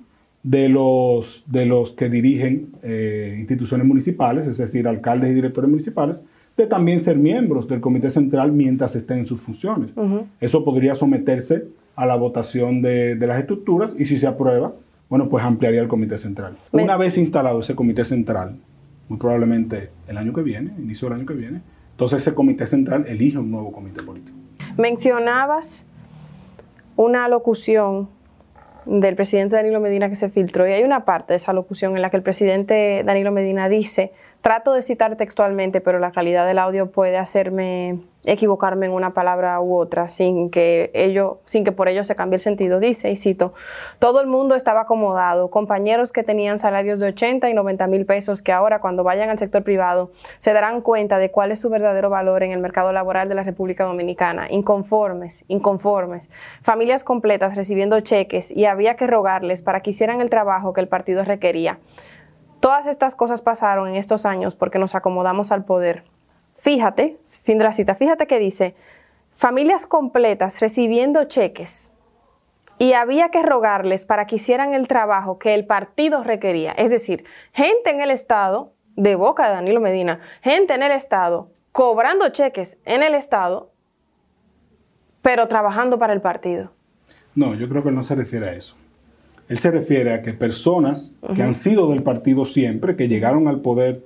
de 0.42 0.68
los, 0.68 1.44
de 1.46 1.66
los 1.66 1.92
que 1.92 2.08
dirigen 2.08 2.70
eh, 2.82 3.36
instituciones 3.38 3.86
municipales, 3.86 4.46
es 4.46 4.58
decir, 4.58 4.88
alcaldes 4.88 5.30
y 5.30 5.34
directores 5.34 5.70
municipales, 5.70 6.20
de 6.56 6.66
también 6.66 7.00
ser 7.00 7.16
miembros 7.16 7.66
del 7.68 7.80
Comité 7.80 8.10
Central 8.10 8.52
mientras 8.52 8.94
estén 8.96 9.18
en 9.18 9.26
sus 9.26 9.40
funciones. 9.40 9.90
Eso 10.40 10.64
podría 10.64 10.94
someterse 10.94 11.64
a 11.96 12.06
la 12.06 12.16
votación 12.16 12.82
de, 12.82 13.16
las 13.16 13.38
estructuras 13.38 13.94
y 13.98 14.04
si 14.04 14.16
se 14.16 14.26
aprueba, 14.26 14.72
bueno, 15.08 15.28
pues 15.28 15.44
ampliaría 15.44 15.80
el 15.80 15.88
Comité 15.88 16.18
Central. 16.18 16.56
Una 16.72 16.96
vez 16.96 17.18
instalado 17.18 17.60
ese 17.60 17.74
Comité 17.74 18.04
Central, 18.04 18.56
muy 19.08 19.18
probablemente 19.18 19.90
el 20.08 20.16
año 20.16 20.32
que 20.32 20.42
viene, 20.42 20.72
inicio 20.78 21.08
del 21.08 21.18
año 21.18 21.26
que 21.26 21.34
viene. 21.34 21.60
Entonces 21.92 22.22
ese 22.22 22.34
comité 22.34 22.66
central 22.66 23.04
elige 23.06 23.38
un 23.38 23.50
nuevo 23.50 23.70
comité 23.70 24.02
político. 24.02 24.36
Mencionabas 24.76 25.86
una 26.96 27.28
locución 27.28 28.08
del 28.86 29.14
presidente 29.14 29.54
Danilo 29.54 29.80
Medina 29.80 30.08
que 30.08 30.16
se 30.16 30.28
filtró 30.28 30.66
y 30.66 30.72
hay 30.72 30.82
una 30.82 31.04
parte 31.04 31.34
de 31.34 31.36
esa 31.36 31.52
locución 31.52 31.94
en 31.94 32.02
la 32.02 32.10
que 32.10 32.16
el 32.16 32.22
presidente 32.22 33.02
Danilo 33.04 33.30
Medina 33.30 33.68
dice 33.68 34.12
Trato 34.42 34.72
de 34.72 34.82
citar 34.82 35.14
textualmente, 35.16 35.80
pero 35.80 36.00
la 36.00 36.10
calidad 36.10 36.44
del 36.44 36.58
audio 36.58 36.90
puede 36.90 37.16
hacerme 37.16 38.00
equivocarme 38.24 38.86
en 38.86 38.92
una 38.92 39.14
palabra 39.14 39.60
u 39.60 39.76
otra 39.76 40.08
sin 40.08 40.50
que 40.50 40.90
ello, 40.94 41.38
sin 41.44 41.62
que 41.62 41.70
por 41.70 41.88
ello 41.88 42.02
se 42.02 42.16
cambie 42.16 42.36
el 42.36 42.40
sentido. 42.40 42.80
Dice, 42.80 43.08
y 43.12 43.16
cito, 43.16 43.54
todo 44.00 44.20
el 44.20 44.26
mundo 44.26 44.56
estaba 44.56 44.80
acomodado, 44.80 45.48
compañeros 45.48 46.10
que 46.10 46.24
tenían 46.24 46.58
salarios 46.58 46.98
de 46.98 47.06
80 47.08 47.50
y 47.50 47.54
90 47.54 47.86
mil 47.86 48.04
pesos 48.04 48.42
que 48.42 48.50
ahora 48.50 48.80
cuando 48.80 49.04
vayan 49.04 49.30
al 49.30 49.38
sector 49.38 49.62
privado 49.62 50.10
se 50.38 50.52
darán 50.52 50.80
cuenta 50.80 51.18
de 51.18 51.30
cuál 51.30 51.52
es 51.52 51.60
su 51.60 51.70
verdadero 51.70 52.10
valor 52.10 52.42
en 52.42 52.50
el 52.50 52.58
mercado 52.58 52.92
laboral 52.92 53.28
de 53.28 53.36
la 53.36 53.44
República 53.44 53.84
Dominicana, 53.84 54.48
inconformes, 54.50 55.44
inconformes, 55.46 56.30
familias 56.62 57.04
completas 57.04 57.56
recibiendo 57.56 58.00
cheques 58.00 58.50
y 58.50 58.64
había 58.64 58.96
que 58.96 59.06
rogarles 59.06 59.62
para 59.62 59.82
que 59.82 59.90
hicieran 59.90 60.20
el 60.20 60.30
trabajo 60.30 60.72
que 60.72 60.80
el 60.80 60.88
partido 60.88 61.24
requería. 61.24 61.78
Todas 62.62 62.86
estas 62.86 63.16
cosas 63.16 63.42
pasaron 63.42 63.88
en 63.88 63.96
estos 63.96 64.24
años 64.24 64.54
porque 64.54 64.78
nos 64.78 64.94
acomodamos 64.94 65.50
al 65.50 65.64
poder. 65.64 66.04
Fíjate, 66.58 67.18
fin 67.42 67.58
de 67.58 67.64
la 67.64 67.72
cita, 67.72 67.96
fíjate 67.96 68.28
que 68.28 68.38
dice, 68.38 68.76
familias 69.34 69.84
completas 69.84 70.60
recibiendo 70.60 71.24
cheques 71.24 71.92
y 72.78 72.92
había 72.92 73.30
que 73.30 73.42
rogarles 73.42 74.06
para 74.06 74.28
que 74.28 74.36
hicieran 74.36 74.74
el 74.74 74.86
trabajo 74.86 75.40
que 75.40 75.54
el 75.54 75.66
partido 75.66 76.22
requería. 76.22 76.70
Es 76.70 76.92
decir, 76.92 77.24
gente 77.52 77.90
en 77.90 78.00
el 78.00 78.12
Estado, 78.12 78.72
de 78.94 79.16
boca 79.16 79.48
de 79.48 79.54
Danilo 79.54 79.80
Medina, 79.80 80.20
gente 80.40 80.74
en 80.74 80.84
el 80.84 80.92
Estado, 80.92 81.50
cobrando 81.72 82.28
cheques 82.28 82.78
en 82.84 83.02
el 83.02 83.16
Estado, 83.16 83.72
pero 85.20 85.48
trabajando 85.48 85.98
para 85.98 86.12
el 86.12 86.20
partido. 86.20 86.70
No, 87.34 87.56
yo 87.56 87.68
creo 87.68 87.82
que 87.82 87.90
no 87.90 88.04
se 88.04 88.14
refiere 88.14 88.50
a 88.50 88.52
eso. 88.52 88.76
Él 89.52 89.58
se 89.58 89.70
refiere 89.70 90.14
a 90.14 90.22
que 90.22 90.32
personas 90.32 91.12
que 91.34 91.42
han 91.42 91.54
sido 91.54 91.90
del 91.90 92.02
partido 92.02 92.46
siempre, 92.46 92.96
que 92.96 93.06
llegaron 93.06 93.48
al 93.48 93.60
poder 93.60 94.02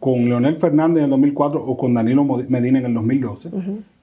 con 0.00 0.24
Leonel 0.28 0.56
Fernández 0.56 0.98
en 0.98 1.04
el 1.04 1.10
2004 1.10 1.64
o 1.64 1.76
con 1.76 1.94
Danilo 1.94 2.24
Medina 2.24 2.80
en 2.80 2.86
el 2.86 2.94
2012, 2.94 3.50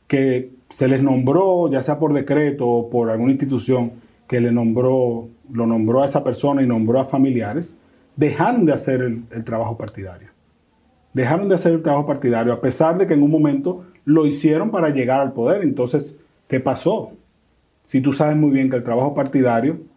que 0.08 0.52
se 0.70 0.88
les 0.88 1.04
nombró, 1.04 1.70
ya 1.70 1.84
sea 1.84 2.00
por 2.00 2.14
decreto 2.14 2.66
o 2.66 2.90
por 2.90 3.10
alguna 3.10 3.34
institución 3.34 3.92
que 4.26 4.40
le 4.40 4.54
nombró, 4.54 5.28
lo 5.52 5.68
nombró 5.68 6.02
a 6.02 6.06
esa 6.06 6.24
persona 6.24 6.64
y 6.64 6.66
nombró 6.66 7.02
a 7.02 7.06
familiares, 7.06 7.76
dejaron 8.16 8.66
de 8.66 8.72
hacer 8.72 9.02
el, 9.02 9.24
el 9.32 9.44
trabajo 9.44 9.76
partidario. 9.76 10.30
Dejaron 11.14 11.50
de 11.50 11.56
hacer 11.56 11.74
el 11.74 11.84
trabajo 11.84 12.08
partidario, 12.08 12.54
a 12.54 12.62
pesar 12.62 12.98
de 12.98 13.06
que 13.06 13.16
en 13.16 13.24
un 13.24 13.32
momento 13.32 13.84
lo 14.06 14.26
hicieron 14.26 14.72
para 14.72 14.92
llegar 14.92 15.20
al 15.20 15.34
poder. 15.34 15.62
Entonces, 15.62 16.18
¿qué 16.48 16.62
pasó? 16.62 17.12
Si 17.84 18.00
tú 18.00 18.14
sabes 18.14 18.38
muy 18.38 18.52
bien 18.52 18.70
que 18.70 18.78
el 18.78 18.84
trabajo 18.84 19.14
partidario 19.14 19.89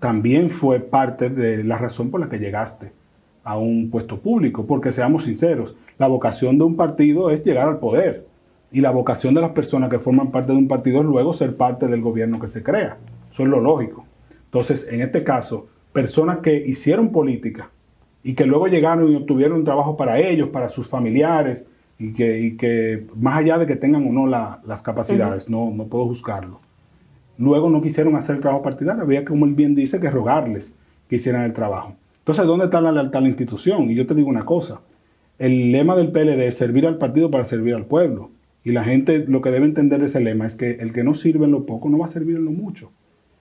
también 0.00 0.50
fue 0.50 0.80
parte 0.80 1.28
de 1.30 1.64
la 1.64 1.78
razón 1.78 2.10
por 2.10 2.20
la 2.20 2.28
que 2.28 2.38
llegaste 2.38 2.92
a 3.44 3.58
un 3.58 3.90
puesto 3.90 4.18
público, 4.18 4.66
porque 4.66 4.92
seamos 4.92 5.24
sinceros, 5.24 5.74
la 5.98 6.06
vocación 6.06 6.58
de 6.58 6.64
un 6.64 6.76
partido 6.76 7.30
es 7.30 7.44
llegar 7.44 7.68
al 7.68 7.78
poder 7.78 8.26
y 8.70 8.80
la 8.80 8.90
vocación 8.90 9.34
de 9.34 9.40
las 9.40 9.50
personas 9.50 9.90
que 9.90 9.98
forman 9.98 10.30
parte 10.30 10.52
de 10.52 10.58
un 10.58 10.68
partido 10.68 11.00
es 11.00 11.06
luego 11.06 11.32
ser 11.32 11.56
parte 11.56 11.86
del 11.86 12.02
gobierno 12.02 12.38
que 12.38 12.48
se 12.48 12.62
crea. 12.62 12.98
Eso 13.32 13.42
es 13.42 13.48
lo 13.48 13.60
lógico. 13.60 14.04
Entonces, 14.44 14.86
en 14.90 15.00
este 15.00 15.24
caso, 15.24 15.66
personas 15.92 16.38
que 16.38 16.54
hicieron 16.54 17.10
política 17.10 17.70
y 18.22 18.34
que 18.34 18.44
luego 18.44 18.66
llegaron 18.68 19.10
y 19.10 19.16
obtuvieron 19.16 19.58
un 19.58 19.64
trabajo 19.64 19.96
para 19.96 20.18
ellos, 20.18 20.50
para 20.50 20.68
sus 20.68 20.88
familiares, 20.88 21.64
y 21.98 22.12
que, 22.12 22.56
que 22.56 23.06
más 23.16 23.38
allá 23.38 23.58
de 23.58 23.66
que 23.66 23.74
tengan 23.74 24.06
o 24.06 24.12
no 24.12 24.26
las 24.26 24.82
capacidades, 24.82 25.48
no, 25.48 25.72
no 25.74 25.86
puedo 25.86 26.04
juzgarlo 26.06 26.60
luego 27.38 27.70
no 27.70 27.80
quisieron 27.80 28.16
hacer 28.16 28.36
el 28.36 28.42
trabajo 28.42 28.62
partidario. 28.62 29.02
Había, 29.02 29.24
como 29.24 29.46
él 29.46 29.54
bien 29.54 29.74
dice, 29.74 30.00
que 30.00 30.10
rogarles 30.10 30.74
que 31.08 31.16
hicieran 31.16 31.42
el 31.44 31.52
trabajo. 31.52 31.94
Entonces, 32.18 32.44
¿dónde 32.44 32.66
está 32.66 32.80
la 32.80 32.92
lealtad 32.92 33.18
a 33.18 33.22
la 33.22 33.28
institución? 33.28 33.90
Y 33.90 33.94
yo 33.94 34.06
te 34.06 34.14
digo 34.14 34.28
una 34.28 34.44
cosa, 34.44 34.80
el 35.38 35.72
lema 35.72 35.96
del 35.96 36.10
PLD 36.10 36.40
es 36.46 36.56
servir 36.56 36.86
al 36.86 36.98
partido 36.98 37.30
para 37.30 37.44
servir 37.44 37.74
al 37.74 37.86
pueblo. 37.86 38.30
Y 38.64 38.72
la 38.72 38.84
gente 38.84 39.24
lo 39.26 39.40
que 39.40 39.50
debe 39.50 39.64
entender 39.64 40.00
de 40.00 40.06
ese 40.06 40.20
lema 40.20 40.46
es 40.46 40.56
que 40.56 40.72
el 40.72 40.92
que 40.92 41.04
no 41.04 41.14
sirve 41.14 41.46
en 41.46 41.52
lo 41.52 41.64
poco 41.64 41.88
no 41.88 41.98
va 41.98 42.06
a 42.06 42.10
servir 42.10 42.36
en 42.36 42.44
lo 42.44 42.50
mucho. 42.50 42.90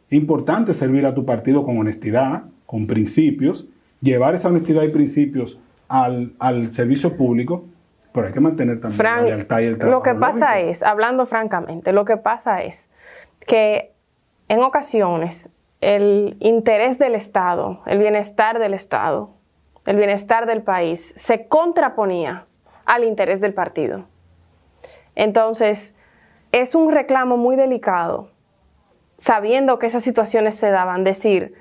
Es 0.09 0.17
importante 0.17 0.73
servir 0.73 1.05
a 1.05 1.13
tu 1.13 1.25
partido 1.25 1.65
con 1.65 1.77
honestidad, 1.77 2.45
con 2.65 2.87
principios, 2.87 3.67
llevar 4.01 4.35
esa 4.35 4.47
honestidad 4.47 4.83
y 4.83 4.89
principios 4.89 5.59
al, 5.89 6.71
servicio 6.71 7.17
público, 7.17 7.65
pero 8.13 8.27
hay 8.27 8.33
que 8.33 8.39
mantener 8.39 8.79
también 8.79 9.03
la 9.03 9.21
lealtad 9.21 9.59
y 9.59 9.65
el 9.65 9.77
trabajo. 9.77 9.99
Lo 9.99 10.03
que 10.03 10.17
pasa 10.17 10.59
es, 10.59 10.83
hablando 10.83 11.25
francamente, 11.25 11.91
lo 11.91 12.05
que 12.05 12.17
pasa 12.17 12.61
es 12.61 12.87
que 13.47 13.93
en 14.49 14.61
ocasiones 14.61 15.49
el 15.81 16.37
interés 16.39 16.99
del 16.99 17.15
Estado, 17.15 17.81
el 17.87 17.97
bienestar 17.97 18.59
del 18.59 18.75
Estado, 18.75 19.31
el 19.85 19.95
bienestar 19.95 20.45
del 20.45 20.61
país 20.61 21.13
se 21.17 21.47
contraponía 21.47 22.45
al 22.85 23.03
interés 23.03 23.41
del 23.41 23.53
partido. 23.53 24.03
Entonces, 25.15 25.95
es 26.51 26.75
un 26.75 26.91
reclamo 26.91 27.37
muy 27.37 27.55
delicado, 27.55 28.29
sabiendo 29.17 29.79
que 29.79 29.87
esas 29.87 30.03
situaciones 30.03 30.55
se 30.55 30.69
daban, 30.69 31.03
decir, 31.03 31.55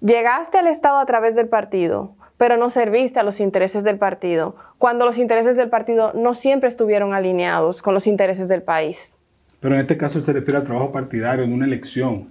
llegaste 0.00 0.58
al 0.58 0.66
Estado 0.66 0.98
a 0.98 1.06
través 1.06 1.34
del 1.34 1.48
partido, 1.48 2.12
pero 2.36 2.56
no 2.56 2.70
serviste 2.70 3.20
a 3.20 3.22
los 3.22 3.40
intereses 3.40 3.84
del 3.84 3.98
partido, 3.98 4.56
cuando 4.78 5.04
los 5.04 5.18
intereses 5.18 5.56
del 5.56 5.70
partido 5.70 6.12
no 6.14 6.34
siempre 6.34 6.68
estuvieron 6.68 7.14
alineados 7.14 7.82
con 7.82 7.94
los 7.94 8.06
intereses 8.06 8.48
del 8.48 8.62
país. 8.62 9.16
Pero 9.60 9.74
en 9.74 9.82
este 9.82 9.96
caso 9.96 10.20
se 10.20 10.32
refiere 10.32 10.58
al 10.58 10.64
trabajo 10.64 10.90
partidario 10.90 11.46
de 11.46 11.52
una 11.52 11.66
elección. 11.66 12.28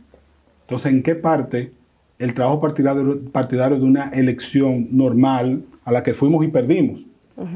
Entonces, 0.62 0.92
¿en 0.92 1.04
qué 1.04 1.16
parte 1.16 1.72
el 2.18 2.34
trabajo 2.34 2.60
partidario, 2.60 3.22
partidario 3.32 3.78
de 3.78 3.86
una 3.86 4.10
elección 4.10 4.88
normal 4.92 5.64
a 5.86 5.92
la 5.92 6.04
que 6.04 6.14
fuimos 6.14 6.44
y 6.44 6.50
perdimos? 6.50 7.06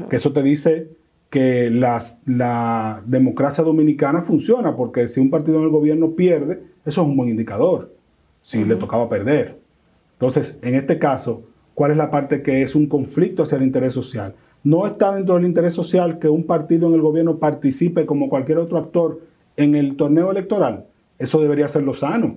Que 0.08 0.16
eso 0.16 0.32
te 0.32 0.42
dice 0.42 0.88
que 1.28 1.68
la 1.70 3.02
democracia 3.04 3.62
dominicana 3.62 4.22
funciona, 4.22 4.74
porque 4.74 5.08
si 5.08 5.20
un 5.20 5.28
partido 5.28 5.58
en 5.58 5.64
el 5.64 5.70
gobierno 5.70 6.12
pierde, 6.12 6.62
eso 6.86 7.02
es 7.02 7.06
un 7.06 7.16
buen 7.16 7.28
indicador, 7.28 7.92
si 8.42 8.64
le 8.64 8.76
tocaba 8.76 9.08
perder. 9.08 9.58
Entonces, 10.12 10.58
en 10.62 10.76
este 10.76 10.98
caso, 10.98 11.42
¿cuál 11.74 11.90
es 11.90 11.96
la 11.96 12.10
parte 12.10 12.42
que 12.42 12.62
es 12.62 12.74
un 12.74 12.86
conflicto 12.86 13.42
hacia 13.42 13.58
el 13.58 13.64
interés 13.64 13.92
social? 13.92 14.34
No 14.62 14.86
está 14.86 15.14
dentro 15.14 15.34
del 15.34 15.44
interés 15.44 15.74
social 15.74 16.18
que 16.18 16.28
un 16.28 16.44
partido 16.44 16.88
en 16.88 16.94
el 16.94 17.02
gobierno 17.02 17.38
participe 17.38 18.06
como 18.06 18.30
cualquier 18.30 18.58
otro 18.58 18.78
actor 18.78 19.20
en 19.56 19.74
el 19.74 19.96
torneo 19.96 20.30
electoral, 20.30 20.86
eso 21.18 21.40
debería 21.40 21.68
ser 21.68 21.82
lo 21.82 21.94
sano. 21.94 22.36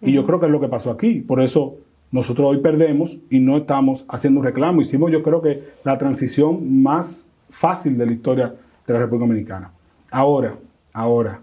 Y 0.00 0.12
yo 0.12 0.24
creo 0.26 0.38
que 0.38 0.46
es 0.46 0.52
lo 0.52 0.60
que 0.60 0.68
pasó 0.68 0.90
aquí. 0.90 1.20
Por 1.20 1.40
eso 1.40 1.76
nosotros 2.10 2.48
hoy 2.48 2.58
perdemos 2.58 3.18
y 3.30 3.40
no 3.40 3.56
estamos 3.56 4.04
haciendo 4.08 4.40
un 4.40 4.46
reclamo. 4.46 4.80
Hicimos 4.80 5.10
yo 5.10 5.22
creo 5.22 5.42
que 5.42 5.64
la 5.84 5.98
transición 5.98 6.82
más 6.82 7.28
fácil 7.50 7.98
de 7.98 8.06
la 8.06 8.12
historia 8.12 8.54
de 8.86 8.92
la 8.92 9.00
República 9.00 9.26
Dominicana. 9.26 9.72
Ahora, 10.10 10.56
ahora, 10.92 11.40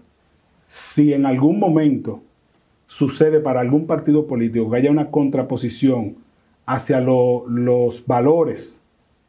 si 0.66 1.12
en 1.12 1.26
algún 1.26 1.58
momento 1.58 2.20
sucede 2.86 3.40
para 3.40 3.60
algún 3.60 3.86
partido 3.86 4.26
político 4.26 4.70
que 4.70 4.76
haya 4.76 4.90
una 4.90 5.10
contraposición 5.10 6.16
hacia 6.66 7.00
los 7.00 8.06
valores 8.06 8.80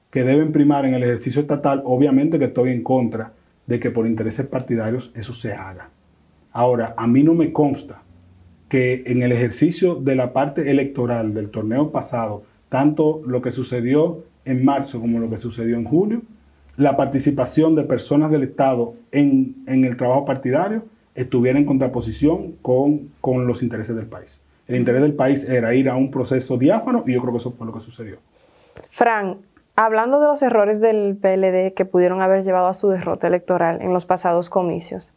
que 0.09 0.23
deben 0.23 0.51
primar 0.51 0.85
en 0.85 0.93
el 0.93 1.03
ejercicio 1.03 1.41
estatal, 1.41 1.81
obviamente 1.85 2.39
que 2.39 2.45
estoy 2.45 2.71
en 2.71 2.83
contra 2.83 3.33
de 3.67 3.79
que 3.79 3.91
por 3.91 4.07
intereses 4.07 4.45
partidarios 4.47 5.11
eso 5.13 5.33
se 5.33 5.53
haga. 5.53 5.89
Ahora, 6.51 6.95
a 6.97 7.05
mí 7.05 7.21
no 7.21 7.35
me 7.35 7.53
consta 7.53 8.01
que 8.69 9.03
en 9.05 9.21
el 9.21 9.31
ejercicio 9.31 9.95
de 9.95 10.15
la 10.15 10.33
parte 10.33 10.71
electoral 10.71 11.33
del 11.33 11.49
torneo 11.49 11.91
pasado, 11.91 12.43
tanto 12.69 13.21
lo 13.25 13.41
que 13.41 13.51
sucedió 13.51 14.23
en 14.45 14.65
marzo 14.65 14.99
como 14.99 15.19
lo 15.19 15.29
que 15.29 15.37
sucedió 15.37 15.77
en 15.77 15.83
julio, 15.83 16.21
la 16.77 16.95
participación 16.95 17.75
de 17.75 17.83
personas 17.83 18.31
del 18.31 18.43
Estado 18.43 18.93
en, 19.11 19.55
el 19.67 19.97
trabajo 19.97 20.25
partidario 20.25 20.83
estuviera 21.15 21.57
en 21.57 21.65
contraposición 21.65 22.53
con, 22.61 23.09
con 23.19 23.47
los 23.47 23.63
intereses 23.63 23.95
del 23.95 24.05
país. 24.05 24.39
El 24.67 24.75
interés 24.75 25.01
del 25.01 25.13
país 25.13 25.43
era 25.43 25.73
ir 25.73 25.89
a 25.89 25.95
un 25.95 26.11
proceso 26.11 26.57
diáfano 26.57 27.03
y 27.07 27.13
yo 27.13 27.21
creo 27.21 27.33
que 27.33 27.39
eso 27.39 27.51
fue 27.51 27.65
lo 27.65 27.73
que 27.73 27.79
sucedió. 27.79 28.17
Hablando 29.79 30.19
de 30.19 30.25
los 30.25 30.41
errores 30.41 30.81
del 30.81 31.15
PLD 31.15 31.75
que 31.75 31.85
pudieron 31.85 32.23
haber 32.23 32.43
llevado 32.43 32.65
a 32.65 32.73
su 32.73 32.89
derrota 32.89 33.27
electoral 33.27 33.79
en 33.79 33.93
los 33.93 34.07
pasados 34.07 34.49
comicios, 34.49 35.13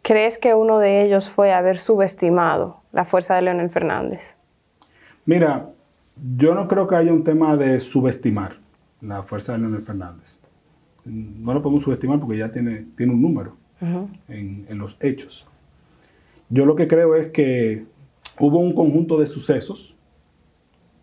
¿crees 0.00 0.38
que 0.38 0.54
uno 0.54 0.78
de 0.78 1.02
ellos 1.02 1.28
fue 1.28 1.52
haber 1.52 1.78
subestimado 1.78 2.80
la 2.90 3.04
fuerza 3.04 3.34
de 3.34 3.42
Leonel 3.42 3.68
Fernández? 3.68 4.34
Mira, 5.26 5.68
yo 6.38 6.54
no 6.54 6.68
creo 6.68 6.88
que 6.88 6.96
haya 6.96 7.12
un 7.12 7.22
tema 7.22 7.54
de 7.58 7.80
subestimar 7.80 8.56
la 9.02 9.24
fuerza 9.24 9.52
de 9.52 9.58
Leonel 9.58 9.82
Fernández. 9.82 10.38
No 11.04 11.52
lo 11.52 11.60
podemos 11.60 11.84
subestimar 11.84 12.18
porque 12.18 12.38
ya 12.38 12.50
tiene, 12.50 12.86
tiene 12.96 13.12
un 13.12 13.20
número 13.20 13.58
en, 14.26 14.64
en 14.70 14.78
los 14.78 14.96
hechos. 15.00 15.46
Yo 16.48 16.64
lo 16.64 16.76
que 16.76 16.88
creo 16.88 17.14
es 17.14 17.26
que 17.26 17.84
hubo 18.40 18.58
un 18.58 18.72
conjunto 18.72 19.20
de 19.20 19.26
sucesos 19.26 19.97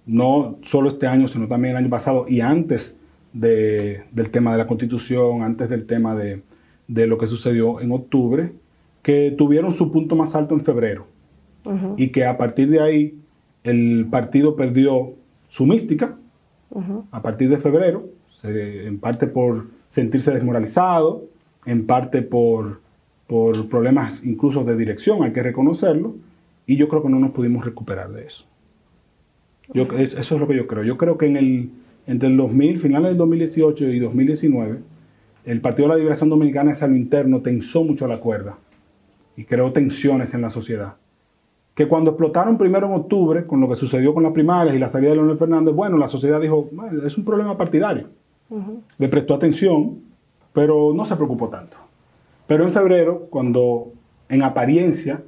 no 0.06 0.58
solo 0.64 0.90
este 0.90 1.08
año, 1.08 1.28
sino 1.28 1.48
también 1.48 1.72
el 1.72 1.84
año 1.84 1.90
pasado 1.90 2.26
y 2.28 2.42
antes 2.42 2.98
del 3.34 4.30
tema 4.32 4.54
de 4.54 4.58
la 4.58 4.68
constitución, 4.68 5.44
antes 5.44 5.70
del 5.70 5.86
tema 5.86 6.16
de, 6.16 6.42
lo 6.88 7.18
que 7.18 7.28
sucedió 7.28 7.82
en 7.82 7.92
octubre, 7.92 8.54
que 9.02 9.34
tuvieron 9.38 9.74
su 9.74 9.92
punto 9.92 10.16
más 10.16 10.36
alto 10.36 10.56
en 10.56 10.64
febrero. 10.64 11.08
Y 11.98 12.10
que 12.10 12.26
a 12.26 12.38
partir 12.38 12.70
de 12.70 12.80
ahí 12.80 13.20
el 13.64 14.08
partido 14.10 14.56
perdió 14.56 15.14
su 15.48 15.66
mística. 15.66 16.18
A 17.12 17.22
partir 17.22 17.50
de 17.50 17.58
febrero, 17.58 18.06
en 18.44 19.00
parte 19.00 19.28
por 19.28 19.68
sentirse 19.88 20.32
desmoralizado, 20.32 21.24
en 21.66 21.86
parte 21.86 22.22
por, 22.22 22.82
por 23.28 23.68
problemas 23.70 24.24
incluso 24.24 24.64
de 24.64 24.78
dirección, 24.78 25.24
hay 25.24 25.34
que 25.34 25.42
reconocerlo, 25.42 26.16
y 26.68 26.78
yo 26.78 26.88
creo 26.88 27.02
que 27.04 27.10
no 27.10 27.20
nos 27.20 27.32
pudimos 27.32 27.66
recuperar 27.66 28.12
de 28.12 28.26
eso. 28.26 28.46
Yo, 29.74 29.84
eso 29.98 30.20
es 30.20 30.32
lo 30.32 30.48
que 30.48 30.56
yo 30.56 30.68
creo. 30.68 30.84
Yo 30.84 30.98
creo 30.98 31.18
que 31.18 31.26
en 31.26 31.38
el, 31.38 31.70
entre 32.08 32.30
el 32.30 32.38
2000, 32.38 32.80
finales 32.80 33.10
del 33.10 33.18
2018 33.18 33.86
y 33.86 34.00
2019, 34.00 34.80
el 35.46 35.62
Partido 35.62 35.88
de 35.88 35.94
la 35.94 36.00
Liberación 36.00 36.30
Dominicana 36.30 36.72
hacia 36.72 36.88
lo 36.88 36.96
interno 36.96 37.42
tensó 37.42 37.84
mucho 37.84 38.08
la 38.08 38.20
cuerda 38.20 38.58
y 39.38 39.46
creó 39.46 39.72
tensiones 39.72 40.34
en 40.34 40.42
la 40.42 40.50
sociedad. 40.50 40.96
Que 41.74 41.88
cuando 41.88 42.12
explotaron 42.12 42.58
primero 42.58 42.88
en 42.88 42.94
octubre, 42.94 43.46
con 43.46 43.60
lo 43.60 43.68
que 43.68 43.76
sucedió 43.76 44.14
con 44.14 44.24
las 44.24 44.32
primarias 44.32 44.76
y 44.76 44.80
la 44.80 44.90
salida 44.90 45.10
de 45.10 45.18
Leonel 45.18 45.38
Fernández, 45.38 45.76
bueno, 45.76 45.98
la 45.98 46.08
sociedad 46.08 46.40
dijo, 46.40 46.70
es 47.06 47.18
un 47.18 47.26
problema 47.26 47.58
partidario. 47.58 48.08
Le 48.98 49.10
prestó 49.10 49.34
atención, 49.34 50.00
pero 50.54 50.94
no 50.96 51.04
se 51.06 51.16
preocupó 51.16 51.50
tanto. 51.50 51.78
Pero 52.48 52.64
en 52.64 52.72
febrero, 52.72 53.28
cuando 53.30 53.92
en 54.30 54.44
apariencia 54.44 55.22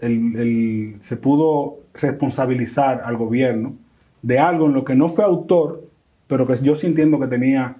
se 0.00 1.16
pudo 1.16 1.78
responsabilizar 1.94 3.02
al 3.04 3.16
gobierno 3.16 3.74
de 4.22 4.38
algo 4.38 4.66
en 4.66 4.74
lo 4.74 4.84
que 4.84 4.94
no 4.94 5.08
fue 5.08 5.24
autor, 5.24 5.84
pero 6.26 6.46
que 6.46 6.56
yo 6.58 6.74
sí 6.76 6.86
entiendo 6.86 7.20
que 7.20 7.26
tenía 7.26 7.76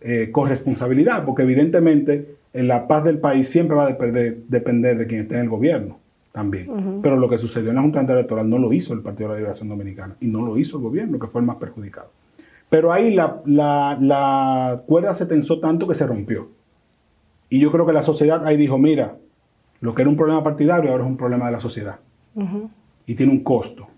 eh, 0.00 0.30
corresponsabilidad, 0.30 1.24
porque 1.24 1.42
evidentemente 1.42 2.36
en 2.52 2.68
la 2.68 2.86
paz 2.86 3.04
del 3.04 3.18
país 3.18 3.48
siempre 3.48 3.76
va 3.76 3.84
a 3.84 3.88
depender, 3.88 4.38
depender 4.48 4.98
de 4.98 5.06
quien 5.06 5.22
esté 5.22 5.34
en 5.34 5.42
el 5.42 5.48
gobierno 5.48 5.98
también. 6.32 7.00
Pero 7.02 7.16
lo 7.16 7.28
que 7.28 7.36
sucedió 7.36 7.70
en 7.70 7.76
la 7.76 7.82
Junta 7.82 8.00
Electoral 8.00 8.48
no 8.48 8.58
lo 8.58 8.72
hizo 8.72 8.94
el 8.94 9.00
Partido 9.00 9.28
de 9.28 9.34
la 9.34 9.38
Liberación 9.40 9.68
Dominicana 9.68 10.16
y 10.20 10.28
no 10.28 10.42
lo 10.42 10.56
hizo 10.56 10.76
el 10.76 10.84
gobierno, 10.84 11.18
que 11.18 11.26
fue 11.26 11.40
el 11.40 11.46
más 11.46 11.56
perjudicado. 11.56 12.10
Pero 12.70 12.92
ahí 12.92 13.12
la, 13.12 13.40
la 13.44 14.82
cuerda 14.86 15.14
se 15.14 15.26
tensó 15.26 15.58
tanto 15.58 15.88
que 15.88 15.94
se 15.94 16.06
rompió. 16.06 16.48
Y 17.50 17.58
yo 17.58 17.72
creo 17.72 17.86
que 17.86 17.92
la 17.92 18.02
sociedad 18.02 18.46
ahí 18.46 18.56
dijo, 18.56 18.78
mira, 18.78 19.16
lo 19.80 19.94
que 19.94 20.02
era 20.02 20.10
un 20.10 20.16
problema 20.16 20.44
partidario 20.44 20.90
ahora 20.90 21.04
es 21.04 21.10
un 21.10 21.16
problema 21.16 21.46
de 21.46 21.52
la 21.52 21.60
sociedad. 21.60 21.98
Y 23.08 23.14
tiene 23.14 23.32
un 23.32 23.42
costo. 23.42 23.88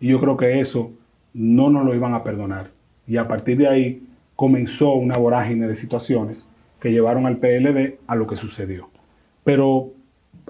Y 0.00 0.08
yo 0.08 0.18
creo 0.18 0.36
que 0.38 0.60
eso 0.60 0.90
no 1.34 1.68
nos 1.68 1.84
lo 1.84 1.94
iban 1.94 2.14
a 2.14 2.24
perdonar. 2.24 2.70
Y 3.06 3.18
a 3.18 3.28
partir 3.28 3.58
de 3.58 3.68
ahí 3.68 4.08
comenzó 4.34 4.94
una 4.94 5.18
vorágine 5.18 5.68
de 5.68 5.76
situaciones 5.76 6.46
que 6.80 6.90
llevaron 6.90 7.26
al 7.26 7.36
PLD 7.36 7.98
a 8.06 8.16
lo 8.16 8.26
que 8.26 8.36
sucedió. 8.36 8.88
Pero 9.44 9.92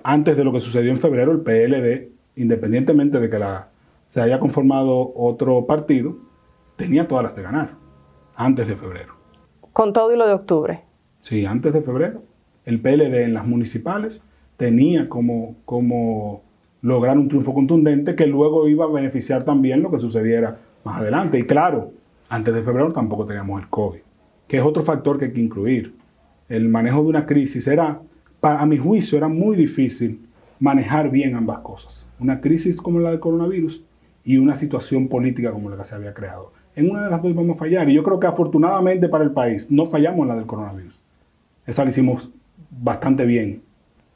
antes 0.04 0.36
de 0.36 0.44
lo 0.44 0.52
que 0.52 0.60
sucedió 0.60 0.92
en 0.92 1.00
febrero, 1.00 1.32
el 1.32 1.40
PLD, 1.40 2.08
independientemente 2.36 3.18
de 3.18 3.28
que 3.28 3.40
la, 3.40 3.70
se 4.08 4.20
haya 4.20 4.38
conformado 4.38 5.12
otro 5.16 5.66
partido, 5.66 6.16
tenía 6.76 7.08
todas 7.08 7.24
las 7.24 7.34
de 7.34 7.42
ganar, 7.42 7.70
antes 8.36 8.68
de 8.68 8.76
febrero. 8.76 9.14
Con 9.72 9.92
todo 9.92 10.14
y 10.14 10.16
lo 10.16 10.28
de 10.28 10.32
octubre. 10.32 10.82
Sí, 11.22 11.44
antes 11.44 11.72
de 11.72 11.82
febrero. 11.82 12.22
El 12.64 12.80
PLD 12.80 13.24
en 13.24 13.34
las 13.34 13.48
municipales 13.48 14.20
tenía 14.56 15.08
como, 15.08 15.56
como 15.64 16.42
lograr 16.82 17.18
un 17.18 17.28
triunfo 17.28 17.54
contundente 17.54 18.14
que 18.14 18.26
luego 18.26 18.68
iba 18.68 18.84
a 18.84 18.88
beneficiar 18.88 19.44
también 19.44 19.82
lo 19.82 19.90
que 19.90 19.98
sucediera 19.98 20.58
más 20.84 21.00
adelante. 21.00 21.38
Y 21.38 21.44
claro, 21.44 21.92
antes 22.28 22.54
de 22.54 22.62
febrero 22.62 22.92
tampoco 22.92 23.24
teníamos 23.24 23.60
el 23.60 23.68
COVID, 23.68 24.00
que 24.46 24.58
es 24.58 24.62
otro 24.62 24.82
factor 24.82 25.18
que 25.18 25.26
hay 25.26 25.32
que 25.32 25.40
incluir. 25.40 25.94
El 26.48 26.68
manejo 26.68 27.02
de 27.02 27.08
una 27.08 27.26
crisis 27.26 27.66
era, 27.66 28.00
para, 28.40 28.60
a 28.60 28.66
mi 28.66 28.78
juicio, 28.78 29.18
era 29.18 29.28
muy 29.28 29.56
difícil 29.56 30.20
manejar 30.60 31.10
bien 31.10 31.34
ambas 31.34 31.58
cosas. 31.60 32.06
Una 32.18 32.40
crisis 32.40 32.80
como 32.80 33.00
la 33.00 33.10
del 33.10 33.20
coronavirus 33.20 33.82
y 34.24 34.38
una 34.38 34.56
situación 34.56 35.08
política 35.08 35.52
como 35.52 35.70
la 35.70 35.76
que 35.76 35.84
se 35.84 35.94
había 35.94 36.14
creado. 36.14 36.52
En 36.74 36.90
una 36.90 37.04
de 37.04 37.10
las 37.10 37.22
dos 37.22 37.34
vamos 37.34 37.56
a 37.56 37.58
fallar 37.58 37.88
y 37.88 37.94
yo 37.94 38.02
creo 38.02 38.20
que 38.20 38.26
afortunadamente 38.26 39.08
para 39.08 39.24
el 39.24 39.30
país 39.32 39.70
no 39.70 39.86
fallamos 39.86 40.20
en 40.22 40.28
la 40.28 40.36
del 40.36 40.46
coronavirus. 40.46 41.00
Esa 41.66 41.84
la 41.84 41.90
hicimos 41.90 42.30
bastante 42.70 43.24
bien 43.24 43.62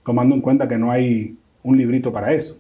tomando 0.05 0.35
en 0.35 0.41
cuenta 0.41 0.69
que 0.69 0.79
no 0.79 0.91
hay 0.91 1.37
un 1.63 1.77
librito 1.77 2.13
para 2.13 2.33
eso. 2.33 2.59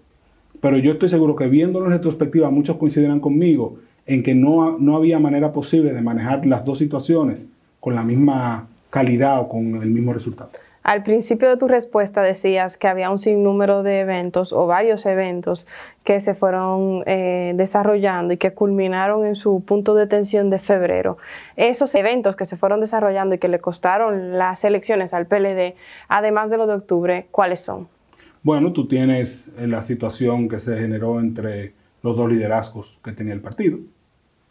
Pero 0.60 0.78
yo 0.78 0.92
estoy 0.92 1.08
seguro 1.08 1.36
que 1.36 1.48
viéndolo 1.48 1.86
en 1.86 1.92
retrospectiva, 1.92 2.50
muchos 2.50 2.76
coincidirán 2.76 3.20
conmigo 3.20 3.78
en 4.06 4.22
que 4.22 4.34
no, 4.34 4.78
no 4.78 4.96
había 4.96 5.18
manera 5.18 5.52
posible 5.52 5.92
de 5.92 6.00
manejar 6.02 6.44
las 6.46 6.64
dos 6.64 6.78
situaciones 6.78 7.48
con 7.78 7.94
la 7.94 8.02
misma 8.02 8.68
calidad 8.90 9.40
o 9.40 9.48
con 9.48 9.82
el 9.82 9.90
mismo 9.90 10.12
resultado. 10.12 10.50
Al 10.82 11.02
principio 11.02 11.50
de 11.50 11.58
tu 11.58 11.68
respuesta 11.68 12.22
decías 12.22 12.78
que 12.78 12.88
había 12.88 13.10
un 13.10 13.18
sinnúmero 13.18 13.82
de 13.82 14.00
eventos 14.00 14.52
o 14.52 14.66
varios 14.66 15.04
eventos 15.04 15.66
que 16.04 16.20
se 16.20 16.34
fueron 16.34 17.02
eh, 17.06 17.52
desarrollando 17.54 18.32
y 18.32 18.38
que 18.38 18.54
culminaron 18.54 19.26
en 19.26 19.36
su 19.36 19.62
punto 19.62 19.94
de 19.94 20.06
tensión 20.06 20.48
de 20.48 20.58
febrero. 20.58 21.18
Esos 21.56 21.94
eventos 21.94 22.34
que 22.34 22.46
se 22.46 22.56
fueron 22.56 22.80
desarrollando 22.80 23.34
y 23.34 23.38
que 23.38 23.48
le 23.48 23.58
costaron 23.58 24.38
las 24.38 24.64
elecciones 24.64 25.12
al 25.12 25.26
PLD, 25.26 25.74
además 26.08 26.48
de 26.50 26.56
lo 26.56 26.66
de 26.66 26.74
octubre, 26.74 27.26
¿cuáles 27.30 27.60
son? 27.60 27.88
Bueno, 28.42 28.72
tú 28.72 28.86
tienes 28.86 29.50
eh, 29.58 29.66
la 29.66 29.82
situación 29.82 30.48
que 30.48 30.58
se 30.58 30.78
generó 30.78 31.20
entre 31.20 31.74
los 32.02 32.16
dos 32.16 32.30
liderazgos 32.30 32.98
que 33.04 33.12
tenía 33.12 33.34
el 33.34 33.40
partido 33.40 33.78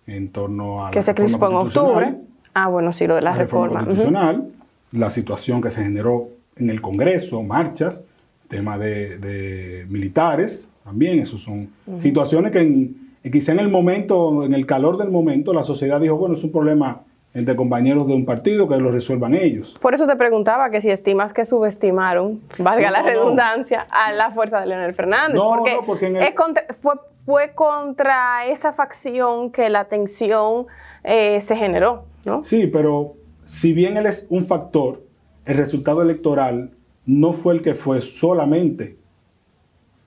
en 0.06 0.30
torno 0.30 0.86
a... 0.86 0.92
Que 0.92 1.02
se 1.02 1.14
crispó 1.16 1.50
en 1.50 1.56
octubre. 1.56 2.16
Ah, 2.54 2.68
bueno, 2.68 2.92
sí, 2.94 3.08
lo 3.08 3.16
de 3.16 3.22
la, 3.22 3.34
reforma, 3.34 3.86
constitucional 3.86 4.52
la 4.92 5.12
situación 5.12 5.62
que 5.62 5.72
se 5.72 5.84
generó 5.84 6.30
en 6.56 6.70
el 6.70 6.82
Congreso, 6.82 7.42
marchas, 7.44 8.02
tema 8.48 8.78
de, 8.78 9.86
militares, 9.90 10.68
también, 10.84 11.20
esas 11.20 11.42
son 11.42 11.70
situaciones 12.00 12.52
que 12.52 12.60
en, 12.60 12.96
quizá 13.32 13.52
en 13.52 13.60
el 13.60 13.70
momento, 13.70 14.44
en 14.44 14.54
el 14.54 14.66
calor 14.66 14.98
del 14.98 15.12
momento, 15.12 15.54
la 15.54 15.64
sociedad 15.64 16.02
dijo, 16.02 16.18
bueno, 16.18 16.36
es 16.36 16.44
un 16.44 16.52
problema 16.52 17.02
entre 17.34 17.56
compañeros 17.56 18.08
de 18.08 18.14
un 18.14 18.26
partido 18.26 18.68
que 18.68 18.78
lo 18.78 18.92
resuelvan 18.92 19.36
ellos. 19.36 19.78
Por 19.82 19.94
eso 19.94 20.08
te 20.08 20.16
preguntaba 20.16 20.72
que 20.72 20.82
si 20.82 20.90
estimas 20.90 21.32
que 21.32 21.46
subestimaron, 21.46 22.42
valga 22.58 22.90
la 22.90 23.04
redundancia, 23.04 23.86
a 23.90 24.12
la 24.12 24.32
fuerza 24.32 24.62
de 24.62 24.68
Leonel 24.68 24.94
Fernández. 24.96 25.36
No, 25.36 25.52
porque, 25.52 25.76
no, 25.76 25.86
porque 25.86 26.66
fue, 26.82 26.96
fue, 27.26 27.52
contra 27.54 28.48
esa 28.48 28.74
facción 28.74 29.52
que 29.52 29.70
la 29.70 29.86
tensión 29.86 30.66
eh, 31.04 31.40
se 31.42 31.56
generó, 31.56 32.06
¿no? 32.26 32.44
Sí, 32.44 32.68
pero 32.68 33.14
si 33.46 33.74
bien 33.74 33.98
él 33.98 34.08
es 34.08 34.26
un 34.30 34.48
factor, 34.48 35.04
el 35.46 35.58
resultado 35.58 36.02
electoral 36.02 36.72
no 37.06 37.34
fue 37.34 37.54
el 37.54 37.62
que 37.62 37.76
fue 37.76 38.02
solamente 38.02 38.98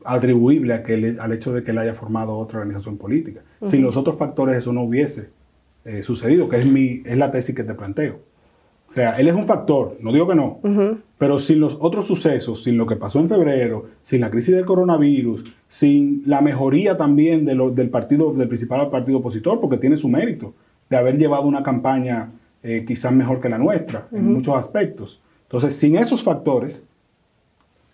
atribuible 0.05 0.75
al 1.21 1.33
hecho 1.33 1.53
de 1.53 1.63
que 1.63 1.71
él 1.71 1.79
haya 1.79 1.95
formado 1.95 2.37
otra 2.37 2.59
organización 2.59 2.99
política. 2.99 3.43
Sin 3.65 3.83
los 3.83 3.97
otros 3.97 4.19
factores 4.19 4.57
eso 4.57 4.73
no 4.73 4.83
hubiese 4.83 5.31
eh, 5.85 6.03
sucedido, 6.03 6.49
que 6.49 6.59
es, 6.61 6.67
mi, 6.67 7.03
es 7.05 7.17
la 7.19 7.31
tesis 7.31 7.55
que 7.55 7.65
te 7.65 7.75
planteo. 7.75 8.21
O 8.89 8.93
sea, 8.93 9.19
él 9.19 9.27
es 9.27 9.35
un 9.35 9.47
factor, 9.47 9.97
no 10.01 10.13
digo 10.13 10.29
que 10.29 10.35
no, 10.35 10.61
pero 11.17 11.39
sin 11.39 11.61
los 11.61 11.79
otros 11.81 12.07
sucesos, 12.07 12.63
sin 12.63 12.77
lo 12.77 12.87
que 12.87 12.97
pasó 12.97 13.21
en 13.21 13.29
febrero, 13.29 13.87
sin 14.03 14.21
la 14.21 14.31
crisis 14.31 14.55
del 14.55 14.67
coronavirus, 14.67 15.45
sin 15.67 16.23
la 16.27 16.43
mejoría 16.43 16.99
también 16.99 17.47
de 17.47 17.55
del 17.75 17.89
partido, 17.89 18.35
del 18.35 18.49
principal 18.49 18.91
partido 18.91 19.19
opositor, 19.19 19.61
porque 19.61 19.79
tiene 19.79 19.97
su 19.97 20.11
mérito 20.11 20.53
de 20.91 20.99
haber 20.99 21.17
llevado 21.17 21.45
una 21.45 21.63
campaña 21.63 22.33
eh, 22.63 22.85
quizás 22.87 23.13
mejor 23.13 23.41
que 23.41 23.49
la 23.49 23.57
nuestra 23.57 24.09
en 24.13 24.31
muchos 24.31 24.55
aspectos. 24.57 25.23
Entonces, 25.45 25.75
sin 25.75 25.97
esos 25.97 26.23
factores, 26.23 26.85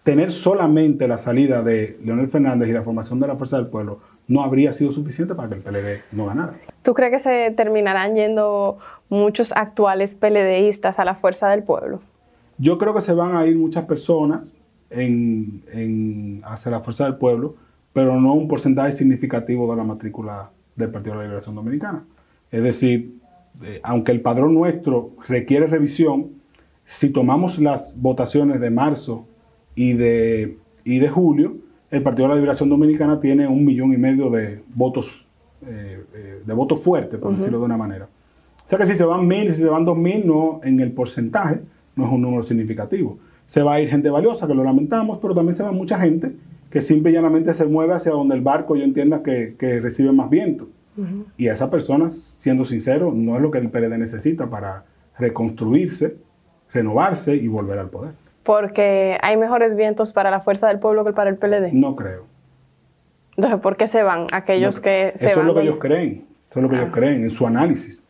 tener 0.03 0.33
solamente 0.33 1.07
la 1.07 1.19
salida 1.19 1.63
de 1.63 1.97
Leonel 2.05 2.29
Fernández 2.29 2.69
y 2.69 2.73
la 2.73 2.83
formación 2.83 3.21
de 3.21 3.29
la 3.29 3.37
Fuerza 3.37 3.57
del 3.57 3.69
Pueblo 3.69 4.01
no 4.29 4.43
habría 4.43 4.73
sido 4.75 4.93
suficiente 4.93 5.35
para 5.35 5.49
que 5.49 5.55
el 5.57 5.63
PLD 5.63 6.03
no 6.13 6.27
ganara. 6.27 6.55
¿Tú 6.83 6.95
crees 6.95 7.13
que 7.13 7.19
se 7.19 7.51
terminarán 7.57 8.15
yendo 8.15 8.79
muchos 9.09 9.53
actuales 9.53 10.15
PLDistas 10.15 10.99
a 10.99 11.05
la 11.05 11.15
Fuerza 11.15 11.49
del 11.49 11.63
Pueblo? 11.63 12.01
Yo 12.59 12.77
creo 12.79 12.95
que 12.95 13.01
se 13.01 13.15
van 13.15 13.37
a 13.37 13.47
ir 13.47 13.57
muchas 13.57 13.87
personas 13.87 14.53
hacia 14.91 16.71
la 16.71 16.81
Fuerza 16.81 17.05
del 17.05 17.17
Pueblo, 17.17 17.57
pero 17.93 18.21
no 18.21 18.35
un 18.35 18.49
porcentaje 18.49 18.93
significativo 18.93 19.71
de 19.71 19.77
la 19.77 19.85
matrícula 19.85 20.51
del 20.77 20.91
Partido 20.91 21.13
de 21.13 21.19
la 21.19 21.25
Liberación 21.25 21.55
Dominicana. 21.55 22.05
Es 22.51 22.63
decir, 22.63 23.19
eh, 23.63 23.81
aunque 23.83 24.13
el 24.13 24.21
padrón 24.21 24.55
nuestro 24.55 25.11
requiere 25.27 25.67
revisión, 25.67 26.31
si 26.85 27.11
tomamos 27.11 27.59
las 27.59 27.95
votaciones 28.01 28.61
de 28.61 28.71
marzo 28.71 29.27
y 29.75 29.93
de, 29.95 30.59
y 30.85 30.99
de 30.99 31.09
julio, 31.09 31.57
el 31.91 32.03
Partido 32.03 32.25
de 32.25 32.29
la 32.31 32.35
Liberación 32.37 32.69
Dominicana 32.69 33.21
tiene 33.21 33.47
un 33.47 33.65
millón 33.65 33.93
y 33.93 33.97
medio 33.97 34.31
de 34.31 34.61
votos, 34.75 35.25
eh, 35.67 36.05
eh, 36.15 36.43
de 36.45 36.55
votos 36.55 36.83
fuertes, 36.83 37.19
por 37.19 37.35
decirlo 37.35 37.59
de 37.59 37.65
una 37.65 37.77
manera. 37.77 38.05
O 38.05 38.69
sea 38.69 38.79
que 38.79 38.87
si 38.87 38.95
se 38.95 39.05
van 39.05 39.27
mil, 39.27 39.53
si 39.53 39.63
se 39.63 39.69
van 39.69 39.85
dos 39.85 39.97
mil, 39.97 40.27
no, 40.27 40.61
en 40.63 40.81
el 40.81 40.93
porcentaje 40.93 41.61
no 41.97 42.05
es 42.05 42.13
un 42.13 42.21
número 42.21 42.43
significativo. 42.43 43.19
Se 43.47 43.63
va 43.63 43.75
a 43.75 43.81
ir 43.81 43.89
gente 43.89 44.11
valiosa, 44.11 44.47
que 44.47 44.55
lo 44.55 44.63
lamentamos, 44.63 45.19
pero 45.23 45.35
también 45.35 45.57
se 45.57 45.63
va 45.63 45.73
mucha 45.73 45.99
gente 45.99 46.33
que 46.71 46.83
simple 46.83 47.11
y 47.11 47.15
llanamente 47.15 47.55
se 47.55 47.65
mueve 47.65 47.95
hacia 47.95 48.13
donde 48.13 48.35
el 48.35 48.43
barco 48.43 48.77
yo 48.77 48.85
entienda 48.85 49.23
que, 49.23 49.55
que 49.59 49.81
recibe 49.81 50.13
más 50.13 50.29
viento. 50.29 50.69
Y 51.37 51.47
a 51.47 51.53
esas 51.53 51.71
personas, 51.71 52.17
siendo 52.17 52.65
sincero, 52.65 53.13
no 53.15 53.37
es 53.37 53.43
lo 53.43 53.53
que 53.53 53.59
el 53.59 53.71
PLD 53.71 53.97
necesita 53.99 54.51
para 54.51 54.85
reconstruirse, 55.17 56.17
renovarse 56.73 57.37
y 57.37 57.47
volver 57.47 57.79
al 57.79 57.89
poder. 57.89 58.15
Porque 58.49 59.19
hay 59.21 59.37
mejores 59.37 59.77
vientos 59.77 60.15
para 60.15 60.31
la 60.31 60.41
fuerza 60.41 60.69
del 60.69 60.79
pueblo 60.79 61.05
que 61.05 61.13
para 61.13 61.29
el 61.29 61.37
PLD. 61.37 61.75
No 61.75 61.95
creo. 61.95 62.25
Entonces, 63.37 63.61
¿por 63.61 63.77
qué 63.77 63.87
se 63.87 64.03
van 64.03 64.27
aquellos 64.33 64.81
que 64.81 65.13
se 65.17 65.27
Eso 65.27 65.41
van? 65.41 65.41
es 65.41 65.47
lo 65.49 65.55
que 65.55 65.67
ellos 65.67 65.77
creen. 65.79 66.25
Eso 66.49 66.61
es 66.61 66.63
lo 66.63 66.71
que 66.71 66.77
ellos 66.77 66.89
ah. 66.89 66.95
creen 66.95 67.25
en 67.25 67.29
su 67.29 67.47
análisis. 67.47 68.03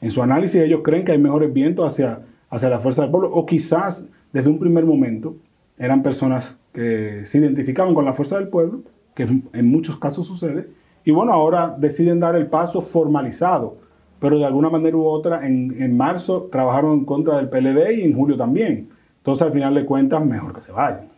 En 0.00 0.10
su 0.10 0.24
análisis 0.24 0.60
ellos 0.60 0.80
creen 0.82 1.04
que 1.04 1.12
hay 1.12 1.18
mejores 1.18 1.52
vientos 1.52 1.86
hacia, 1.86 2.18
hacia 2.50 2.68
la 2.68 2.80
fuerza 2.80 3.02
del 3.02 3.12
pueblo. 3.12 3.30
O 3.32 3.46
quizás 3.46 4.08
desde 4.32 4.50
un 4.50 4.58
primer 4.58 4.84
momento 4.84 5.36
eran 5.78 6.02
personas 6.02 6.56
que 6.72 7.24
se 7.24 7.38
identificaban 7.38 7.94
con 7.94 8.04
la 8.04 8.12
fuerza 8.12 8.40
del 8.40 8.48
pueblo, 8.48 8.80
que 9.14 9.22
en 9.22 9.70
muchos 9.70 10.00
casos 10.00 10.26
sucede, 10.26 10.66
y 11.04 11.12
bueno, 11.12 11.30
ahora 11.32 11.76
deciden 11.78 12.18
dar 12.18 12.34
el 12.34 12.48
paso 12.48 12.82
formalizado, 12.82 13.76
pero 14.18 14.36
de 14.36 14.46
alguna 14.46 14.68
manera 14.68 14.96
u 14.96 15.04
otra 15.04 15.46
en, 15.46 15.80
en 15.80 15.96
marzo 15.96 16.48
trabajaron 16.50 16.94
en 16.94 17.04
contra 17.04 17.36
del 17.36 17.48
PLD 17.48 17.98
y 17.98 18.02
en 18.02 18.16
julio 18.16 18.36
también. 18.36 18.95
Entonces 19.26 19.44
al 19.44 19.52
final 19.52 19.74
de 19.74 19.84
cuentas, 19.84 20.24
mejor 20.24 20.54
que 20.54 20.60
se 20.60 20.70
vayan. 20.70 21.08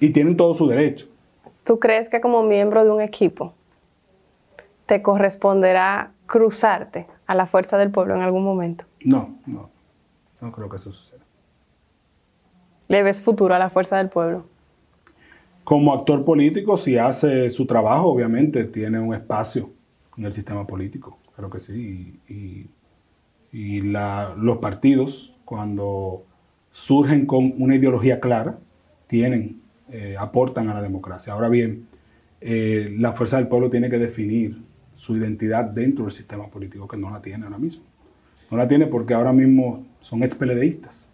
Y 0.00 0.10
tienen 0.10 0.36
todo 0.36 0.52
su 0.52 0.66
derecho. 0.66 1.06
¿Tú 1.62 1.78
crees 1.78 2.08
que 2.08 2.20
como 2.20 2.42
miembro 2.42 2.82
de 2.82 2.90
un 2.90 3.00
equipo 3.00 3.54
te 4.86 5.00
corresponderá 5.00 6.10
cruzarte 6.26 7.06
a 7.24 7.36
la 7.36 7.46
fuerza 7.46 7.78
del 7.78 7.92
pueblo 7.92 8.16
en 8.16 8.22
algún 8.22 8.42
momento? 8.42 8.84
No, 9.04 9.38
no. 9.46 9.70
No 10.42 10.50
creo 10.50 10.68
que 10.68 10.74
eso 10.74 10.90
suceda. 10.90 11.22
¿Le 12.88 13.04
ves 13.04 13.22
futuro 13.22 13.54
a 13.54 13.60
la 13.60 13.70
fuerza 13.70 13.98
del 13.98 14.08
pueblo? 14.08 14.44
Como 15.62 15.94
actor 15.94 16.24
político, 16.24 16.76
si 16.78 16.98
hace 16.98 17.48
su 17.50 17.64
trabajo, 17.64 18.08
obviamente 18.08 18.64
tiene 18.64 18.98
un 18.98 19.14
espacio 19.14 19.70
en 20.16 20.24
el 20.24 20.32
sistema 20.32 20.66
político, 20.66 21.16
creo 21.36 21.48
que 21.48 21.60
sí. 21.60 22.18
Y, 22.26 22.70
los 23.82 24.58
partidos, 24.58 25.37
cuando 25.48 26.24
surgen 26.72 27.24
con 27.24 27.54
una 27.56 27.76
ideología 27.76 28.20
clara, 28.20 28.58
tienen, 29.06 29.62
eh, 29.90 30.14
aportan 30.18 30.68
a 30.68 30.74
la 30.74 30.82
democracia. 30.82 31.32
Ahora 31.32 31.48
bien, 31.48 31.86
eh, 32.42 32.94
la 32.98 33.14
fuerza 33.14 33.38
del 33.38 33.48
pueblo 33.48 33.70
tiene 33.70 33.88
que 33.88 33.96
definir 33.96 34.60
su 34.96 35.16
identidad 35.16 35.64
dentro 35.64 36.04
del 36.04 36.12
sistema 36.12 36.48
político, 36.48 36.86
que 36.86 36.98
no 36.98 37.10
la 37.10 37.22
tiene 37.22 37.44
ahora 37.44 37.56
mismo. 37.56 37.82
No 38.50 38.58
la 38.58 38.68
tiene 38.68 38.88
porque 38.88 39.14
ahora 39.14 39.32
mismo 39.32 39.86
son 40.00 40.22
expeledeístas 40.22 41.08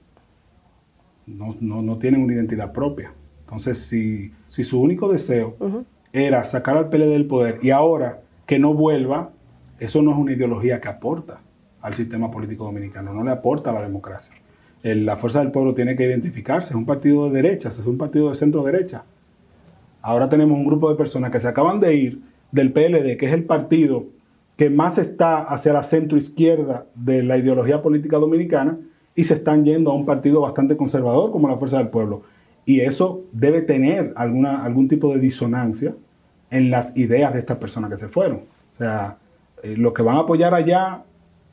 no, 1.26 1.54
no, 1.60 1.98
tienen 1.98 2.22
una 2.22 2.34
identidad 2.34 2.72
propia. 2.72 3.12
Entonces, 3.44 3.78
si, 3.78 4.32
si 4.48 4.64
su 4.64 4.80
único 4.80 5.08
deseo 5.08 5.56
era 6.12 6.42
sacar 6.44 6.76
al 6.76 6.88
PLD 6.88 7.10
del 7.10 7.26
poder 7.26 7.60
y 7.62 7.70
ahora 7.70 8.22
que 8.46 8.58
no 8.58 8.74
vuelva, 8.74 9.30
eso 9.78 10.02
no 10.02 10.10
es 10.10 10.18
una 10.18 10.32
ideología 10.32 10.80
que 10.80 10.88
aporta 10.88 11.40
al 11.84 11.94
sistema 11.94 12.30
político 12.30 12.64
dominicano, 12.64 13.12
no 13.12 13.22
le 13.22 13.30
aporta 13.30 13.68
a 13.68 13.74
la 13.74 13.82
democracia. 13.82 14.34
la 14.82 15.16
Fuerza 15.18 15.40
del 15.40 15.50
Pueblo 15.50 15.74
tiene 15.74 15.94
que 15.94 16.06
identificarse, 16.06 16.70
es 16.70 16.74
un 16.74 16.86
partido 16.86 17.28
de 17.28 17.42
derechas, 17.42 17.78
es 17.78 17.84
un 17.84 17.98
partido 17.98 18.30
de 18.30 18.34
centro 18.34 18.62
derecha. 18.62 19.04
Ahora 20.00 20.30
tenemos 20.30 20.56
un 20.56 20.64
grupo 20.64 20.88
de 20.88 20.96
personas 20.96 21.30
que 21.30 21.40
se 21.40 21.46
acaban 21.46 21.80
de 21.80 21.94
ir 21.94 22.22
del 22.52 22.72
PLD, 22.72 23.18
que 23.18 23.26
es 23.26 23.34
el 23.34 23.44
partido 23.44 24.06
que 24.56 24.70
más 24.70 24.96
está 24.96 25.42
hacia 25.42 25.74
la 25.74 25.82
centro 25.82 26.16
izquierda 26.16 26.86
de 26.94 27.22
la 27.22 27.36
ideología 27.36 27.82
política 27.82 28.16
dominicana, 28.16 28.78
y 29.14 29.24
se 29.24 29.34
están 29.34 29.66
yendo 29.66 29.90
a 29.90 29.94
un 29.94 30.06
partido 30.06 30.40
bastante 30.40 30.78
conservador 30.78 31.32
como 31.32 31.48
la 31.48 31.58
Fuerza 31.58 31.76
del 31.76 31.88
Pueblo. 31.88 32.22
Y 32.64 32.80
eso 32.80 33.24
debe 33.32 33.60
tener 33.60 34.14
alguna, 34.16 34.64
algún 34.64 34.88
tipo 34.88 35.12
de 35.12 35.20
disonancia 35.20 35.94
en 36.50 36.70
las 36.70 36.96
ideas 36.96 37.34
de 37.34 37.40
estas 37.40 37.58
personas 37.58 37.90
que 37.90 37.98
se 37.98 38.08
fueron. 38.08 38.44
O 38.72 38.76
sea, 38.78 39.18
eh, 39.62 39.76
lo 39.76 39.92
que 39.92 40.02
van 40.02 40.16
a 40.16 40.20
apoyar 40.20 40.54
allá 40.54 41.04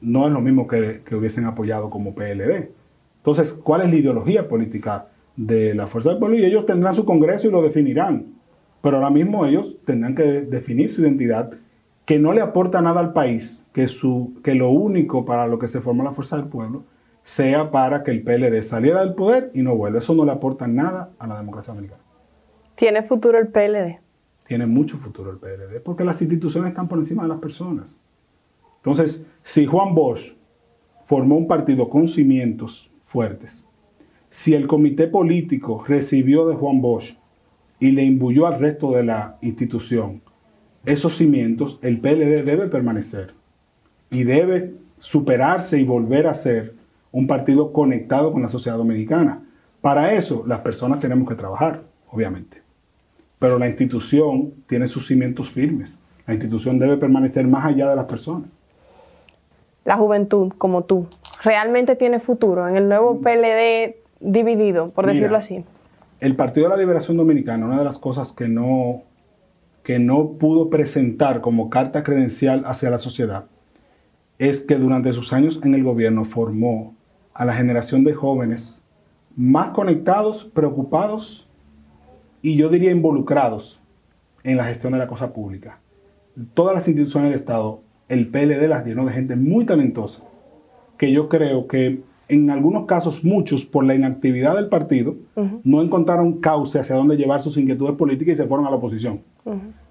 no 0.01 0.27
es 0.27 0.33
lo 0.33 0.41
mismo 0.41 0.67
que, 0.67 1.01
que, 1.05 1.15
hubiesen 1.15 1.45
apoyado 1.45 1.89
como 1.89 2.13
PLD. 2.13 2.69
Entonces, 3.17 3.53
¿cuál 3.53 3.81
es 3.81 3.89
la 3.89 3.95
ideología 3.95 4.47
política 4.47 5.07
de 5.35 5.75
la 5.75 5.87
Fuerza 5.87 6.09
del 6.09 6.19
Pueblo? 6.19 6.37
Y 6.37 6.45
ellos 6.45 6.65
tendrán 6.65 6.95
su 6.95 7.05
congreso 7.05 7.47
y 7.47 7.51
lo 7.51 7.61
definirán. 7.61 8.33
Pero 8.81 8.97
ahora 8.97 9.11
mismo 9.11 9.45
ellos 9.45 9.77
tendrán 9.85 10.15
que 10.15 10.23
definir 10.23 10.91
su 10.91 11.01
identidad 11.01 11.51
que 12.05 12.19
no 12.19 12.33
le 12.33 12.41
aporta 12.41 12.81
nada 12.81 12.99
al 12.99 13.13
país, 13.13 13.65
que, 13.73 13.87
su, 13.87 14.33
que 14.43 14.55
lo 14.55 14.69
único 14.69 15.23
para 15.23 15.47
lo 15.47 15.59
que 15.59 15.67
se 15.67 15.81
formó 15.81 16.03
la 16.03 16.11
Fuerza 16.11 16.35
del 16.35 16.47
Pueblo 16.47 16.83
sea 17.23 17.69
para 17.71 18.03
que 18.03 18.11
el 18.11 18.23
PLD 18.23 18.63
saliera 18.63 19.01
del 19.01 19.13
poder 19.13 19.51
y 19.53 19.61
no 19.61 19.75
vuelva. 19.75 19.99
Eso 19.99 20.15
no 20.15 20.25
le 20.25 20.31
aporta 20.31 20.67
nada 20.67 21.11
a 21.19 21.27
la 21.27 21.37
democracia 21.37 21.71
americana. 21.71 22.01
¿Tiene 22.75 23.03
futuro 23.03 23.37
el 23.37 23.49
PLD? 23.49 23.99
Tiene 24.47 24.65
mucho 24.65 24.97
futuro 24.97 25.31
el 25.31 25.37
PLD, 25.37 25.81
porque 25.83 26.03
las 26.03 26.21
instituciones 26.21 26.71
están 26.71 26.87
por 26.87 26.97
encima 26.97 27.23
de 27.23 27.29
las 27.29 27.39
personas. 27.39 27.97
Entonces, 28.81 29.25
si 29.43 29.65
Juan 29.65 29.93
Bosch 29.93 30.33
formó 31.05 31.37
un 31.37 31.47
partido 31.47 31.89
con 31.89 32.07
cimientos 32.07 32.89
fuertes, 33.05 33.63
si 34.29 34.55
el 34.55 34.65
comité 34.65 35.07
político 35.07 35.83
recibió 35.87 36.47
de 36.47 36.55
Juan 36.55 36.81
Bosch 36.81 37.15
y 37.79 37.91
le 37.91 38.03
imbuyó 38.03 38.47
al 38.47 38.59
resto 38.59 38.91
de 38.91 39.03
la 39.03 39.37
institución 39.41 40.21
esos 40.85 41.15
cimientos, 41.15 41.77
el 41.83 41.99
PLD 41.99 42.43
debe 42.43 42.67
permanecer 42.67 43.35
y 44.09 44.23
debe 44.23 44.73
superarse 44.97 45.79
y 45.79 45.83
volver 45.83 46.25
a 46.25 46.33
ser 46.33 46.73
un 47.11 47.27
partido 47.27 47.71
conectado 47.71 48.31
con 48.31 48.41
la 48.41 48.49
sociedad 48.49 48.77
dominicana. 48.77 49.43
Para 49.79 50.13
eso 50.13 50.43
las 50.47 50.61
personas 50.61 50.99
tenemos 50.99 51.27
que 51.29 51.35
trabajar, 51.35 51.83
obviamente. 52.09 52.63
Pero 53.37 53.59
la 53.59 53.67
institución 53.67 54.53
tiene 54.67 54.87
sus 54.87 55.05
cimientos 55.05 55.49
firmes. 55.51 55.97
La 56.25 56.33
institución 56.33 56.79
debe 56.79 56.97
permanecer 56.97 57.47
más 57.47 57.65
allá 57.65 57.89
de 57.89 57.95
las 57.95 58.05
personas. 58.05 58.55
La 59.85 59.97
juventud, 59.97 60.53
como 60.57 60.83
tú, 60.83 61.07
realmente 61.43 61.95
tiene 61.95 62.19
futuro 62.19 62.67
en 62.67 62.75
el 62.75 62.87
nuevo 62.87 63.15
mm. 63.15 63.21
PLD 63.21 63.95
dividido, 64.19 64.87
por 64.89 65.07
decirlo 65.07 65.37
así. 65.37 65.63
El 66.19 66.35
Partido 66.35 66.67
de 66.67 66.75
la 66.75 66.81
Liberación 66.81 67.17
Dominicana, 67.17 67.65
una 67.65 67.79
de 67.79 67.85
las 67.85 67.97
cosas 67.97 68.31
que 68.31 68.47
no, 68.47 69.01
que 69.83 69.97
no 69.97 70.33
pudo 70.33 70.69
presentar 70.69 71.41
como 71.41 71.69
carta 71.69 72.03
credencial 72.03 72.63
hacia 72.65 72.91
la 72.91 72.99
sociedad, 72.99 73.45
es 74.37 74.61
que 74.61 74.75
durante 74.75 75.13
sus 75.13 75.33
años 75.33 75.59
en 75.63 75.73
el 75.73 75.83
gobierno 75.83 76.25
formó 76.25 76.95
a 77.33 77.45
la 77.45 77.53
generación 77.53 78.03
de 78.03 78.13
jóvenes 78.13 78.81
más 79.35 79.69
conectados, 79.69 80.43
preocupados 80.43 81.47
y 82.41 82.55
yo 82.55 82.69
diría 82.69 82.91
involucrados 82.91 83.81
en 84.43 84.57
la 84.57 84.65
gestión 84.65 84.93
de 84.93 84.99
la 84.99 85.07
cosa 85.07 85.33
pública. 85.33 85.79
Todas 86.53 86.75
las 86.75 86.87
instituciones 86.87 87.29
del 87.29 87.39
Estado, 87.39 87.81
el 88.11 88.27
PLD 88.27 88.67
las 88.67 88.85
llenó 88.85 89.05
de 89.05 89.13
gente 89.13 89.37
muy 89.37 89.65
talentosa, 89.65 90.21
que 90.97 91.13
yo 91.13 91.29
creo 91.29 91.67
que 91.67 92.01
en 92.27 92.49
algunos 92.49 92.85
casos 92.85 93.23
muchos, 93.23 93.65
por 93.65 93.85
la 93.85 93.95
inactividad 93.95 94.55
del 94.55 94.67
partido, 94.67 95.15
no 95.63 95.81
encontraron 95.81 96.39
cauce 96.39 96.77
hacia 96.77 96.95
dónde 96.95 97.15
llevar 97.15 97.41
sus 97.41 97.57
inquietudes 97.57 97.95
políticas 97.95 98.33
y 98.33 98.37
se 98.37 98.47
fueron 98.47 98.67
a 98.67 98.69
la 98.69 98.75
oposición. 98.75 99.21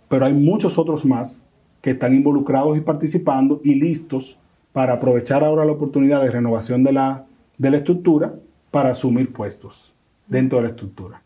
Pero 0.09 0.27
hay 0.27 0.35
muchos 0.35 0.79
otros 0.79 1.05
más 1.05 1.43
que 1.81 1.93
están 1.93 2.15
involucrados 2.15 2.77
y 2.77 2.81
participando 2.81 3.61
y 3.65 3.75
listos 3.75 4.39
para 4.73 4.95
aprovechar 4.95 5.43
ahora 5.43 5.65
la 5.65 5.73
oportunidad 5.73 6.23
de 6.23 6.31
renovación 6.31 6.85
de 6.85 6.93
la 6.93 7.25
de 7.57 7.71
la 7.71 7.77
estructura 7.77 8.35
para 8.71 8.91
asumir 8.91 9.35
puestos 9.35 9.93
dentro 10.29 10.59
de 10.59 10.63
la 10.63 10.71
estructura. 10.71 11.23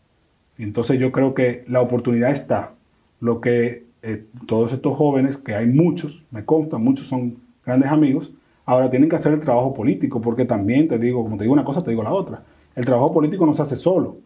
Entonces 0.57 0.99
yo 0.99 1.13
creo 1.13 1.33
que 1.33 1.63
la 1.69 1.81
oportunidad 1.81 2.31
está. 2.31 2.73
Lo 3.21 3.39
que 3.39 3.84
eh, 4.07 4.23
todos 4.45 4.71
estos 4.71 4.95
jóvenes, 4.95 5.37
que 5.37 5.55
hay 5.55 5.65
muchos, 5.65 6.23
me 6.29 6.45
consta, 6.45 6.77
muchos 6.77 7.07
son 7.07 7.37
grandes 7.65 7.89
amigos, 7.89 8.31
ahora 8.63 8.87
tienen 8.87 9.09
que 9.09 9.15
hacer 9.15 9.33
el 9.33 9.39
trabajo 9.39 9.73
político, 9.73 10.21
porque 10.21 10.45
también 10.45 10.87
te 10.87 10.99
digo, 10.99 11.23
como 11.23 11.37
te 11.37 11.43
digo 11.43 11.53
una 11.53 11.63
cosa, 11.63 11.83
te 11.83 11.89
digo 11.89 12.03
la 12.03 12.13
otra. 12.13 12.43
El 12.75 12.85
trabajo 12.85 13.11
político 13.11 13.47
no 13.47 13.53
se 13.55 13.63
hace 13.63 13.75
solo. 13.75 14.17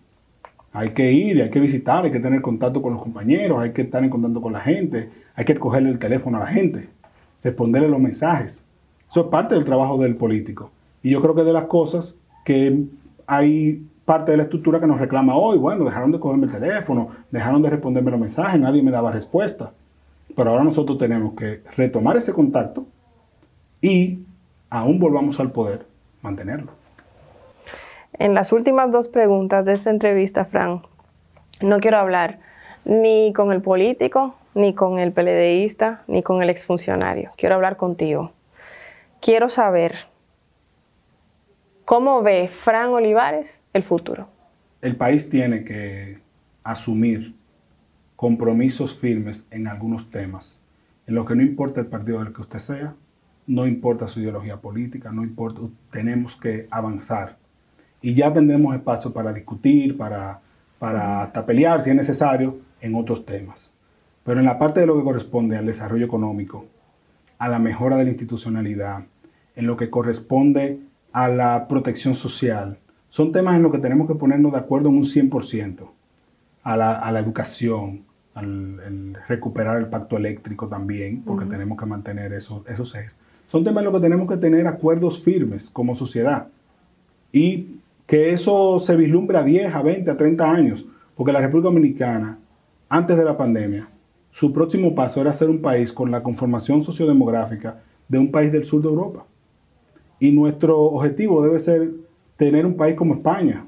Hay 0.73 0.89
que 0.89 1.13
ir, 1.13 1.41
hay 1.41 1.49
que 1.49 1.61
visitar, 1.61 2.03
hay 2.03 2.11
que 2.11 2.19
tener 2.19 2.41
contacto 2.41 2.81
con 2.81 2.91
los 2.91 3.01
compañeros, 3.01 3.57
hay 3.61 3.71
que 3.71 3.83
estar 3.83 4.03
en 4.03 4.09
contacto 4.09 4.41
con 4.41 4.51
la 4.51 4.59
gente, 4.59 5.11
hay 5.33 5.45
que 5.45 5.55
cogerle 5.55 5.91
el 5.91 5.97
teléfono 5.97 6.35
a 6.35 6.41
la 6.41 6.47
gente, 6.47 6.89
responderle 7.41 7.87
los 7.87 8.01
mensajes. 8.01 8.61
Eso 9.09 9.21
es 9.21 9.27
parte 9.27 9.55
del 9.55 9.63
trabajo 9.63 9.97
del 9.97 10.17
político. 10.17 10.71
Y 11.01 11.11
yo 11.11 11.21
creo 11.21 11.35
que 11.35 11.43
de 11.43 11.53
las 11.53 11.67
cosas 11.67 12.15
que 12.43 12.83
hay 13.27 13.81
parte 14.09 14.31
de 14.31 14.37
la 14.37 14.43
estructura 14.43 14.79
que 14.79 14.87
nos 14.87 14.99
reclama 14.99 15.35
hoy, 15.35 15.59
bueno, 15.59 15.85
dejaron 15.85 16.11
de 16.11 16.19
cogerme 16.19 16.47
el 16.47 16.51
teléfono, 16.51 17.09
dejaron 17.29 17.61
de 17.61 17.69
responderme 17.69 18.09
los 18.09 18.19
mensajes, 18.19 18.59
nadie 18.59 18.81
me 18.81 18.89
daba 18.89 19.11
respuesta. 19.11 19.69
Pero 20.35 20.49
ahora 20.49 20.63
nosotros 20.63 20.97
tenemos 20.97 21.35
que 21.35 21.61
retomar 21.77 22.17
ese 22.17 22.33
contacto 22.33 22.87
y, 23.83 24.25
aún 24.71 24.97
volvamos 24.97 25.39
al 25.39 25.51
poder, 25.51 25.85
mantenerlo. 26.23 26.71
En 28.13 28.33
las 28.33 28.51
últimas 28.51 28.91
dos 28.91 29.09
preguntas 29.09 29.65
de 29.65 29.73
esta 29.73 29.91
entrevista, 29.91 30.43
Fran, 30.43 30.81
no 31.61 31.79
quiero 31.79 31.97
hablar 31.97 32.39
ni 32.85 33.31
con 33.33 33.51
el 33.51 33.61
político, 33.61 34.33
ni 34.55 34.73
con 34.73 34.97
el 34.97 35.11
PLDista, 35.11 36.01
ni 36.07 36.23
con 36.23 36.41
el 36.41 36.49
exfuncionario. 36.49 37.29
Quiero 37.37 37.53
hablar 37.53 37.77
contigo. 37.77 38.31
Quiero 39.21 39.49
saber 39.49 40.07
¿Cómo 41.89 42.21
ve 42.21 42.49
Fran 42.49 42.89
Olivares 42.89 43.63
el 43.73 43.81
futuro? 43.81 44.27
El 44.79 44.95
país 44.95 45.27
tiene 45.27 45.63
que 45.63 46.19
asumir 46.63 47.33
compromisos 48.15 48.95
firmes 48.99 49.47
en 49.49 49.67
algunos 49.67 50.11
temas. 50.11 50.61
en 51.07 51.15
lo 51.15 51.25
que 51.25 51.35
no 51.35 51.41
importa 51.41 51.79
el 51.81 51.87
partido 51.87 52.23
del 52.23 52.31
que 52.31 52.41
usted 52.41 52.59
sea, 52.59 52.93
no 53.47 53.65
importa 53.65 54.07
su 54.07 54.19
ideología 54.19 54.57
política, 54.57 55.11
no 55.11 55.23
importa, 55.23 55.61
tenemos 55.89 56.35
que 56.35 56.67
avanzar. 56.69 57.37
Y 58.03 58.13
ya 58.13 58.31
tendremos 58.31 58.75
espacio 58.75 59.11
para 59.11 59.33
discutir, 59.33 59.97
para, 59.97 60.41
para 60.77 61.23
hasta 61.23 61.43
pelear 61.43 61.81
si 61.81 61.89
es 61.89 61.95
necesario 61.95 62.59
en 62.81 62.93
otros 62.93 63.25
temas. 63.25 63.71
Pero 64.23 64.39
en 64.39 64.45
la 64.45 64.59
parte 64.59 64.81
de 64.81 64.85
lo 64.85 64.95
que 64.95 65.03
corresponde 65.03 65.57
al 65.57 65.65
desarrollo 65.65 66.05
económico, 66.05 66.67
a 67.39 67.49
la 67.49 67.57
mejora 67.57 67.97
de 67.97 68.03
la 68.03 68.11
institucionalidad, 68.11 69.05
en 69.55 69.65
lo 69.65 69.75
que 69.75 69.89
corresponde 69.89 70.81
a 71.11 71.27
la 71.27 71.67
protección 71.67 72.15
social, 72.15 72.77
son 73.09 73.31
temas 73.31 73.55
en 73.55 73.63
los 73.63 73.71
que 73.71 73.79
tenemos 73.79 74.07
que 74.07 74.15
ponernos 74.15 74.51
de 74.51 74.59
acuerdo 74.59 74.89
en 74.89 74.97
un 74.97 75.03
100%. 75.03 75.89
A 76.61 76.77
la, 76.77 76.99
a 76.99 77.11
la 77.11 77.19
educación, 77.19 78.03
al, 78.35 79.17
recuperar 79.27 79.79
el 79.79 79.87
pacto 79.87 80.17
eléctrico 80.17 80.67
también, 80.67 81.23
porque 81.23 81.45
tenemos 81.45 81.77
que 81.77 81.85
mantener 81.85 82.33
esos, 82.33 82.67
esos 82.67 82.93
ejes. 82.95 83.15
Son 83.47 83.63
temas 83.63 83.81
en 83.81 83.85
los 83.85 83.93
que 83.93 84.01
tenemos 84.01 84.27
que 84.29 84.37
tener 84.37 84.67
acuerdos 84.67 85.23
firmes 85.23 85.69
como 85.69 85.95
sociedad. 85.95 86.47
Y 87.31 87.79
que 88.05 88.31
eso 88.31 88.79
se 88.79 88.95
vislumbra 88.95 89.41
a 89.41 89.43
10, 89.43 89.73
a 89.73 89.81
20, 89.81 90.11
a 90.11 90.17
30 90.17 90.51
años, 90.51 90.85
porque 91.15 91.31
la 91.31 91.41
República 91.41 91.69
Dominicana, 91.69 92.39
antes 92.89 93.17
de 93.17 93.23
la 93.23 93.37
pandemia, 93.37 93.87
su 94.31 94.53
próximo 94.53 94.95
paso 94.95 95.21
era 95.21 95.33
ser 95.33 95.49
un 95.49 95.61
país 95.61 95.91
con 95.91 96.11
la 96.11 96.23
conformación 96.23 96.83
sociodemográfica 96.83 97.81
de 98.07 98.17
un 98.17 98.31
país 98.31 98.51
del 98.51 98.63
sur 98.63 98.81
de 98.81 98.89
Europa. 98.89 99.25
Y 100.19 100.31
nuestro 100.31 100.79
objetivo 100.79 101.41
debe 101.41 101.59
ser 101.59 101.91
tener 102.37 102.65
un 102.65 102.75
país 102.75 102.95
como 102.95 103.15
España, 103.15 103.65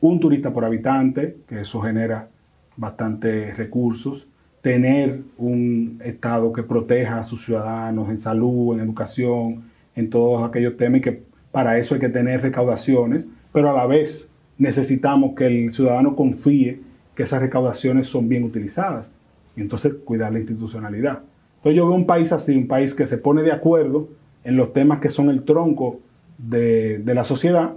un 0.00 0.20
turista 0.20 0.52
por 0.52 0.64
habitante, 0.64 1.36
que 1.46 1.60
eso 1.60 1.80
genera 1.80 2.28
bastantes 2.76 3.56
recursos, 3.56 4.26
tener 4.60 5.20
un 5.36 6.00
Estado 6.04 6.52
que 6.52 6.62
proteja 6.62 7.18
a 7.18 7.24
sus 7.24 7.44
ciudadanos 7.44 8.08
en 8.08 8.18
salud, 8.18 8.74
en 8.74 8.80
educación, 8.80 9.64
en 9.94 10.10
todos 10.10 10.42
aquellos 10.48 10.76
temas, 10.76 10.98
y 10.98 11.02
que 11.02 11.22
para 11.52 11.78
eso 11.78 11.94
hay 11.94 12.00
que 12.00 12.08
tener 12.08 12.40
recaudaciones, 12.40 13.28
pero 13.52 13.70
a 13.70 13.74
la 13.74 13.86
vez 13.86 14.28
necesitamos 14.58 15.34
que 15.34 15.46
el 15.46 15.72
ciudadano 15.72 16.16
confíe 16.16 16.80
que 17.14 17.22
esas 17.22 17.40
recaudaciones 17.40 18.06
son 18.06 18.28
bien 18.28 18.42
utilizadas, 18.42 19.10
y 19.54 19.60
entonces 19.60 19.94
cuidar 20.04 20.32
la 20.32 20.40
institucionalidad. 20.40 21.20
Entonces 21.58 21.76
yo 21.76 21.86
veo 21.86 21.96
un 21.96 22.06
país 22.06 22.32
así, 22.32 22.56
un 22.56 22.66
país 22.66 22.94
que 22.94 23.06
se 23.06 23.18
pone 23.18 23.42
de 23.42 23.52
acuerdo 23.52 24.08
en 24.44 24.56
los 24.56 24.72
temas 24.72 25.00
que 25.00 25.10
son 25.10 25.30
el 25.30 25.44
tronco 25.44 26.00
de, 26.38 26.98
de 26.98 27.14
la 27.14 27.24
sociedad, 27.24 27.72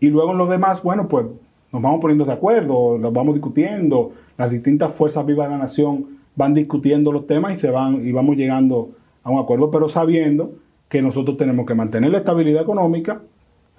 y 0.00 0.08
luego 0.08 0.32
en 0.32 0.38
los 0.38 0.48
demás, 0.48 0.82
bueno, 0.82 1.08
pues 1.08 1.26
nos 1.72 1.82
vamos 1.82 2.00
poniendo 2.00 2.24
de 2.24 2.32
acuerdo, 2.32 2.98
los 2.98 3.12
vamos 3.12 3.34
discutiendo, 3.34 4.12
las 4.38 4.50
distintas 4.50 4.92
fuerzas 4.92 5.24
vivas 5.26 5.48
de 5.48 5.54
la 5.54 5.58
nación 5.58 6.06
van 6.34 6.54
discutiendo 6.54 7.12
los 7.12 7.26
temas 7.26 7.54
y 7.54 7.58
se 7.58 7.70
van 7.70 8.06
y 8.06 8.12
vamos 8.12 8.36
llegando 8.36 8.90
a 9.22 9.30
un 9.30 9.38
acuerdo, 9.38 9.70
pero 9.70 9.88
sabiendo 9.88 10.52
que 10.88 11.02
nosotros 11.02 11.36
tenemos 11.36 11.66
que 11.66 11.74
mantener 11.74 12.10
la 12.10 12.18
estabilidad 12.18 12.62
económica, 12.62 13.22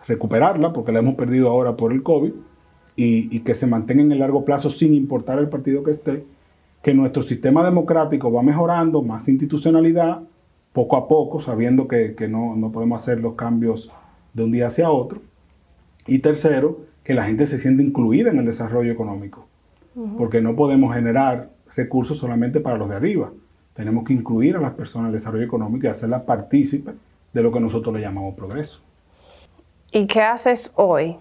recuperarla, 0.07 0.73
porque 0.73 0.91
la 0.91 0.99
hemos 0.99 1.15
perdido 1.15 1.49
ahora 1.49 1.75
por 1.75 1.93
el 1.93 2.03
COVID, 2.03 2.31
y, 2.95 3.35
y, 3.35 3.41
que 3.41 3.53
se 3.53 3.67
mantenga 3.67 4.01
en 4.01 4.11
el 4.11 4.19
largo 4.19 4.43
plazo 4.43 4.71
sin 4.71 4.95
importar 4.95 5.37
el 5.37 5.49
partido 5.49 5.83
que 5.83 5.91
esté, 5.91 6.25
que 6.81 6.95
nuestro 6.95 7.21
sistema 7.21 7.63
democrático 7.63 8.31
va 8.31 8.41
mejorando, 8.41 9.03
más 9.03 9.27
institucionalidad, 9.27 10.21
poco 10.77 10.95
a 10.95 11.07
poco, 11.07 11.41
sabiendo 11.41 11.87
que, 11.87 12.13
que 12.13 12.27
no, 12.27 12.55
no 12.55 12.71
podemos 12.71 13.01
hacer 13.01 13.19
los 13.19 13.33
cambios 13.33 13.91
de 14.33 14.43
un 14.43 14.51
día 14.51 14.67
hacia 14.67 14.91
otro. 14.91 15.21
Y 16.05 16.19
tercero, 16.19 16.81
que 17.03 17.15
la 17.15 17.23
gente 17.23 17.47
se 17.47 17.57
siente 17.57 17.81
incluida 17.81 18.29
en 18.29 18.37
el 18.37 18.45
desarrollo 18.45 18.91
económico, 18.91 19.47
porque 20.19 20.39
no 20.39 20.55
podemos 20.55 20.93
generar 20.93 21.49
recursos 21.75 22.19
solamente 22.19 22.59
para 22.59 22.77
los 22.77 22.89
de 22.89 22.95
arriba. 22.95 23.31
Tenemos 23.73 24.03
que 24.03 24.13
incluir 24.13 24.55
a 24.55 24.59
las 24.59 24.73
personas 24.73 25.09
en 25.09 25.15
el 25.15 25.19
desarrollo 25.19 25.45
económico 25.45 25.87
y 25.87 25.89
hacerlas 25.89 26.21
partícipes 26.21 26.93
de 27.33 27.41
lo 27.41 27.51
que 27.51 27.59
nosotros 27.59 27.95
le 27.95 28.01
llamamos 28.01 28.35
progreso. 28.35 28.81
¿Y 29.91 30.05
qué 30.05 30.21
haces 30.21 30.73
hoy 30.75 31.17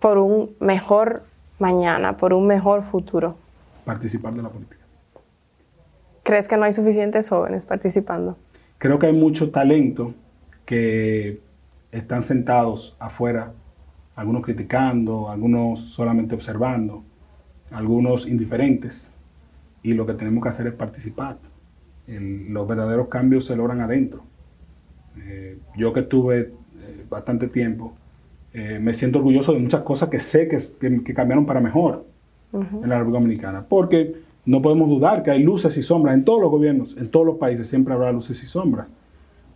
por 0.00 0.18
un 0.18 0.50
mejor 0.60 1.22
mañana, 1.58 2.18
por 2.18 2.34
un 2.34 2.46
mejor 2.46 2.82
futuro? 2.82 3.36
Participar 3.86 4.34
de 4.34 4.42
la 4.42 4.50
política. 4.50 4.83
¿Crees 6.24 6.48
que 6.48 6.56
no 6.56 6.64
hay 6.64 6.72
suficientes 6.72 7.28
jóvenes 7.28 7.64
participando? 7.64 8.36
Creo 8.78 8.98
que 8.98 9.06
hay 9.06 9.12
mucho 9.12 9.50
talento 9.50 10.14
que 10.64 11.40
están 11.92 12.24
sentados 12.24 12.96
afuera 12.98 13.52
algunos 14.16 14.42
criticando, 14.42 15.28
algunos 15.28 15.92
solamente 15.92 16.34
observando, 16.34 17.02
algunos 17.70 18.26
indiferentes, 18.26 19.12
y 19.82 19.92
lo 19.92 20.06
que 20.06 20.14
tenemos 20.14 20.42
que 20.42 20.48
hacer 20.48 20.66
es 20.66 20.74
participar. 20.74 21.38
los 22.06 22.68
verdaderos 22.68 23.08
cambios 23.08 23.46
se 23.46 23.56
logran 23.56 23.80
adentro. 23.80 24.22
Eh, 25.26 25.58
yo 25.76 25.92
que 25.92 26.00
estuve 26.00 26.40
eh, 26.40 27.06
bastante 27.08 27.48
tiempo, 27.48 27.94
eh, 28.52 28.78
me 28.78 28.94
siento 28.94 29.18
orgulloso 29.18 29.52
de 29.52 29.58
muchas 29.58 29.80
cosas 29.82 30.08
que 30.10 30.20
sé 30.20 30.48
que, 30.48 30.58
que, 31.02 31.14
cambiaron 31.14 31.46
para 31.46 31.60
mejor 31.60 32.06
en 32.52 32.88
la 32.88 32.98
República 32.98 33.20
Dominicana, 33.20 33.66
porque 33.68 34.14
no 34.46 34.62
podemos 34.62 34.88
dudar 34.88 35.22
que 35.22 35.30
hay 35.30 35.42
luces 35.42 35.76
y 35.76 35.82
sombras 35.82 36.14
en 36.14 36.24
todos 36.24 36.40
los 36.40 36.50
gobiernos, 36.50 36.96
en 36.96 37.10
todos 37.10 37.26
los 37.26 37.36
países 37.36 37.68
siempre 37.68 37.94
habrá 37.94 38.12
luces 38.12 38.42
y 38.42 38.46
sombras, 38.46 38.88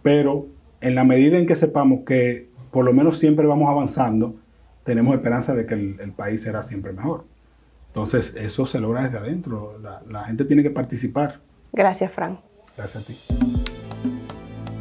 pero 0.02 0.46
en 0.80 0.94
la 0.94 1.04
medida 1.04 1.38
en 1.38 1.46
que 1.46 1.56
sepamos 1.56 2.00
que 2.06 2.48
por 2.70 2.84
lo 2.84 2.92
menos 2.92 3.18
siempre 3.18 3.46
vamos 3.46 3.68
avanzando, 3.68 4.36
tenemos 4.84 5.14
esperanza 5.14 5.54
de 5.54 5.66
que 5.66 5.74
el, 5.74 6.12
país 6.12 6.42
será 6.42 6.62
siempre 6.62 6.92
mejor. 6.92 7.24
Entonces, 7.88 8.34
eso 8.36 8.66
se 8.66 8.80
logra 8.80 9.04
desde 9.04 9.18
adentro. 9.18 9.78
La, 9.82 10.02
la 10.08 10.24
gente 10.24 10.44
tiene 10.44 10.62
que 10.62 10.70
participar. 10.70 11.40
Gracias, 11.72 12.12
Fran. 12.12 12.38
Gracias 12.76 13.04
a 13.04 13.06
ti. 13.06 14.08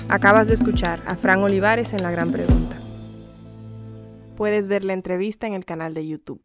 Acabas 0.09 0.47
de 0.47 0.53
escuchar 0.53 1.01
a 1.05 1.17
Fran 1.17 1.39
Olivares 1.39 1.93
en 1.93 2.03
La 2.03 2.11
Gran 2.11 2.31
Pregunta. 2.31 2.77
Puedes 4.37 4.67
ver 4.67 4.85
la 4.85 4.93
entrevista 4.93 5.47
en 5.47 5.53
el 5.53 5.65
canal 5.65 5.93
de 5.93 6.07
YouTube. 6.07 6.41